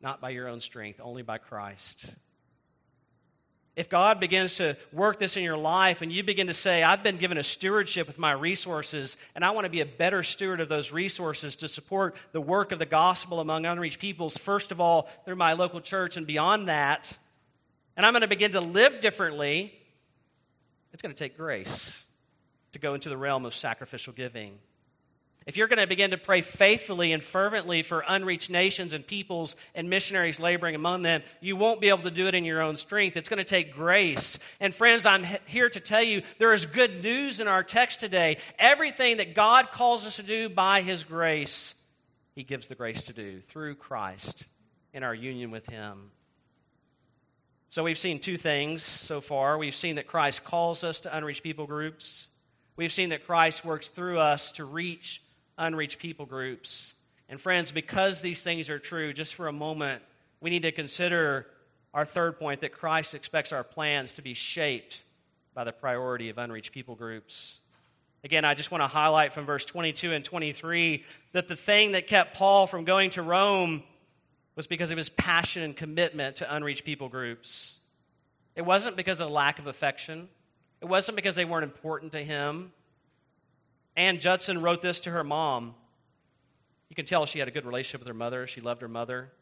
Not 0.00 0.20
by 0.20 0.30
your 0.30 0.46
own 0.46 0.60
strength, 0.60 1.00
only 1.02 1.22
by 1.22 1.38
Christ. 1.38 2.14
If 3.74 3.90
God 3.90 4.20
begins 4.20 4.54
to 4.58 4.76
work 4.92 5.18
this 5.18 5.36
in 5.36 5.42
your 5.42 5.56
life 5.56 6.02
and 6.02 6.12
you 6.12 6.22
begin 6.22 6.46
to 6.46 6.54
say, 6.54 6.84
I've 6.84 7.02
been 7.02 7.16
given 7.16 7.38
a 7.38 7.42
stewardship 7.42 8.06
with 8.06 8.20
my 8.20 8.30
resources, 8.30 9.16
and 9.34 9.44
I 9.44 9.50
want 9.50 9.64
to 9.64 9.68
be 9.68 9.80
a 9.80 9.84
better 9.84 10.22
steward 10.22 10.60
of 10.60 10.68
those 10.68 10.92
resources 10.92 11.56
to 11.56 11.68
support 11.68 12.14
the 12.30 12.40
work 12.40 12.70
of 12.70 12.78
the 12.78 12.86
gospel 12.86 13.40
among 13.40 13.66
unreached 13.66 13.98
peoples, 13.98 14.38
first 14.38 14.70
of 14.70 14.80
all, 14.80 15.08
through 15.24 15.34
my 15.34 15.54
local 15.54 15.80
church 15.80 16.16
and 16.16 16.24
beyond 16.24 16.68
that, 16.68 17.18
and 17.96 18.06
I'm 18.06 18.12
going 18.12 18.22
to 18.22 18.28
begin 18.28 18.52
to 18.52 18.60
live 18.60 19.00
differently, 19.00 19.74
it's 20.92 21.02
going 21.02 21.12
to 21.12 21.18
take 21.18 21.36
grace 21.36 22.00
to 22.74 22.78
go 22.78 22.94
into 22.94 23.08
the 23.08 23.16
realm 23.16 23.44
of 23.44 23.56
sacrificial 23.56 24.12
giving. 24.12 24.60
If 25.46 25.56
you're 25.56 25.68
going 25.68 25.78
to 25.78 25.86
begin 25.86 26.10
to 26.10 26.18
pray 26.18 26.40
faithfully 26.40 27.12
and 27.12 27.22
fervently 27.22 27.82
for 27.82 28.02
unreached 28.06 28.50
nations 28.50 28.92
and 28.92 29.06
peoples 29.06 29.54
and 29.76 29.88
missionaries 29.88 30.40
laboring 30.40 30.74
among 30.74 31.02
them, 31.02 31.22
you 31.40 31.54
won't 31.54 31.80
be 31.80 31.88
able 31.88 32.02
to 32.02 32.10
do 32.10 32.26
it 32.26 32.34
in 32.34 32.44
your 32.44 32.60
own 32.60 32.76
strength. 32.76 33.16
It's 33.16 33.28
going 33.28 33.38
to 33.38 33.44
take 33.44 33.72
grace. 33.72 34.40
And 34.58 34.74
friends, 34.74 35.06
I'm 35.06 35.24
here 35.46 35.70
to 35.70 35.78
tell 35.78 36.02
you 36.02 36.22
there 36.38 36.52
is 36.52 36.66
good 36.66 37.00
news 37.00 37.38
in 37.38 37.46
our 37.46 37.62
text 37.62 38.00
today. 38.00 38.38
Everything 38.58 39.18
that 39.18 39.36
God 39.36 39.70
calls 39.70 40.04
us 40.04 40.16
to 40.16 40.24
do 40.24 40.48
by 40.48 40.82
His 40.82 41.04
grace, 41.04 41.76
He 42.34 42.42
gives 42.42 42.66
the 42.66 42.74
grace 42.74 43.04
to 43.04 43.12
do 43.12 43.40
through 43.40 43.76
Christ 43.76 44.46
in 44.92 45.04
our 45.04 45.14
union 45.14 45.52
with 45.52 45.66
Him. 45.66 46.10
So 47.68 47.84
we've 47.84 47.98
seen 47.98 48.18
two 48.18 48.36
things 48.36 48.82
so 48.82 49.20
far. 49.20 49.58
We've 49.58 49.76
seen 49.76 49.94
that 49.94 50.08
Christ 50.08 50.42
calls 50.42 50.82
us 50.82 51.00
to 51.00 51.16
unreached 51.16 51.44
people 51.44 51.66
groups. 51.66 52.26
We've 52.74 52.92
seen 52.92 53.10
that 53.10 53.26
Christ 53.26 53.64
works 53.64 53.88
through 53.88 54.18
us 54.18 54.50
to 54.52 54.64
reach 54.64 55.22
unreached 55.58 55.98
people 55.98 56.26
groups. 56.26 56.94
And 57.28 57.40
friends, 57.40 57.72
because 57.72 58.20
these 58.20 58.42
things 58.42 58.70
are 58.70 58.78
true, 58.78 59.12
just 59.12 59.34
for 59.34 59.48
a 59.48 59.52
moment, 59.52 60.02
we 60.40 60.50
need 60.50 60.62
to 60.62 60.72
consider 60.72 61.46
our 61.92 62.04
third 62.04 62.38
point 62.38 62.60
that 62.60 62.72
Christ 62.72 63.14
expects 63.14 63.52
our 63.52 63.64
plans 63.64 64.12
to 64.14 64.22
be 64.22 64.34
shaped 64.34 65.02
by 65.54 65.64
the 65.64 65.72
priority 65.72 66.28
of 66.28 66.38
unreached 66.38 66.72
people 66.72 66.94
groups. 66.94 67.60
Again, 68.22 68.44
I 68.44 68.54
just 68.54 68.70
want 68.70 68.82
to 68.82 68.88
highlight 68.88 69.32
from 69.32 69.46
verse 69.46 69.64
22 69.64 70.12
and 70.12 70.24
23 70.24 71.04
that 71.32 71.48
the 71.48 71.56
thing 71.56 71.92
that 71.92 72.06
kept 72.06 72.34
Paul 72.34 72.66
from 72.66 72.84
going 72.84 73.10
to 73.10 73.22
Rome 73.22 73.82
was 74.56 74.66
because 74.66 74.90
of 74.90 74.98
his 74.98 75.08
passion 75.08 75.62
and 75.62 75.76
commitment 75.76 76.36
to 76.36 76.54
unreached 76.54 76.84
people 76.84 77.08
groups. 77.08 77.78
It 78.54 78.62
wasn't 78.62 78.96
because 78.96 79.20
of 79.20 79.30
lack 79.30 79.58
of 79.58 79.66
affection, 79.66 80.28
it 80.80 80.86
wasn't 80.86 81.16
because 81.16 81.34
they 81.34 81.44
weren't 81.44 81.64
important 81.64 82.12
to 82.12 82.22
him. 82.22 82.72
Ann 83.96 84.20
Judson 84.20 84.60
wrote 84.60 84.82
this 84.82 85.00
to 85.00 85.10
her 85.10 85.24
mom. 85.24 85.74
You 86.88 86.96
can 86.96 87.06
tell 87.06 87.26
she 87.26 87.38
had 87.38 87.48
a 87.48 87.50
good 87.50 87.64
relationship 87.64 88.00
with 88.00 88.08
her 88.08 88.14
mother. 88.14 88.46
She 88.46 88.60
loved 88.60 88.82
her 88.82 88.88
mother. 88.88 89.32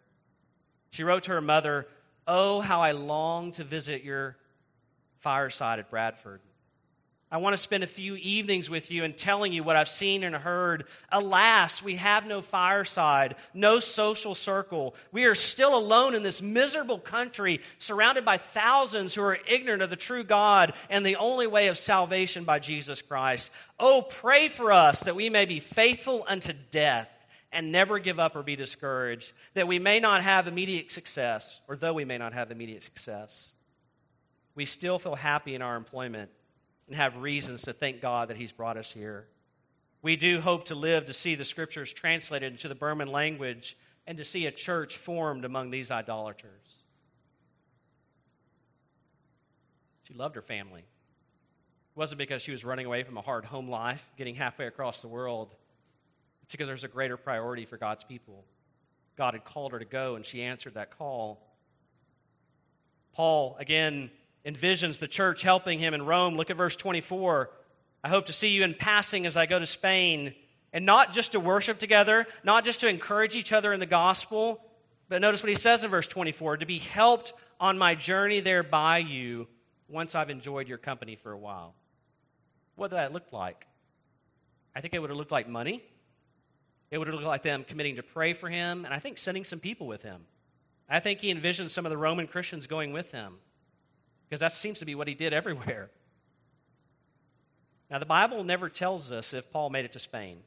She 0.90 1.02
wrote 1.02 1.24
to 1.24 1.32
her 1.32 1.40
mother, 1.40 1.88
Oh, 2.26 2.60
how 2.60 2.80
I 2.80 2.92
long 2.92 3.52
to 3.52 3.64
visit 3.64 4.02
your 4.02 4.36
fireside 5.18 5.78
at 5.78 5.90
Bradford. 5.90 6.40
I 7.34 7.38
want 7.38 7.54
to 7.54 7.60
spend 7.60 7.82
a 7.82 7.88
few 7.88 8.14
evenings 8.14 8.70
with 8.70 8.92
you 8.92 9.02
and 9.02 9.16
telling 9.16 9.52
you 9.52 9.64
what 9.64 9.74
I've 9.74 9.88
seen 9.88 10.22
and 10.22 10.36
heard. 10.36 10.84
Alas, 11.10 11.82
we 11.82 11.96
have 11.96 12.28
no 12.28 12.40
fireside, 12.40 13.34
no 13.52 13.80
social 13.80 14.36
circle. 14.36 14.94
We 15.10 15.24
are 15.24 15.34
still 15.34 15.76
alone 15.76 16.14
in 16.14 16.22
this 16.22 16.40
miserable 16.40 17.00
country, 17.00 17.60
surrounded 17.80 18.24
by 18.24 18.38
thousands 18.38 19.16
who 19.16 19.22
are 19.22 19.36
ignorant 19.48 19.82
of 19.82 19.90
the 19.90 19.96
true 19.96 20.22
God 20.22 20.74
and 20.88 21.04
the 21.04 21.16
only 21.16 21.48
way 21.48 21.66
of 21.66 21.76
salvation 21.76 22.44
by 22.44 22.60
Jesus 22.60 23.02
Christ. 23.02 23.50
Oh, 23.80 24.06
pray 24.08 24.46
for 24.46 24.70
us 24.70 25.00
that 25.00 25.16
we 25.16 25.28
may 25.28 25.44
be 25.44 25.58
faithful 25.58 26.24
unto 26.28 26.52
death 26.70 27.10
and 27.50 27.72
never 27.72 27.98
give 27.98 28.20
up 28.20 28.36
or 28.36 28.44
be 28.44 28.54
discouraged, 28.54 29.32
that 29.54 29.66
we 29.66 29.80
may 29.80 29.98
not 29.98 30.22
have 30.22 30.46
immediate 30.46 30.92
success, 30.92 31.60
or 31.66 31.74
though 31.74 31.94
we 31.94 32.04
may 32.04 32.16
not 32.16 32.32
have 32.32 32.52
immediate 32.52 32.84
success, 32.84 33.52
we 34.54 34.64
still 34.66 35.00
feel 35.00 35.16
happy 35.16 35.56
in 35.56 35.62
our 35.62 35.74
employment 35.74 36.30
and 36.86 36.96
have 36.96 37.16
reasons 37.16 37.62
to 37.62 37.72
thank 37.72 38.00
God 38.00 38.28
that 38.28 38.36
He's 38.36 38.52
brought 38.52 38.76
us 38.76 38.90
here. 38.90 39.26
We 40.02 40.16
do 40.16 40.40
hope 40.40 40.66
to 40.66 40.74
live 40.74 41.06
to 41.06 41.14
see 41.14 41.34
the 41.34 41.44
scriptures 41.44 41.92
translated 41.92 42.52
into 42.52 42.68
the 42.68 42.74
Burman 42.74 43.08
language 43.08 43.76
and 44.06 44.18
to 44.18 44.24
see 44.24 44.46
a 44.46 44.50
church 44.50 44.98
formed 44.98 45.44
among 45.44 45.70
these 45.70 45.90
idolaters. 45.90 46.78
She 50.02 50.12
loved 50.12 50.34
her 50.34 50.42
family. 50.42 50.80
It 50.80 51.98
wasn't 51.98 52.18
because 52.18 52.42
she 52.42 52.52
was 52.52 52.64
running 52.64 52.84
away 52.84 53.02
from 53.02 53.16
a 53.16 53.22
hard 53.22 53.46
home 53.46 53.70
life, 53.70 54.04
getting 54.18 54.34
halfway 54.34 54.66
across 54.66 55.00
the 55.00 55.08
world. 55.08 55.54
It's 56.42 56.52
because 56.52 56.66
there's 56.66 56.84
a 56.84 56.88
greater 56.88 57.16
priority 57.16 57.64
for 57.64 57.78
God's 57.78 58.04
people. 58.04 58.44
God 59.16 59.32
had 59.32 59.44
called 59.44 59.72
her 59.72 59.78
to 59.78 59.84
go, 59.86 60.16
and 60.16 60.26
she 60.26 60.42
answered 60.42 60.74
that 60.74 60.98
call. 60.98 61.40
Paul, 63.14 63.56
again, 63.58 64.10
envisions 64.44 64.98
the 64.98 65.08
church 65.08 65.42
helping 65.42 65.78
him 65.78 65.94
in 65.94 66.04
Rome. 66.04 66.36
Look 66.36 66.50
at 66.50 66.56
verse 66.56 66.76
24. 66.76 67.50
I 68.02 68.08
hope 68.08 68.26
to 68.26 68.32
see 68.32 68.48
you 68.48 68.62
in 68.62 68.74
passing 68.74 69.26
as 69.26 69.36
I 69.36 69.46
go 69.46 69.58
to 69.58 69.66
Spain, 69.66 70.34
and 70.72 70.84
not 70.84 71.14
just 71.14 71.32
to 71.32 71.40
worship 71.40 71.78
together, 71.78 72.26
not 72.42 72.64
just 72.64 72.80
to 72.80 72.88
encourage 72.88 73.36
each 73.36 73.52
other 73.52 73.72
in 73.72 73.80
the 73.80 73.86
gospel, 73.86 74.60
but 75.08 75.20
notice 75.20 75.42
what 75.42 75.48
he 75.48 75.56
says 75.56 75.84
in 75.84 75.90
verse 75.90 76.06
24 76.06 76.58
to 76.58 76.66
be 76.66 76.78
helped 76.78 77.32
on 77.58 77.78
my 77.78 77.94
journey 77.94 78.40
there 78.40 78.62
by 78.62 78.98
you 78.98 79.46
once 79.88 80.14
I've 80.14 80.30
enjoyed 80.30 80.68
your 80.68 80.78
company 80.78 81.16
for 81.16 81.32
a 81.32 81.38
while. 81.38 81.74
What 82.76 82.90
did 82.90 82.96
that 82.96 83.12
look 83.12 83.32
like? 83.32 83.66
I 84.74 84.80
think 84.80 84.92
it 84.92 84.98
would 84.98 85.10
have 85.10 85.16
looked 85.16 85.32
like 85.32 85.48
money. 85.48 85.82
It 86.90 86.98
would 86.98 87.06
have 87.06 87.14
looked 87.14 87.26
like 87.26 87.42
them 87.42 87.64
committing 87.64 87.96
to 87.96 88.02
pray 88.02 88.34
for 88.34 88.48
him, 88.48 88.84
and 88.84 88.92
I 88.92 88.98
think 88.98 89.18
sending 89.18 89.44
some 89.44 89.60
people 89.60 89.86
with 89.86 90.02
him. 90.02 90.26
I 90.88 91.00
think 91.00 91.20
he 91.20 91.30
envisioned 91.30 91.70
some 91.70 91.86
of 91.86 91.90
the 91.90 91.96
Roman 91.96 92.26
Christians 92.26 92.66
going 92.66 92.92
with 92.92 93.12
him 93.12 93.38
because 94.28 94.40
that 94.40 94.52
seems 94.52 94.78
to 94.80 94.84
be 94.84 94.94
what 94.94 95.08
he 95.08 95.14
did 95.14 95.32
everywhere. 95.32 95.90
Now, 97.90 97.98
the 97.98 98.06
Bible 98.06 98.44
never 98.44 98.68
tells 98.68 99.12
us 99.12 99.34
if 99.34 99.50
Paul 99.52 99.70
made 99.70 99.84
it 99.84 99.92
to 99.92 99.98
Spain. 99.98 100.38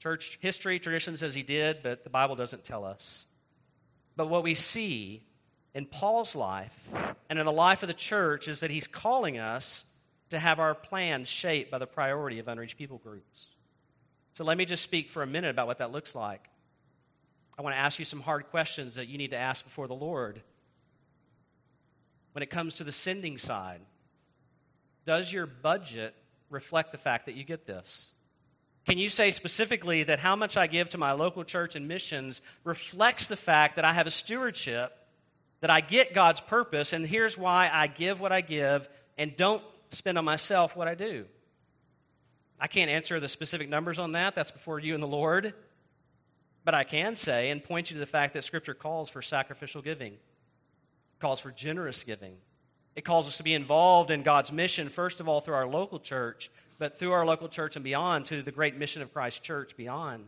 Church 0.00 0.38
history, 0.40 0.78
tradition 0.78 1.16
says 1.16 1.34
he 1.34 1.42
did, 1.42 1.82
but 1.82 2.04
the 2.04 2.10
Bible 2.10 2.36
doesn't 2.36 2.64
tell 2.64 2.84
us. 2.84 3.26
But 4.16 4.28
what 4.28 4.42
we 4.42 4.54
see 4.54 5.22
in 5.74 5.86
Paul's 5.86 6.34
life 6.34 6.72
and 7.28 7.38
in 7.38 7.44
the 7.44 7.52
life 7.52 7.82
of 7.82 7.88
the 7.88 7.94
church 7.94 8.48
is 8.48 8.60
that 8.60 8.70
he's 8.70 8.86
calling 8.86 9.38
us 9.38 9.86
to 10.30 10.38
have 10.38 10.58
our 10.58 10.74
plans 10.74 11.28
shaped 11.28 11.70
by 11.70 11.78
the 11.78 11.86
priority 11.86 12.38
of 12.38 12.48
unreached 12.48 12.78
people 12.78 12.98
groups. 12.98 13.46
So 14.34 14.44
let 14.44 14.56
me 14.56 14.64
just 14.64 14.82
speak 14.82 15.08
for 15.10 15.22
a 15.22 15.26
minute 15.26 15.50
about 15.50 15.66
what 15.66 15.78
that 15.78 15.92
looks 15.92 16.14
like. 16.14 16.48
I 17.58 17.62
want 17.62 17.74
to 17.74 17.78
ask 17.78 17.98
you 17.98 18.04
some 18.04 18.20
hard 18.20 18.50
questions 18.50 18.94
that 18.94 19.08
you 19.08 19.18
need 19.18 19.30
to 19.30 19.36
ask 19.36 19.64
before 19.64 19.88
the 19.88 19.94
Lord 19.94 20.40
when 22.32 22.42
it 22.42 22.50
comes 22.50 22.76
to 22.76 22.84
the 22.84 22.92
sending 22.92 23.38
side? 23.38 23.80
Does 25.04 25.32
your 25.32 25.46
budget 25.46 26.14
reflect 26.50 26.92
the 26.92 26.98
fact 26.98 27.26
that 27.26 27.34
you 27.34 27.44
get 27.44 27.66
this? 27.66 28.12
Can 28.86 28.98
you 28.98 29.08
say 29.08 29.30
specifically 29.30 30.04
that 30.04 30.18
how 30.18 30.34
much 30.34 30.56
I 30.56 30.66
give 30.66 30.90
to 30.90 30.98
my 30.98 31.12
local 31.12 31.44
church 31.44 31.76
and 31.76 31.88
missions 31.88 32.40
reflects 32.64 33.28
the 33.28 33.36
fact 33.36 33.76
that 33.76 33.84
I 33.84 33.92
have 33.92 34.06
a 34.06 34.10
stewardship, 34.10 34.96
that 35.60 35.70
I 35.70 35.80
get 35.80 36.14
God's 36.14 36.40
purpose, 36.40 36.92
and 36.92 37.06
here's 37.06 37.36
why 37.36 37.70
I 37.72 37.86
give 37.86 38.20
what 38.20 38.32
I 38.32 38.40
give 38.40 38.88
and 39.18 39.36
don't 39.36 39.62
spend 39.88 40.16
on 40.16 40.24
myself 40.24 40.74
what 40.74 40.88
I 40.88 40.94
do? 40.94 41.26
I 42.60 42.66
can't 42.66 42.90
answer 42.90 43.20
the 43.20 43.28
specific 43.28 43.68
numbers 43.68 43.98
on 43.98 44.12
that. 44.12 44.34
That's 44.34 44.50
before 44.50 44.78
you 44.78 44.94
and 44.94 45.02
the 45.02 45.06
Lord. 45.06 45.54
But 46.64 46.74
I 46.74 46.84
can 46.84 47.14
say 47.14 47.50
and 47.50 47.62
point 47.62 47.90
you 47.90 47.94
to 47.94 48.00
the 48.00 48.06
fact 48.06 48.34
that 48.34 48.44
Scripture 48.44 48.74
calls 48.74 49.10
for 49.10 49.22
sacrificial 49.22 49.80
giving 49.80 50.16
calls 51.20 51.40
for 51.40 51.50
generous 51.50 52.02
giving. 52.04 52.36
It 52.94 53.04
calls 53.04 53.28
us 53.28 53.36
to 53.36 53.42
be 53.42 53.54
involved 53.54 54.10
in 54.10 54.22
God's 54.22 54.50
mission, 54.50 54.88
first 54.88 55.20
of 55.20 55.28
all, 55.28 55.40
through 55.40 55.54
our 55.54 55.68
local 55.68 56.00
church, 56.00 56.50
but 56.78 56.98
through 56.98 57.12
our 57.12 57.24
local 57.26 57.48
church 57.48 57.76
and 57.76 57.84
beyond 57.84 58.26
to 58.26 58.42
the 58.42 58.52
great 58.52 58.76
mission 58.76 59.02
of 59.02 59.12
Christ 59.12 59.42
Church 59.42 59.76
beyond. 59.76 60.26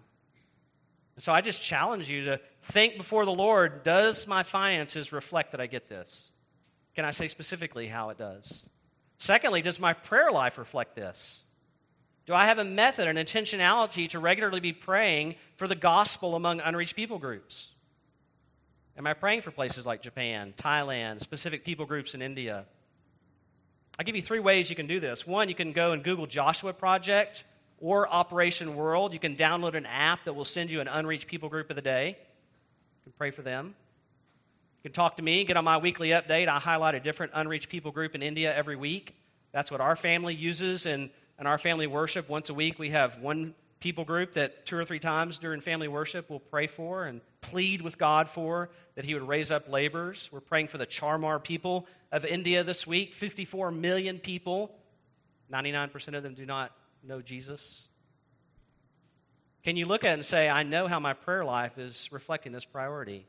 And 1.17 1.23
so 1.23 1.33
I 1.33 1.41
just 1.41 1.63
challenge 1.63 2.09
you 2.09 2.27
to 2.27 2.41
think 2.63 2.97
before 2.97 3.25
the 3.25 3.33
Lord 3.33 3.83
does 3.83 4.27
my 4.27 4.43
finances 4.43 5.13
reflect 5.13 5.53
that 5.53 5.61
I 5.61 5.67
get 5.67 5.89
this? 5.89 6.31
Can 6.95 7.05
I 7.05 7.11
say 7.11 7.29
specifically 7.29 7.89
how 7.89 8.11
it 8.11 8.19
does? 8.19 8.65
Secondly, 9.19 9.63
does 9.63 9.79
my 9.79 9.93
prayer 9.93 10.33
life 10.33 10.57
reflect 10.57 10.97
this? 10.97 11.45
Do 12.27 12.35
I 12.35 12.47
have 12.47 12.59
a 12.59 12.65
method, 12.65 13.09
an 13.09 13.17
intentionality 13.17 14.09
to 14.11 14.19
regularly 14.19 14.61
be 14.61 14.73
praying 14.73 15.35
for 15.57 15.67
the 15.67 15.75
gospel 15.75 16.37
among 16.37 16.61
unreached 16.61 16.97
people 16.97 17.19
groups? 17.19 17.69
Am 18.97 19.07
I 19.07 19.15
praying 19.15 19.43
for 19.43 19.51
places 19.51 19.87
like 19.87 20.03
Japan, 20.03 20.53
Thailand, 20.57 21.21
specific 21.21 21.65
people 21.65 21.87
groups 21.87 22.15
in 22.15 22.23
India? 22.23 22.67
I'll 23.99 24.05
give 24.05 24.17
you 24.17 24.23
three 24.23 24.41
ways 24.41 24.71
you 24.71 24.77
can 24.77 24.87
do 24.87 25.01
this. 25.01 25.27
One, 25.27 25.49
you 25.49 25.55
can 25.55 25.73
go 25.73 25.93
and 25.93 26.03
Google 26.03 26.27
Joshua 26.27 26.73
Project 26.73 27.45
or 27.79 28.09
Operation 28.09 28.77
World. 28.77 29.13
You 29.13 29.19
can 29.19 29.37
download 29.37 29.75
an 29.75 29.87
app 29.87 30.25
that 30.25 30.35
will 30.35 30.45
send 30.45 30.71
you 30.71 30.81
an 30.81 30.89
unreached 30.89 31.27
people 31.27 31.49
group 31.49 31.71
of 31.71 31.77
the 31.77 31.83
day. 31.83 32.09
You 32.09 33.03
can 33.05 33.13
pray 33.17 33.31
for 33.31 33.43
them. 33.43 33.75
You 34.83 34.89
can 34.89 34.93
talk 34.93 35.17
to 35.17 35.23
me, 35.23 35.45
get 35.45 35.57
on 35.57 35.65
my 35.65 35.77
weekly 35.77 36.11
update. 36.11 36.49
I 36.49 36.59
highlight 36.59 36.95
a 36.95 37.01
different 37.01 37.33
unreached 37.35 37.69
people 37.69 37.93
group 37.93 38.15
in 38.15 38.23
India 38.23 38.55
every 38.55 38.77
week. 38.77 39.15
That's 39.53 39.71
what 39.71 39.81
our 39.81 39.97
family 39.97 40.35
uses 40.35 40.87
in, 40.87 41.11
in 41.39 41.47
our 41.47 41.59
family 41.59 41.87
worship. 41.87 42.29
Once 42.29 42.49
a 42.49 42.55
week, 42.55 42.79
we 42.79 42.91
have 42.91 43.19
one 43.19 43.55
people 43.81 44.05
group 44.05 44.35
that 44.35 44.67
two 44.67 44.77
or 44.77 44.85
three 44.85 44.99
times 44.99 45.39
during 45.39 45.61
family 45.61 45.89
worship 45.89 46.29
we'll 46.29 46.39
pray 46.39 46.67
for 46.67 47.05
and 47.05 47.23
plead 47.41 47.81
with 47.81 47.99
God 47.99 48.29
for 48.29 48.71
that 48.95 49.05
He 49.05 49.15
would 49.15 49.27
raise 49.27 49.51
up 49.51 49.69
laborers. 49.69 50.29
We're 50.31 50.41
praying 50.41 50.69
for 50.69 50.79
the 50.79 50.87
Chamar 50.87 51.43
people 51.43 51.87
of 52.13 52.25
India 52.25 52.63
this 52.63 52.87
week 52.87 53.15
54 53.15 53.71
million 53.71 54.19
people. 54.19 54.75
99% 55.51 56.15
of 56.15 56.23
them 56.23 56.35
do 56.35 56.47
not 56.47 56.73
know 57.03 57.21
Jesus. 57.21 57.89
Can 59.65 59.77
you 59.77 59.87
look 59.87 60.05
at 60.05 60.11
it 60.11 60.15
and 60.15 60.25
say, 60.25 60.49
I 60.49 60.63
know 60.63 60.87
how 60.87 61.01
my 61.01 61.13
prayer 61.13 61.45
life 61.45 61.79
is 61.79 62.09
reflecting 62.13 62.53
this 62.53 62.65
priority 62.65 63.27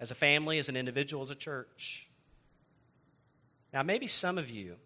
as 0.00 0.10
a 0.10 0.14
family, 0.14 0.58
as 0.58 0.68
an 0.68 0.76
individual, 0.76 1.22
as 1.22 1.30
a 1.30 1.34
church? 1.34 2.08
Now, 3.72 3.82
maybe 3.82 4.06
some 4.06 4.38
of 4.38 4.50
you, 4.50 4.76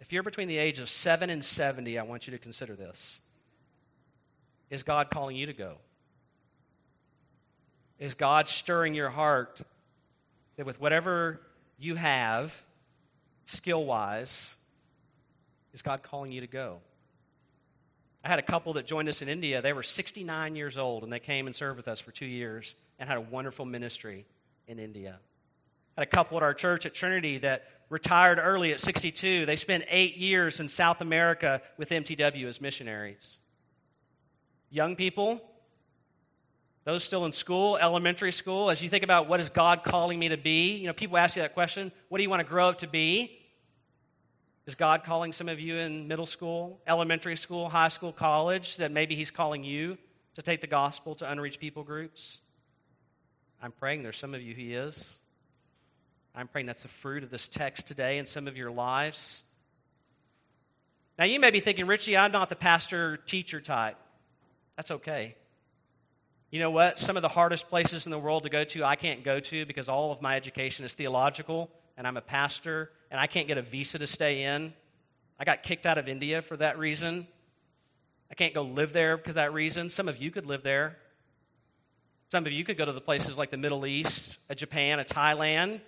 if 0.00 0.12
you're 0.12 0.22
between 0.22 0.48
the 0.48 0.58
age 0.58 0.78
of 0.78 0.88
7 0.88 1.30
and 1.30 1.44
70, 1.44 1.98
I 1.98 2.02
want 2.02 2.26
you 2.26 2.32
to 2.32 2.38
consider 2.38 2.74
this. 2.74 3.20
Is 4.70 4.82
God 4.82 5.10
calling 5.10 5.36
you 5.36 5.46
to 5.46 5.52
go? 5.52 5.76
Is 7.98 8.14
God 8.14 8.48
stirring 8.48 8.94
your 8.94 9.10
heart 9.10 9.60
that 10.56 10.66
with 10.66 10.80
whatever 10.80 11.40
you 11.78 11.94
have, 11.94 12.54
skill 13.46 13.84
wise, 13.84 14.56
is 15.72 15.82
God 15.82 16.02
calling 16.02 16.32
you 16.32 16.40
to 16.40 16.46
go? 16.46 16.78
I 18.24 18.28
had 18.28 18.38
a 18.38 18.42
couple 18.42 18.72
that 18.74 18.86
joined 18.86 19.08
us 19.08 19.22
in 19.22 19.28
India. 19.28 19.62
They 19.62 19.72
were 19.72 19.84
69 19.84 20.56
years 20.56 20.76
old 20.76 21.04
and 21.04 21.12
they 21.12 21.20
came 21.20 21.46
and 21.46 21.54
served 21.54 21.76
with 21.76 21.86
us 21.86 22.00
for 22.00 22.10
two 22.10 22.26
years 22.26 22.74
and 22.98 23.08
had 23.08 23.18
a 23.18 23.20
wonderful 23.20 23.64
ministry 23.64 24.26
in 24.66 24.78
India. 24.78 25.18
I 25.96 26.00
had 26.00 26.08
a 26.08 26.10
couple 26.10 26.36
at 26.36 26.42
our 26.42 26.54
church 26.54 26.86
at 26.86 26.94
Trinity 26.94 27.38
that 27.38 27.68
retired 27.88 28.40
early 28.42 28.72
at 28.72 28.80
62. 28.80 29.46
They 29.46 29.56
spent 29.56 29.84
eight 29.88 30.16
years 30.16 30.60
in 30.60 30.68
South 30.68 31.00
America 31.00 31.62
with 31.76 31.90
MTW 31.90 32.46
as 32.46 32.60
missionaries. 32.60 33.38
Young 34.76 34.94
people, 34.94 35.40
those 36.84 37.02
still 37.02 37.24
in 37.24 37.32
school, 37.32 37.78
elementary 37.78 38.30
school, 38.30 38.68
as 38.68 38.82
you 38.82 38.90
think 38.90 39.04
about 39.04 39.26
what 39.26 39.40
is 39.40 39.48
God 39.48 39.82
calling 39.82 40.18
me 40.18 40.28
to 40.28 40.36
be, 40.36 40.76
you 40.76 40.86
know, 40.86 40.92
people 40.92 41.16
ask 41.16 41.34
you 41.34 41.40
that 41.40 41.54
question 41.54 41.90
what 42.10 42.18
do 42.18 42.22
you 42.22 42.28
want 42.28 42.40
to 42.40 42.46
grow 42.46 42.68
up 42.68 42.80
to 42.80 42.86
be? 42.86 43.40
Is 44.66 44.74
God 44.74 45.02
calling 45.02 45.32
some 45.32 45.48
of 45.48 45.58
you 45.58 45.76
in 45.78 46.08
middle 46.08 46.26
school, 46.26 46.78
elementary 46.86 47.36
school, 47.36 47.70
high 47.70 47.88
school, 47.88 48.12
college, 48.12 48.76
that 48.76 48.92
maybe 48.92 49.14
He's 49.14 49.30
calling 49.30 49.64
you 49.64 49.96
to 50.34 50.42
take 50.42 50.60
the 50.60 50.66
gospel 50.66 51.14
to 51.14 51.30
unreached 51.30 51.58
people 51.58 51.82
groups? 51.82 52.40
I'm 53.62 53.72
praying 53.72 54.02
there's 54.02 54.18
some 54.18 54.34
of 54.34 54.42
you 54.42 54.54
He 54.54 54.74
is. 54.74 55.20
I'm 56.34 56.48
praying 56.48 56.66
that's 56.66 56.82
the 56.82 56.88
fruit 56.88 57.22
of 57.22 57.30
this 57.30 57.48
text 57.48 57.86
today 57.86 58.18
in 58.18 58.26
some 58.26 58.46
of 58.46 58.58
your 58.58 58.70
lives. 58.70 59.42
Now, 61.18 61.24
you 61.24 61.40
may 61.40 61.50
be 61.50 61.60
thinking, 61.60 61.86
Richie, 61.86 62.14
I'm 62.14 62.30
not 62.30 62.50
the 62.50 62.56
pastor 62.56 63.16
teacher 63.16 63.58
type. 63.62 63.96
That's 64.76 64.90
okay. 64.90 65.34
You 66.50 66.60
know 66.60 66.70
what? 66.70 66.98
Some 66.98 67.16
of 67.16 67.22
the 67.22 67.28
hardest 67.28 67.68
places 67.68 68.06
in 68.06 68.10
the 68.12 68.18
world 68.18 68.44
to 68.44 68.48
go 68.48 68.64
to, 68.64 68.84
I 68.84 68.96
can't 68.96 69.24
go 69.24 69.40
to 69.40 69.66
because 69.66 69.88
all 69.88 70.12
of 70.12 70.22
my 70.22 70.36
education 70.36 70.84
is 70.84 70.94
theological 70.94 71.70
and 71.96 72.06
I'm 72.06 72.16
a 72.16 72.22
pastor 72.22 72.90
and 73.10 73.20
I 73.20 73.26
can't 73.26 73.48
get 73.48 73.58
a 73.58 73.62
visa 73.62 73.98
to 73.98 74.06
stay 74.06 74.42
in. 74.44 74.72
I 75.38 75.44
got 75.44 75.62
kicked 75.62 75.86
out 75.86 75.98
of 75.98 76.08
India 76.08 76.42
for 76.42 76.56
that 76.58 76.78
reason. 76.78 77.26
I 78.30 78.34
can't 78.34 78.54
go 78.54 78.62
live 78.62 78.92
there 78.92 79.16
because 79.16 79.34
that 79.34 79.52
reason. 79.52 79.88
Some 79.88 80.08
of 80.08 80.18
you 80.18 80.30
could 80.30 80.46
live 80.46 80.62
there. 80.62 80.96
Some 82.30 82.46
of 82.46 82.52
you 82.52 82.64
could 82.64 82.76
go 82.76 82.84
to 82.84 82.92
the 82.92 83.00
places 83.00 83.38
like 83.38 83.50
the 83.50 83.56
Middle 83.56 83.86
East, 83.86 84.38
a 84.48 84.54
Japan, 84.54 84.98
a 84.98 85.04
Thailand, 85.04 85.80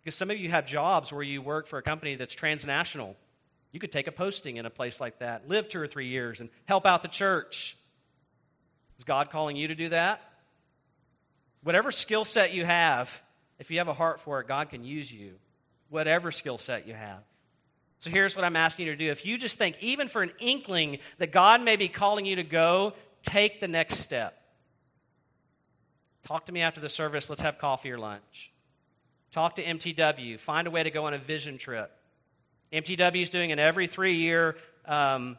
because 0.00 0.14
some 0.14 0.30
of 0.30 0.38
you 0.38 0.50
have 0.50 0.66
jobs 0.66 1.12
where 1.12 1.22
you 1.22 1.42
work 1.42 1.66
for 1.66 1.78
a 1.78 1.82
company 1.82 2.14
that's 2.14 2.32
transnational. 2.32 3.16
You 3.70 3.80
could 3.80 3.92
take 3.92 4.06
a 4.06 4.12
posting 4.12 4.56
in 4.56 4.64
a 4.64 4.70
place 4.70 5.00
like 5.00 5.18
that, 5.18 5.48
live 5.48 5.68
two 5.68 5.80
or 5.80 5.86
three 5.86 6.08
years, 6.08 6.40
and 6.40 6.48
help 6.64 6.86
out 6.86 7.02
the 7.02 7.08
church. 7.08 7.76
Is 8.98 9.04
God 9.04 9.30
calling 9.30 9.56
you 9.56 9.68
to 9.68 9.74
do 9.74 9.88
that? 9.90 10.20
Whatever 11.62 11.90
skill 11.90 12.24
set 12.24 12.52
you 12.52 12.64
have, 12.64 13.22
if 13.58 13.70
you 13.70 13.78
have 13.78 13.88
a 13.88 13.94
heart 13.94 14.20
for 14.20 14.40
it, 14.40 14.48
God 14.48 14.70
can 14.70 14.84
use 14.84 15.10
you 15.10 15.34
whatever 15.88 16.32
skill 16.32 16.58
set 16.58 16.88
you 16.88 16.94
have. 16.94 17.20
So 18.00 18.10
here's 18.10 18.34
what 18.34 18.44
I'm 18.44 18.56
asking 18.56 18.86
you 18.86 18.92
to 18.92 18.98
do. 18.98 19.10
If 19.10 19.24
you 19.24 19.38
just 19.38 19.56
think, 19.56 19.76
even 19.80 20.08
for 20.08 20.22
an 20.22 20.32
inkling, 20.40 20.98
that 21.18 21.30
God 21.30 21.62
may 21.62 21.76
be 21.76 21.88
calling 21.88 22.26
you 22.26 22.36
to 22.36 22.42
go, 22.42 22.94
take 23.22 23.60
the 23.60 23.68
next 23.68 23.98
step. 23.98 24.42
Talk 26.24 26.46
to 26.46 26.52
me 26.52 26.62
after 26.62 26.80
the 26.80 26.88
service. 26.88 27.30
Let's 27.30 27.42
have 27.42 27.58
coffee 27.58 27.92
or 27.92 27.98
lunch. 27.98 28.50
Talk 29.30 29.56
to 29.56 29.64
MTW. 29.64 30.38
Find 30.38 30.66
a 30.66 30.70
way 30.70 30.82
to 30.82 30.90
go 30.90 31.06
on 31.06 31.14
a 31.14 31.18
vision 31.18 31.58
trip. 31.58 31.90
MTW 32.72 33.22
is 33.22 33.30
doing 33.30 33.52
an 33.52 33.58
every 33.58 33.86
three 33.86 34.14
year 34.14 34.56
um, 34.86 35.36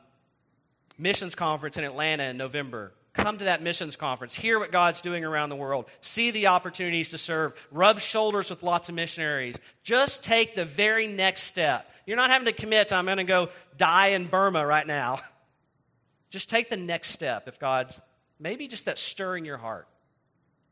missions 0.98 1.36
conference 1.36 1.78
in 1.78 1.84
Atlanta 1.84 2.24
in 2.24 2.38
November. 2.38 2.94
Come 3.16 3.38
to 3.38 3.46
that 3.46 3.62
missions 3.62 3.96
conference, 3.96 4.36
hear 4.36 4.60
what 4.60 4.74
God's 4.74 5.00
doing 5.00 5.24
around 5.24 5.50
the 5.50 5.56
world, 5.56 5.86
see 6.02 6.32
the 6.32 6.48
opportunities 6.48 7.12
to 7.12 7.18
serve, 7.18 7.54
rub 7.72 8.02
shoulders 8.02 8.50
with 8.50 8.62
lots 8.62 8.90
of 8.90 8.96
missionaries. 8.96 9.56
Just 9.84 10.24
take 10.24 10.54
the 10.54 10.66
very 10.66 11.08
next 11.08 11.44
step. 11.44 11.90
You're 12.06 12.18
not 12.18 12.30
having 12.30 12.48
to 12.48 12.52
commit 12.52 12.90
to, 12.90 12.96
I'm 12.96 13.06
going 13.06 13.18
to 13.18 13.24
go 13.24 13.50
die 13.78 14.08
in 14.08 14.28
Burma 14.28 14.66
right 14.66 14.86
now. 14.86 15.20
Just 16.30 16.50
take 16.50 16.70
the 16.70 16.76
next 16.76 17.12
step 17.12 17.48
if 17.48 17.60
God's 17.60 18.02
maybe 18.40 18.68
just 18.68 18.86
that 18.86 19.00
stirring 19.00 19.46
your 19.46 19.56
heart. 19.56 19.88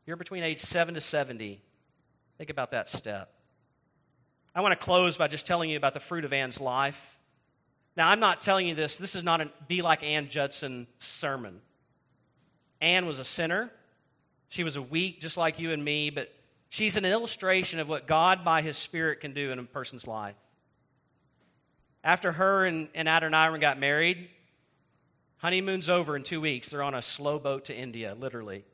You're 0.04 0.18
between 0.18 0.42
age 0.42 0.58
7 0.58 0.94
to 0.94 1.00
70. 1.00 1.62
Think 2.36 2.50
about 2.50 2.72
that 2.72 2.88
step. 2.88 3.32
I 4.54 4.60
want 4.60 4.78
to 4.78 4.84
close 4.84 5.16
by 5.16 5.28
just 5.28 5.46
telling 5.46 5.70
you 5.70 5.78
about 5.78 5.94
the 5.94 6.00
fruit 6.00 6.26
of 6.26 6.34
Anne's 6.34 6.60
life. 6.60 7.18
Now, 7.96 8.08
I'm 8.08 8.20
not 8.20 8.42
telling 8.42 8.68
you 8.68 8.74
this, 8.74 8.98
this 8.98 9.14
is 9.14 9.22
not 9.22 9.40
a 9.40 9.50
Be 9.66 9.80
Like 9.80 10.02
Ann 10.02 10.28
Judson 10.28 10.86
sermon. 10.98 11.60
Anne 12.84 13.06
was 13.06 13.18
a 13.18 13.24
sinner. 13.24 13.70
She 14.48 14.62
was 14.62 14.76
a 14.76 14.82
weak, 14.82 15.20
just 15.20 15.38
like 15.38 15.58
you 15.58 15.72
and 15.72 15.82
me, 15.82 16.10
but 16.10 16.30
she's 16.68 16.96
an 16.96 17.06
illustration 17.06 17.80
of 17.80 17.88
what 17.88 18.06
God 18.06 18.44
by 18.44 18.60
His 18.60 18.76
Spirit 18.76 19.20
can 19.20 19.32
do 19.32 19.50
in 19.50 19.58
a 19.58 19.64
person's 19.64 20.06
life. 20.06 20.36
After 22.04 22.30
her 22.32 22.66
and, 22.66 22.88
and 22.94 23.08
Adoniram 23.08 23.58
got 23.58 23.80
married, 23.80 24.28
honeymoon's 25.38 25.88
over 25.88 26.14
in 26.14 26.24
two 26.24 26.42
weeks. 26.42 26.68
They're 26.68 26.82
on 26.82 26.94
a 26.94 27.00
slow 27.00 27.38
boat 27.38 27.64
to 27.66 27.74
India, 27.74 28.14
literally. 28.14 28.64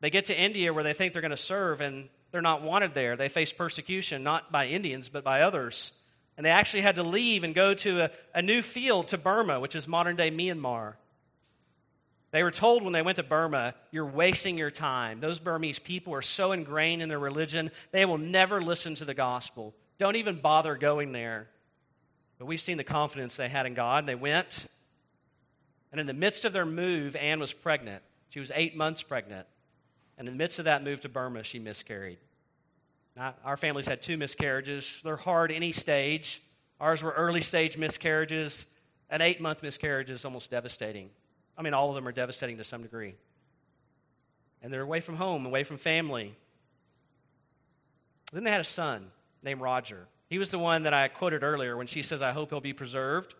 They 0.00 0.08
get 0.08 0.24
to 0.26 0.40
India 0.40 0.72
where 0.72 0.84
they 0.84 0.94
think 0.94 1.12
they're 1.12 1.20
going 1.20 1.30
to 1.30 1.36
serve, 1.36 1.82
and 1.82 2.08
they're 2.32 2.40
not 2.40 2.62
wanted 2.62 2.94
there. 2.94 3.16
They 3.16 3.28
face 3.28 3.52
persecution, 3.52 4.22
not 4.22 4.50
by 4.50 4.68
Indians, 4.68 5.10
but 5.10 5.22
by 5.22 5.42
others. 5.42 5.92
And 6.38 6.46
they 6.46 6.50
actually 6.50 6.80
had 6.80 6.96
to 6.96 7.02
leave 7.02 7.44
and 7.44 7.54
go 7.54 7.74
to 7.74 8.04
a, 8.04 8.10
a 8.34 8.40
new 8.40 8.62
field 8.62 9.08
to 9.08 9.18
Burma, 9.18 9.60
which 9.60 9.74
is 9.74 9.86
modern 9.86 10.16
day 10.16 10.30
Myanmar. 10.30 10.94
They 12.30 12.42
were 12.42 12.50
told 12.50 12.82
when 12.82 12.92
they 12.92 13.02
went 13.02 13.16
to 13.16 13.22
Burma, 13.22 13.74
you're 13.90 14.04
wasting 14.04 14.58
your 14.58 14.70
time. 14.70 15.20
Those 15.20 15.38
Burmese 15.38 15.78
people 15.78 16.14
are 16.14 16.22
so 16.22 16.52
ingrained 16.52 17.00
in 17.00 17.08
their 17.08 17.18
religion, 17.18 17.70
they 17.90 18.04
will 18.04 18.18
never 18.18 18.60
listen 18.60 18.94
to 18.96 19.04
the 19.04 19.14
gospel. 19.14 19.74
Don't 19.96 20.16
even 20.16 20.40
bother 20.40 20.76
going 20.76 21.12
there. 21.12 21.48
But 22.38 22.46
we've 22.46 22.60
seen 22.60 22.76
the 22.76 22.84
confidence 22.84 23.36
they 23.36 23.48
had 23.48 23.66
in 23.66 23.74
God. 23.74 24.06
They 24.06 24.14
went, 24.14 24.66
and 25.90 26.00
in 26.00 26.06
the 26.06 26.12
midst 26.12 26.44
of 26.44 26.52
their 26.52 26.66
move, 26.66 27.16
Anne 27.16 27.40
was 27.40 27.52
pregnant. 27.52 28.02
She 28.28 28.40
was 28.40 28.52
eight 28.54 28.76
months 28.76 29.02
pregnant. 29.02 29.46
And 30.18 30.28
in 30.28 30.34
the 30.34 30.38
midst 30.38 30.58
of 30.58 30.66
that 30.66 30.84
move 30.84 31.00
to 31.00 31.08
Burma, 31.08 31.42
she 31.42 31.58
miscarried. 31.58 32.18
Now, 33.16 33.34
our 33.44 33.56
family's 33.56 33.88
had 33.88 34.02
two 34.02 34.16
miscarriages. 34.16 35.00
They're 35.02 35.16
hard 35.16 35.50
any 35.50 35.72
stage. 35.72 36.42
Ours 36.80 37.02
were 37.02 37.12
early 37.12 37.40
stage 37.40 37.76
miscarriages. 37.76 38.66
An 39.10 39.22
eight 39.22 39.40
month 39.40 39.62
miscarriage 39.62 40.10
is 40.10 40.24
almost 40.24 40.50
devastating. 40.50 41.10
I 41.58 41.62
mean, 41.62 41.74
all 41.74 41.88
of 41.88 41.96
them 41.96 42.06
are 42.06 42.12
devastating 42.12 42.58
to 42.58 42.64
some 42.64 42.82
degree. 42.82 43.16
And 44.62 44.72
they're 44.72 44.82
away 44.82 45.00
from 45.00 45.16
home, 45.16 45.44
away 45.44 45.64
from 45.64 45.76
family. 45.76 46.34
Then 48.32 48.44
they 48.44 48.52
had 48.52 48.60
a 48.60 48.64
son 48.64 49.10
named 49.42 49.60
Roger. 49.60 50.06
He 50.30 50.38
was 50.38 50.50
the 50.50 50.58
one 50.58 50.84
that 50.84 50.94
I 50.94 51.08
quoted 51.08 51.42
earlier 51.42 51.76
when 51.76 51.86
she 51.86 52.02
says, 52.02 52.22
I 52.22 52.32
hope 52.32 52.50
he'll 52.50 52.60
be 52.60 52.72
preserved. 52.72 53.34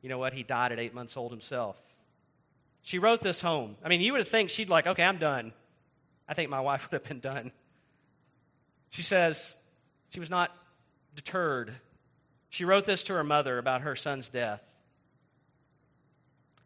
You 0.00 0.08
know 0.08 0.18
what? 0.18 0.32
He 0.32 0.42
died 0.42 0.72
at 0.72 0.80
eight 0.80 0.94
months 0.94 1.16
old 1.16 1.30
himself. 1.30 1.76
She 2.82 2.98
wrote 2.98 3.20
this 3.20 3.40
home. 3.40 3.76
I 3.84 3.88
mean, 3.88 4.00
you 4.00 4.12
would 4.14 4.26
think 4.26 4.50
she'd 4.50 4.68
like, 4.68 4.86
okay, 4.86 5.04
I'm 5.04 5.18
done. 5.18 5.52
I 6.28 6.34
think 6.34 6.50
my 6.50 6.60
wife 6.60 6.82
would 6.90 7.00
have 7.00 7.08
been 7.08 7.20
done. 7.20 7.52
She 8.90 9.02
says 9.02 9.56
she 10.10 10.18
was 10.18 10.30
not 10.30 10.50
deterred. 11.14 11.72
She 12.50 12.64
wrote 12.64 12.86
this 12.86 13.04
to 13.04 13.14
her 13.14 13.24
mother 13.24 13.58
about 13.58 13.82
her 13.82 13.94
son's 13.94 14.28
death. 14.28 14.62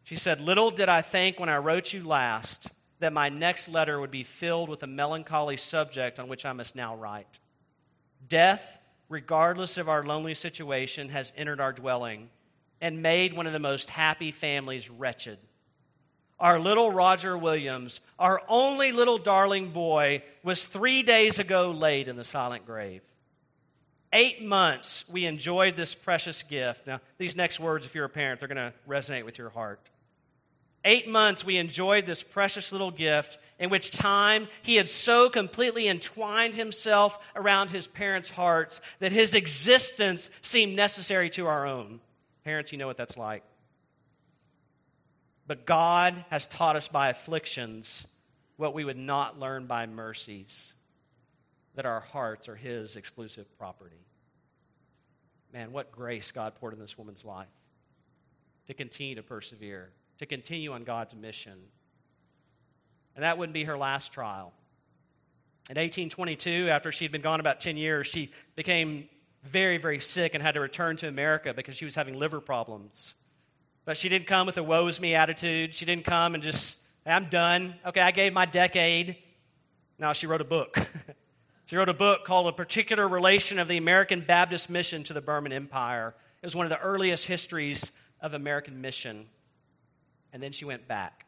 She 0.07 0.15
said, 0.15 0.41
Little 0.41 0.71
did 0.71 0.89
I 0.89 1.03
think 1.03 1.41
when 1.41 1.49
I 1.49 1.57
wrote 1.57 1.93
you 1.93 2.07
last 2.07 2.71
that 3.01 3.13
my 3.13 3.29
next 3.29 3.69
letter 3.69 3.99
would 3.99 4.13
be 4.13 4.23
filled 4.23 4.69
with 4.69 4.85
a 4.85 4.87
melancholy 4.87 5.57
subject 5.57 6.21
on 6.21 6.29
which 6.29 6.47
I 6.47 6.53
must 6.53 6.77
now 6.77 6.95
write. 6.95 7.41
Death, 8.29 8.79
regardless 9.09 9.77
of 9.77 9.89
our 9.89 10.05
lonely 10.05 10.35
situation, 10.35 11.09
has 11.09 11.33
entered 11.37 11.61
our 11.61 11.73
dwelling 11.73 12.31
and 12.81 13.03
made 13.03 13.35
one 13.35 13.49
of 13.49 13.53
the 13.53 13.59
most 13.59 13.91
happy 13.91 14.31
families 14.31 14.89
wretched. 14.89 15.39
Our 16.39 16.61
little 16.61 16.93
Roger 16.93 17.37
Williams, 17.37 17.99
our 18.17 18.41
only 18.49 18.93
little 18.93 19.19
darling 19.19 19.73
boy, 19.73 20.23
was 20.45 20.65
three 20.65 21.03
days 21.03 21.41
ago 21.41 21.73
laid 21.73 22.07
in 22.07 22.15
the 22.15 22.25
silent 22.25 22.65
grave. 22.65 23.03
Eight 24.13 24.41
months 24.41 25.09
we 25.09 25.27
enjoyed 25.27 25.75
this 25.75 25.97
precious 25.97 26.45
gift. 26.45 26.87
Now, 26.87 27.01
these 27.19 27.35
next 27.35 27.59
words, 27.59 27.87
if 27.87 27.95
you're 27.97 28.05
a 28.05 28.09
parent, 28.09 28.39
they're 28.39 28.49
going 28.49 28.71
to 28.71 28.73
resonate 28.89 29.25
with 29.25 29.37
your 29.37 29.51
heart 29.51 29.91
eight 30.87 31.09
months, 31.09 31.45
we 31.45 31.59
enjoyed 31.59 32.07
this 32.07 32.23
precious 32.23 32.73
little 32.73 32.91
gift 32.91 33.39
in 33.59 33.69
which 33.69 33.91
time 33.91 34.49
he 34.63 34.77
had 34.77 34.89
so 34.89 35.29
completely 35.29 35.89
entwined 35.89 36.55
himself 36.55 37.19
around 37.35 37.69
his 37.69 37.87
parents' 37.87 38.31
hearts 38.31 38.81
that 39.01 39.13
his 39.13 39.35
existence 39.35 40.31
seemed 40.41 40.75
necessary 40.75 41.29
to 41.31 41.47
our 41.47 41.67
own. 41.67 42.01
Parents, 42.45 42.73
you 42.73 42.79
know 42.79 42.87
what 42.87 42.97
that's 42.97 43.17
like. 43.17 43.43
But 45.47 45.67
God 45.67 46.25
has 46.31 46.47
taught 46.47 46.77
us 46.77 46.89
by 46.89 47.09
afflictions 47.09 48.07
what 48.57 48.75
we 48.75 48.85
would 48.85 48.97
not 48.97 49.39
learn 49.39 49.67
by 49.67 49.87
mercies 49.87 50.73
that 51.75 51.87
our 51.87 52.01
hearts 52.01 52.49
are 52.49 52.57
his 52.57 52.97
exclusive 52.97 53.47
property. 53.59 53.97
Man, 55.53 55.73
what 55.73 55.93
grace 55.93 56.33
God 56.33 56.55
poured 56.57 56.75
in 56.75 56.81
this 56.81 56.99
woman's 56.99 57.25
life 57.25 57.49
to 58.67 58.75
continue 58.75 59.15
to 59.15 59.23
persevere 59.23 59.91
to 60.19 60.27
continue 60.27 60.73
on 60.73 60.85
God's 60.85 61.15
mission. 61.15 61.59
And 63.15 63.23
that 63.23 63.39
wouldn't 63.39 63.55
be 63.55 63.65
her 63.65 63.79
last 63.79 64.13
trial. 64.13 64.53
In 65.69 65.77
1822, 65.77 66.69
after 66.71 66.93
she'd 66.93 67.11
been 67.11 67.23
gone 67.23 67.41
about 67.41 67.61
10 67.61 67.77
years, 67.77 68.07
she 68.07 68.31
became 68.55 69.09
very, 69.43 69.79
very 69.79 69.99
sick 70.01 70.35
and 70.35 70.43
had 70.43 70.55
to 70.55 70.61
return 70.61 70.97
to 70.99 71.09
America 71.09 71.53
because 71.55 71.77
she 71.77 71.85
was 71.85 71.95
having 71.95 72.19
liver 72.19 72.41
problems. 72.41 73.15
But 73.85 73.97
she 73.97 74.09
didn't 74.09 74.27
come 74.27 74.47
with 74.47 74.59
a 74.59 74.63
woe 74.63 74.87
is 74.89 75.01
me 75.01 75.15
attitude. 75.15 75.75
She 75.75 75.85
didn't 75.85 76.05
come 76.05 76.35
and 76.35 76.43
just, 76.43 76.79
hey, 77.05 77.13
I'm 77.13 77.27
done. 77.27 77.75
Okay, 77.87 78.01
I 78.01 78.11
gave 78.11 78.33
my 78.33 78.45
decade. 78.45 79.17
Now 79.99 80.13
she 80.13 80.27
wrote 80.27 80.41
a 80.41 80.45
book. 80.45 80.77
she 81.67 81.77
wrote 81.77 81.89
a 81.89 81.95
book 81.95 82.25
called 82.25 82.49
A 82.49 82.53
Particular 82.53 83.09
Relation 83.09 83.59
of 83.59 83.69
the 83.69 83.77
American 83.77 84.21
Baptist 84.21 84.69
Mission 84.69 85.05
to 85.05 85.13
the 85.13 85.21
Burman 85.21 85.53
Empire. 85.53 86.15
It 86.43 86.47
was 86.47 86.55
one 86.55 86.67
of 86.67 86.71
the 86.71 86.81
earliest 86.81 87.27
histories 87.27 87.93
of 88.21 88.35
American 88.35 88.81
mission. 88.81 89.27
And 90.33 90.43
then 90.43 90.53
she 90.53 90.65
went 90.65 90.87
back. 90.87 91.27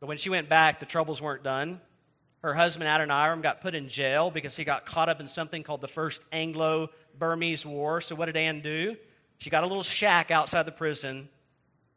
But 0.00 0.06
when 0.06 0.18
she 0.18 0.30
went 0.30 0.48
back, 0.48 0.80
the 0.80 0.86
troubles 0.86 1.20
weren't 1.20 1.42
done. 1.42 1.80
Her 2.42 2.54
husband, 2.54 2.88
Adoniram, 2.88 3.42
got 3.42 3.60
put 3.60 3.74
in 3.74 3.88
jail 3.88 4.30
because 4.30 4.56
he 4.56 4.64
got 4.64 4.86
caught 4.86 5.08
up 5.08 5.20
in 5.20 5.28
something 5.28 5.62
called 5.62 5.80
the 5.80 5.88
First 5.88 6.22
Anglo 6.30 6.90
Burmese 7.18 7.66
War. 7.66 8.00
So, 8.00 8.14
what 8.14 8.26
did 8.26 8.36
Anne 8.36 8.60
do? 8.60 8.96
She 9.38 9.50
got 9.50 9.64
a 9.64 9.66
little 9.66 9.82
shack 9.82 10.30
outside 10.30 10.64
the 10.64 10.72
prison. 10.72 11.28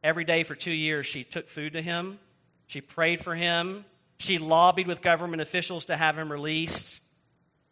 Every 0.04 0.24
day 0.24 0.44
for 0.44 0.56
two 0.56 0.72
years, 0.72 1.06
she 1.06 1.24
took 1.24 1.50
food 1.50 1.74
to 1.74 1.82
him. 1.82 2.20
She 2.68 2.82
prayed 2.82 3.22
for 3.22 3.36
him. 3.36 3.86
She 4.18 4.38
lobbied 4.38 4.88
with 4.88 5.02
government 5.02 5.42
officials 5.42 5.86
to 5.86 5.98
have 5.98 6.18
him 6.18 6.32
released. 6.32 7.02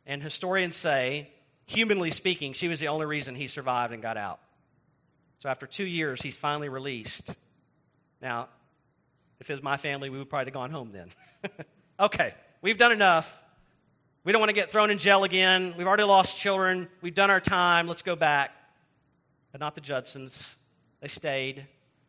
And 0.06 0.22
historians 0.22 0.76
say, 0.76 1.30
humanly 1.66 2.12
speaking, 2.12 2.54
she 2.54 2.68
was 2.68 2.80
the 2.80 2.90
only 2.90 3.06
reason 3.06 3.36
he 3.36 3.48
survived 3.48 3.94
and 3.94 4.02
got 4.02 4.18
out. 4.18 4.40
So, 5.40 5.50
after 5.50 5.66
two 5.66 5.86
years, 5.86 6.22
he's 6.22 6.38
finally 6.38 6.70
released. 6.70 7.34
Now, 8.22 8.50
if 9.40 9.50
it 9.50 9.54
was 9.54 9.64
my 9.64 9.78
family, 9.78 10.10
we 10.10 10.18
would 10.18 10.30
probably 10.30 10.46
have 10.46 10.54
gone 10.54 10.72
home 10.72 10.92
then. 10.92 11.10
okay, 12.00 12.34
We've 12.60 12.78
done 12.78 12.92
enough. 12.92 13.38
We 14.24 14.32
don't 14.32 14.42
want 14.42 14.50
to 14.50 14.56
get 14.56 14.72
thrown 14.72 14.90
in 14.90 14.98
jail 14.98 15.24
again. 15.24 15.76
We've 15.78 15.86
already 15.86 16.04
lost 16.04 16.36
children. 16.36 16.90
We've 17.02 17.14
done 17.14 17.30
our 17.30 17.40
time. 17.40 17.88
Let's 17.88 18.02
go 18.02 18.16
back. 18.16 18.52
But 19.52 19.62
not 19.62 19.76
the 19.76 19.82
Judsons. 19.82 20.58
They 21.00 21.08
stayed, 21.08 21.68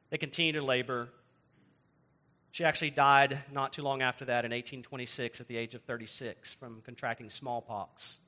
they 0.09 0.17
continued 0.17 0.55
to 0.55 0.65
labor. 0.65 1.11
She 2.51 2.65
actually 2.65 2.91
died 2.91 3.39
not 3.53 3.75
too 3.75 3.83
long 3.83 4.01
after 4.01 4.25
that 4.25 4.47
in 4.47 4.53
1826 4.53 5.43
at 5.43 5.49
the 5.49 5.57
age 5.59 5.75
of 5.75 5.83
36 5.83 6.55
from 6.55 6.81
contracting 6.85 7.29
smallpox. 7.29 8.19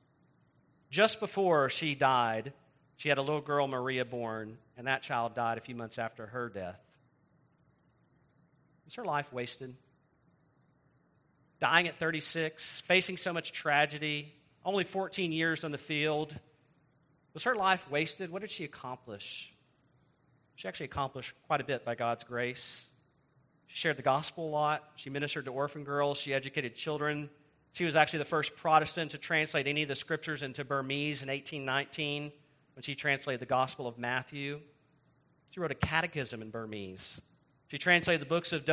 Just 0.91 1.19
before 1.19 1.71
she 1.71 1.95
died, 1.95 2.53
she 2.97 3.09
had 3.09 3.17
a 3.17 3.21
little 3.21 3.41
girl, 3.41 3.67
Maria, 3.67 4.05
born, 4.05 4.59
and 4.77 4.85
that 4.85 5.01
child 5.01 5.33
died 5.33 5.57
a 5.57 5.61
few 5.61 5.73
months 5.73 5.97
after 5.97 6.27
her 6.27 6.49
death. 6.49 6.79
Was 8.91 8.95
her 8.97 9.05
life 9.05 9.33
wasted? 9.33 9.75
dying 11.61 11.87
at 11.87 11.97
36, 11.97 12.81
facing 12.81 13.15
so 13.15 13.31
much 13.31 13.53
tragedy, 13.53 14.33
only 14.65 14.83
14 14.83 15.31
years 15.31 15.63
on 15.63 15.71
the 15.71 15.77
field. 15.77 16.35
Was 17.33 17.43
her 17.43 17.55
life 17.55 17.89
wasted? 17.89 18.31
What 18.31 18.41
did 18.41 18.51
she 18.51 18.65
accomplish? 18.65 19.53
She 20.55 20.67
actually 20.67 20.87
accomplished 20.87 21.33
quite 21.47 21.61
a 21.61 21.63
bit 21.63 21.85
by 21.85 21.95
God's 21.95 22.23
grace. 22.23 22.87
She 23.67 23.77
shared 23.77 23.95
the 23.95 24.03
gospel 24.03 24.49
a 24.49 24.51
lot. 24.51 24.83
She 24.95 25.09
ministered 25.09 25.45
to 25.45 25.51
orphan 25.51 25.83
girls. 25.83 26.17
She 26.17 26.33
educated 26.33 26.75
children. 26.75 27.29
She 27.73 27.85
was 27.85 27.95
actually 27.95 28.19
the 28.19 28.25
first 28.25 28.55
Protestant 28.57 29.11
to 29.11 29.17
translate 29.17 29.67
any 29.67 29.83
of 29.83 29.87
the 29.87 29.95
scriptures 29.95 30.43
into 30.43 30.65
Burmese 30.65 31.21
in 31.21 31.29
1819 31.29 32.31
when 32.73 32.83
she 32.83 32.95
translated 32.95 33.39
the 33.39 33.45
Gospel 33.45 33.87
of 33.87 33.97
Matthew. 33.97 34.59
She 35.51 35.59
wrote 35.59 35.71
a 35.71 35.75
catechism 35.75 36.41
in 36.41 36.49
Burmese. 36.49 37.21
She 37.71 37.77
translated 37.77 38.19
the 38.19 38.25
books 38.25 38.51
of 38.51 38.65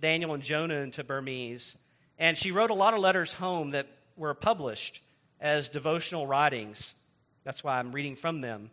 Daniel 0.00 0.34
and 0.34 0.42
Jonah 0.42 0.80
into 0.80 1.04
Burmese. 1.04 1.78
And 2.18 2.36
she 2.36 2.50
wrote 2.50 2.70
a 2.70 2.74
lot 2.74 2.92
of 2.92 2.98
letters 2.98 3.34
home 3.34 3.70
that 3.70 3.86
were 4.16 4.34
published 4.34 5.00
as 5.38 5.68
devotional 5.68 6.26
writings. 6.26 6.94
That's 7.44 7.62
why 7.62 7.78
I'm 7.78 7.92
reading 7.92 8.16
from 8.16 8.40
them. 8.40 8.72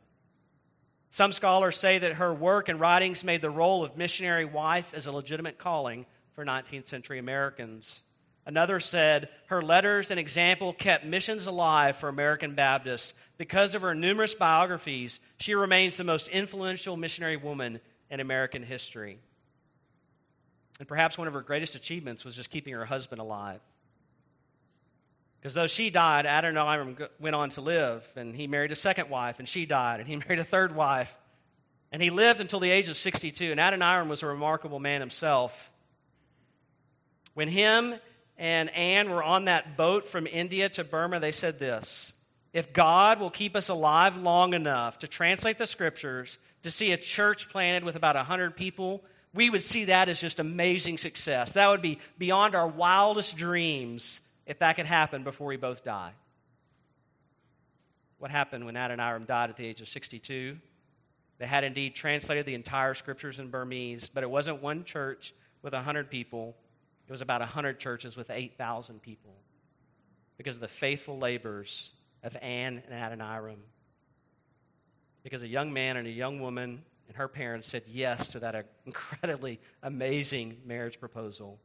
Some 1.12 1.32
scholars 1.32 1.78
say 1.78 2.00
that 2.00 2.14
her 2.14 2.34
work 2.34 2.68
and 2.68 2.80
writings 2.80 3.24
made 3.24 3.42
the 3.42 3.52
role 3.52 3.84
of 3.84 3.96
missionary 3.96 4.44
wife 4.44 4.96
as 4.96 5.06
a 5.06 5.12
legitimate 5.12 5.60
calling 5.60 6.08
for 6.34 6.44
19th 6.44 6.88
century 6.88 7.20
Americans. 7.20 8.02
Another 8.48 8.80
said 8.80 9.30
her 9.50 9.62
letters 9.62 10.10
and 10.10 10.20
example 10.20 10.74
kept 10.74 11.06
missions 11.06 11.46
alive 11.46 11.96
for 11.96 12.10
American 12.10 12.56
Baptists. 12.56 13.14
Because 13.38 13.76
of 13.76 13.84
her 13.84 13.94
numerous 13.94 14.34
biographies, 14.34 15.20
she 15.38 15.54
remains 15.54 15.96
the 15.96 16.04
most 16.04 16.28
influential 16.30 16.98
missionary 16.98 17.38
woman 17.38 17.80
in 18.10 18.20
American 18.20 18.64
history. 18.64 19.20
And 20.80 20.88
perhaps 20.88 21.18
one 21.18 21.28
of 21.28 21.34
her 21.34 21.42
greatest 21.42 21.76
achievements 21.76 22.24
was 22.24 22.36
just 22.36 22.50
keeping 22.50 22.74
her 22.74 22.86
husband 22.86 23.20
alive. 23.20 23.60
Because 25.40 25.54
though 25.54 25.68
she 25.68 25.90
died, 25.90 26.26
Adoniram 26.26 26.98
went 27.20 27.36
on 27.36 27.50
to 27.52 27.62
live, 27.62 28.06
and 28.16 28.36
he 28.36 28.48
married 28.48 28.72
a 28.72 28.76
second 28.76 29.10
wife, 29.10 29.40
and 29.40 29.48
she 29.48 29.66
died, 29.66 30.00
and 30.00 30.10
he 30.10 30.16
married 30.28 30.40
a 30.40 30.44
third 30.44 30.76
wife. 30.76 31.16
And 31.92 32.02
he 32.02 32.10
lived 32.10 32.40
until 32.40 32.60
the 32.60 32.70
age 32.70 32.90
of 32.90 32.98
62. 32.98 33.52
And 33.52 33.60
Adoniram 33.60 34.10
was 34.10 34.22
a 34.22 34.28
remarkable 34.28 34.80
man 34.80 35.02
himself. 35.02 35.72
When 37.34 37.48
him 37.48 37.96
and 38.38 38.70
Anne 38.72 39.10
were 39.10 39.24
on 39.24 39.46
that 39.46 39.76
boat 39.76 40.08
from 40.08 40.28
India 40.28 40.70
to 40.70 40.84
Burma, 40.84 41.20
they 41.20 41.32
said 41.32 41.60
this 41.60 42.14
If 42.54 42.74
God 42.74 43.20
will 43.20 43.32
keep 43.32 43.56
us 43.56 43.70
alive 43.70 44.18
long 44.18 44.54
enough 44.54 45.00
to 45.00 45.08
translate 45.08 45.58
the 45.58 45.68
scriptures, 45.68 46.38
to 46.64 46.72
see 46.72 46.92
a 46.92 46.98
church 46.98 47.50
planted 47.50 47.84
with 47.84 47.96
about 47.96 48.16
100 48.16 48.56
people, 48.56 49.04
we 49.40 49.50
would 49.50 49.64
see 49.64 49.86
that 49.86 50.10
as 50.10 50.20
just 50.20 50.42
amazing 50.42 50.98
success. 50.98 51.54
That 51.54 51.70
would 51.70 51.82
be 51.82 52.00
beyond 52.18 52.56
our 52.56 52.68
wildest 52.68 53.38
dreams 53.38 54.20
if 54.46 54.60
that 54.60 54.76
could 54.76 54.86
happen 54.86 55.24
before 55.24 55.48
we 55.48 55.56
both 55.56 55.82
die. 55.82 56.12
What 58.18 58.32
happened 58.32 58.66
when 58.66 58.76
Adoniram 58.76 59.26
died 59.26 59.50
at 59.50 59.56
the 59.56 59.66
age 59.66 59.80
of 59.80 59.88
62? 59.88 60.58
They 61.38 61.48
had 61.48 61.64
indeed 61.64 61.96
translated 61.96 62.48
the 62.48 62.54
entire 62.54 62.94
scriptures 62.94 63.40
in 63.40 63.50
Burmese, 63.50 64.10
but 64.14 64.24
it 64.24 64.30
wasn't 64.30 64.62
one 64.62 64.84
church 64.84 65.34
with 65.62 65.72
100 65.72 66.10
people. 66.10 66.58
It 67.08 67.12
was 67.14 67.22
about 67.22 67.40
100 67.40 67.80
churches 67.80 68.18
with 68.18 68.30
8,000 68.30 69.02
people 69.02 69.38
because 70.36 70.56
of 70.56 70.62
the 70.62 70.68
faithful 70.68 71.18
labors 71.18 71.94
of 72.24 72.36
Anne 72.42 72.84
and 72.90 72.94
Adoniram. 72.94 73.62
Because 75.24 75.44
a 75.44 75.48
young 75.48 75.72
man 75.72 75.96
and 75.96 76.10
a 76.10 76.12
young 76.12 76.42
woman 76.42 76.82
and 77.10 77.18
her 77.18 77.28
parents 77.28 77.68
said 77.68 77.84
yes 77.88 78.30
to 78.30 78.40
that 78.40 78.68
incredibly 78.86 79.60
amazing 79.84 80.62
marriage 80.66 81.00
proposal. 81.00 81.60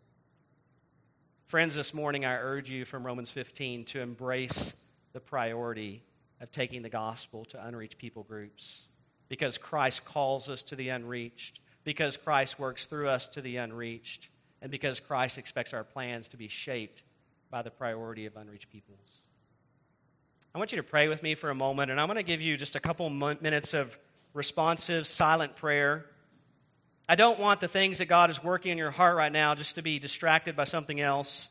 Friends, 1.47 1.75
this 1.75 1.95
morning 1.95 2.25
I 2.25 2.35
urge 2.35 2.71
you 2.71 2.87
from 2.87 3.07
Romans 3.07 3.31
15 3.31 3.85
to 3.85 4.01
embrace 4.01 4.75
the 5.13 5.21
priority 5.21 6.03
of 6.41 6.51
taking 6.51 6.83
the 6.83 6.89
gospel 6.89 7.45
to 7.45 7.65
unreached 7.65 7.99
people 7.99 8.23
groups 8.23 8.89
because 9.29 9.59
Christ 9.59 10.05
calls 10.05 10.49
us 10.49 10.63
to 10.65 10.77
the 10.77 10.89
unreached, 10.89 11.61
because 11.85 12.17
Christ 12.17 12.59
works 12.59 12.87
through 12.87 13.09
us 13.09 13.27
to 13.29 13.43
the 13.43 13.59
unreached, 13.59 14.31
and 14.63 14.71
because 14.71 14.99
Christ 14.99 15.37
expects 15.39 15.75
our 15.75 15.85
plans 15.85 16.29
to 16.29 16.37
be 16.39 16.49
shaped 16.49 17.03
by 17.51 17.63
the 17.63 17.71
priority 17.71 18.25
of 18.27 18.37
unreached 18.37 18.71
peoples. 18.71 19.29
I 20.55 20.59
want 20.59 20.73
you 20.73 20.77
to 20.77 20.83
pray 20.83 21.09
with 21.09 21.23
me 21.23 21.35
for 21.35 21.51
a 21.51 21.55
moment, 21.55 21.91
and 21.91 22.01
I'm 22.01 22.07
going 22.07 22.17
to 22.17 22.23
give 22.23 22.41
you 22.41 22.57
just 22.57 22.77
a 22.77 22.81
couple 22.81 23.11
minutes 23.11 23.75
of 23.75 23.99
responsive, 24.35 25.07
silent 25.07 25.57
prayer. 25.57 26.05
I 27.09 27.15
don't 27.15 27.39
want 27.39 27.61
the 27.61 27.69
things 27.69 27.99
that 27.99 28.07
God 28.07 28.31
is 28.31 28.43
working 28.43 28.73
in 28.73 28.79
your 28.79 28.91
heart 28.91 29.17
right 29.17 29.33
now 29.33 29.55
just 29.55 29.77
to 29.77 29.83
be 29.83 29.99
distracted 29.99 30.57
by 30.57 30.65
something 30.65 31.01
else. 31.01 31.49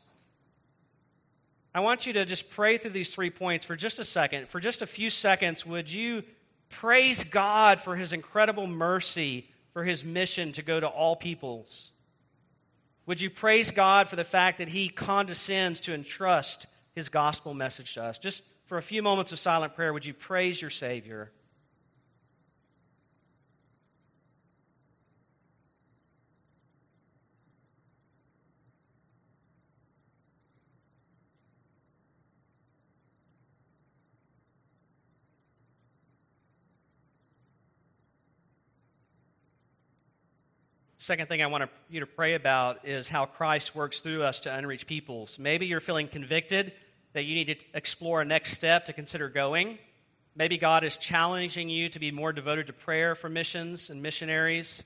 I 1.74 1.80
want 1.80 2.06
you 2.06 2.12
to 2.12 2.24
just 2.24 2.50
pray 2.50 2.78
through 2.78 2.92
these 2.92 3.12
three 3.12 3.30
points 3.30 3.66
for 3.66 3.74
just 3.74 3.98
a 3.98 4.04
second. 4.04 4.48
For 4.48 4.60
just 4.60 4.82
a 4.82 4.86
few 4.86 5.10
seconds, 5.10 5.66
would 5.66 5.92
you 5.92 6.22
praise 6.68 7.24
God 7.24 7.80
for 7.80 7.96
his 7.96 8.12
incredible 8.12 8.68
mercy 8.68 9.48
for 9.72 9.82
his 9.82 10.04
mission 10.04 10.52
to 10.52 10.62
go 10.62 10.78
to 10.78 10.86
all 10.86 11.16
peoples? 11.16 11.90
Would 13.06 13.20
you 13.20 13.28
praise 13.28 13.70
God 13.70 14.08
for 14.08 14.16
the 14.16 14.24
fact 14.24 14.58
that 14.58 14.68
he 14.68 14.88
condescends 14.88 15.80
to 15.80 15.94
entrust 15.94 16.66
his 16.94 17.08
gospel 17.08 17.54
message 17.54 17.94
to 17.94 18.04
us? 18.04 18.18
Just 18.18 18.42
for 18.66 18.78
a 18.78 18.82
few 18.82 19.02
moments 19.02 19.32
of 19.32 19.38
silent 19.38 19.74
prayer, 19.74 19.92
would 19.92 20.06
you 20.06 20.14
praise 20.14 20.60
your 20.60 20.70
Savior? 20.70 21.30
Second 41.04 41.26
thing 41.26 41.42
I 41.42 41.48
want 41.48 41.70
you 41.90 42.00
to 42.00 42.06
pray 42.06 42.32
about 42.32 42.88
is 42.88 43.10
how 43.10 43.26
Christ 43.26 43.74
works 43.74 44.00
through 44.00 44.22
us 44.22 44.40
to 44.40 44.54
unreached 44.54 44.86
peoples. 44.86 45.38
Maybe 45.38 45.66
you're 45.66 45.80
feeling 45.80 46.08
convicted 46.08 46.72
that 47.12 47.24
you 47.24 47.34
need 47.34 47.60
to 47.60 47.66
explore 47.74 48.22
a 48.22 48.24
next 48.24 48.52
step 48.52 48.86
to 48.86 48.94
consider 48.94 49.28
going. 49.28 49.78
Maybe 50.34 50.56
God 50.56 50.82
is 50.82 50.96
challenging 50.96 51.68
you 51.68 51.90
to 51.90 51.98
be 51.98 52.10
more 52.10 52.32
devoted 52.32 52.68
to 52.68 52.72
prayer 52.72 53.14
for 53.14 53.28
missions 53.28 53.90
and 53.90 54.00
missionaries. 54.00 54.82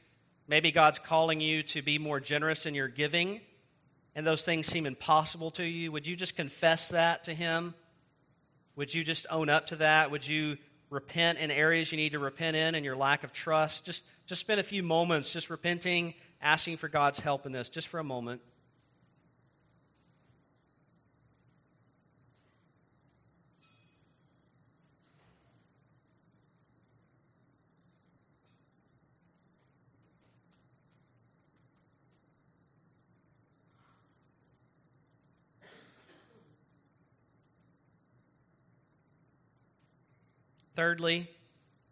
Maybe 0.49 0.73
God's 0.73 0.99
calling 0.99 1.41
you 1.41 1.63
to 1.63 1.83
be 1.83 1.99
more 1.99 2.19
generous 2.19 2.67
in 2.67 2.75
your 2.75 2.89
giving, 2.89 3.41
and 4.17 4.27
those 4.27 4.45
things 4.45 4.67
seem 4.67 4.87
impossible 4.87 5.53
to 5.53 5.65
you. 5.65 5.93
Would 5.93 6.09
you 6.09 6.17
just 6.17 6.35
confess 6.35 6.89
that 6.89 7.23
to 7.25 7.33
Him? 7.33 7.75
Would 8.75 8.93
you 8.93 9.05
just 9.05 9.25
own 9.31 9.49
up 9.49 9.69
to 9.69 9.77
that? 9.77 10.11
Would 10.11 10.27
you 10.27 10.57
repent 10.91 11.39
in 11.39 11.51
areas 11.51 11.91
you 11.93 11.97
need 11.99 12.13
to 12.13 12.19
repent 12.19 12.57
in 12.57 12.75
and 12.75 12.85
your 12.85 12.97
lack 12.97 13.25
of 13.25 13.33
trust? 13.33 13.85
Just, 13.85 14.05
just 14.27 14.41
spend 14.41 14.61
a 14.61 14.65
few 14.65 14.83
moments 14.83 15.33
just 15.33 15.51
repenting, 15.51 16.15
asking 16.41 16.77
for 16.77 16.89
God's 16.89 17.19
help 17.19 17.47
in 17.47 17.53
this, 17.53 17.69
just 17.69 17.89
for 17.89 17.99
a 17.99 18.05
moment. 18.05 18.41
Thirdly, 40.79 41.29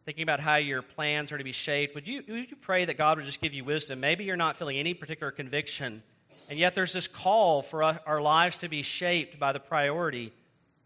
thinking 0.04 0.22
about 0.22 0.38
how 0.38 0.58
your 0.58 0.80
plans 0.80 1.32
are 1.32 1.38
to 1.38 1.42
be 1.42 1.50
shaped, 1.50 1.96
would 1.96 2.06
you, 2.06 2.22
would 2.28 2.48
you 2.48 2.56
pray 2.56 2.84
that 2.84 2.96
God 2.96 3.16
would 3.16 3.26
just 3.26 3.40
give 3.40 3.52
you 3.52 3.64
wisdom? 3.64 3.98
Maybe 3.98 4.22
you're 4.22 4.36
not 4.36 4.56
feeling 4.56 4.78
any 4.78 4.94
particular 4.94 5.32
conviction, 5.32 6.04
and 6.48 6.56
yet 6.56 6.76
there's 6.76 6.92
this 6.92 7.08
call 7.08 7.62
for 7.62 7.82
our 7.82 8.20
lives 8.20 8.58
to 8.58 8.68
be 8.68 8.82
shaped 8.82 9.40
by 9.40 9.50
the 9.50 9.58
priority. 9.58 10.32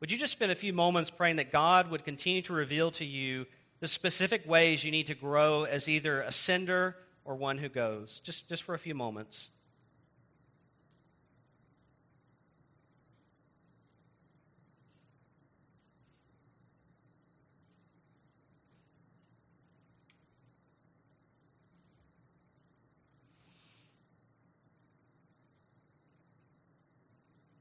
Would 0.01 0.11
you 0.11 0.16
just 0.16 0.32
spend 0.32 0.51
a 0.51 0.55
few 0.55 0.72
moments 0.72 1.11
praying 1.11 1.36
that 1.36 1.53
God 1.53 1.90
would 1.90 2.07
continue 2.07 2.40
to 2.40 2.55
reveal 2.55 2.90
to 2.92 3.05
you 3.05 3.44
the 3.80 3.88
specific 3.88 4.48
ways 4.48 4.82
you 4.82 4.90
need 4.90 5.09
to 5.09 5.14
grow 5.14 5.64
as 5.64 5.86
either 5.86 6.22
a 6.22 6.32
sender 6.32 6.96
or 7.26 7.34
one 7.34 7.59
who 7.59 7.68
goes? 7.68 8.22
Just, 8.24 8.48
just 8.48 8.62
for 8.62 8.74
a 8.74 8.78
few 8.78 8.94
moments. 8.94 9.51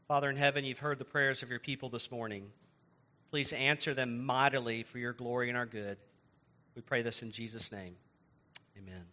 Father 0.09 0.27
in 0.27 0.37
heaven, 0.37 0.65
you've 0.65 0.79
heard 0.79 0.97
the 0.97 1.05
prayers 1.05 1.43
of 1.43 1.51
your 1.51 1.59
people 1.59 1.87
this 1.87 2.09
morning. 2.09 2.47
Please 3.29 3.53
answer 3.53 3.93
them 3.93 4.25
mightily 4.25 4.81
for 4.81 4.97
your 4.97 5.13
glory 5.13 5.49
and 5.49 5.57
our 5.57 5.67
good. 5.67 5.99
We 6.75 6.81
pray 6.81 7.03
this 7.03 7.21
in 7.21 7.31
Jesus' 7.31 7.71
name. 7.71 7.95
Amen. 8.75 9.03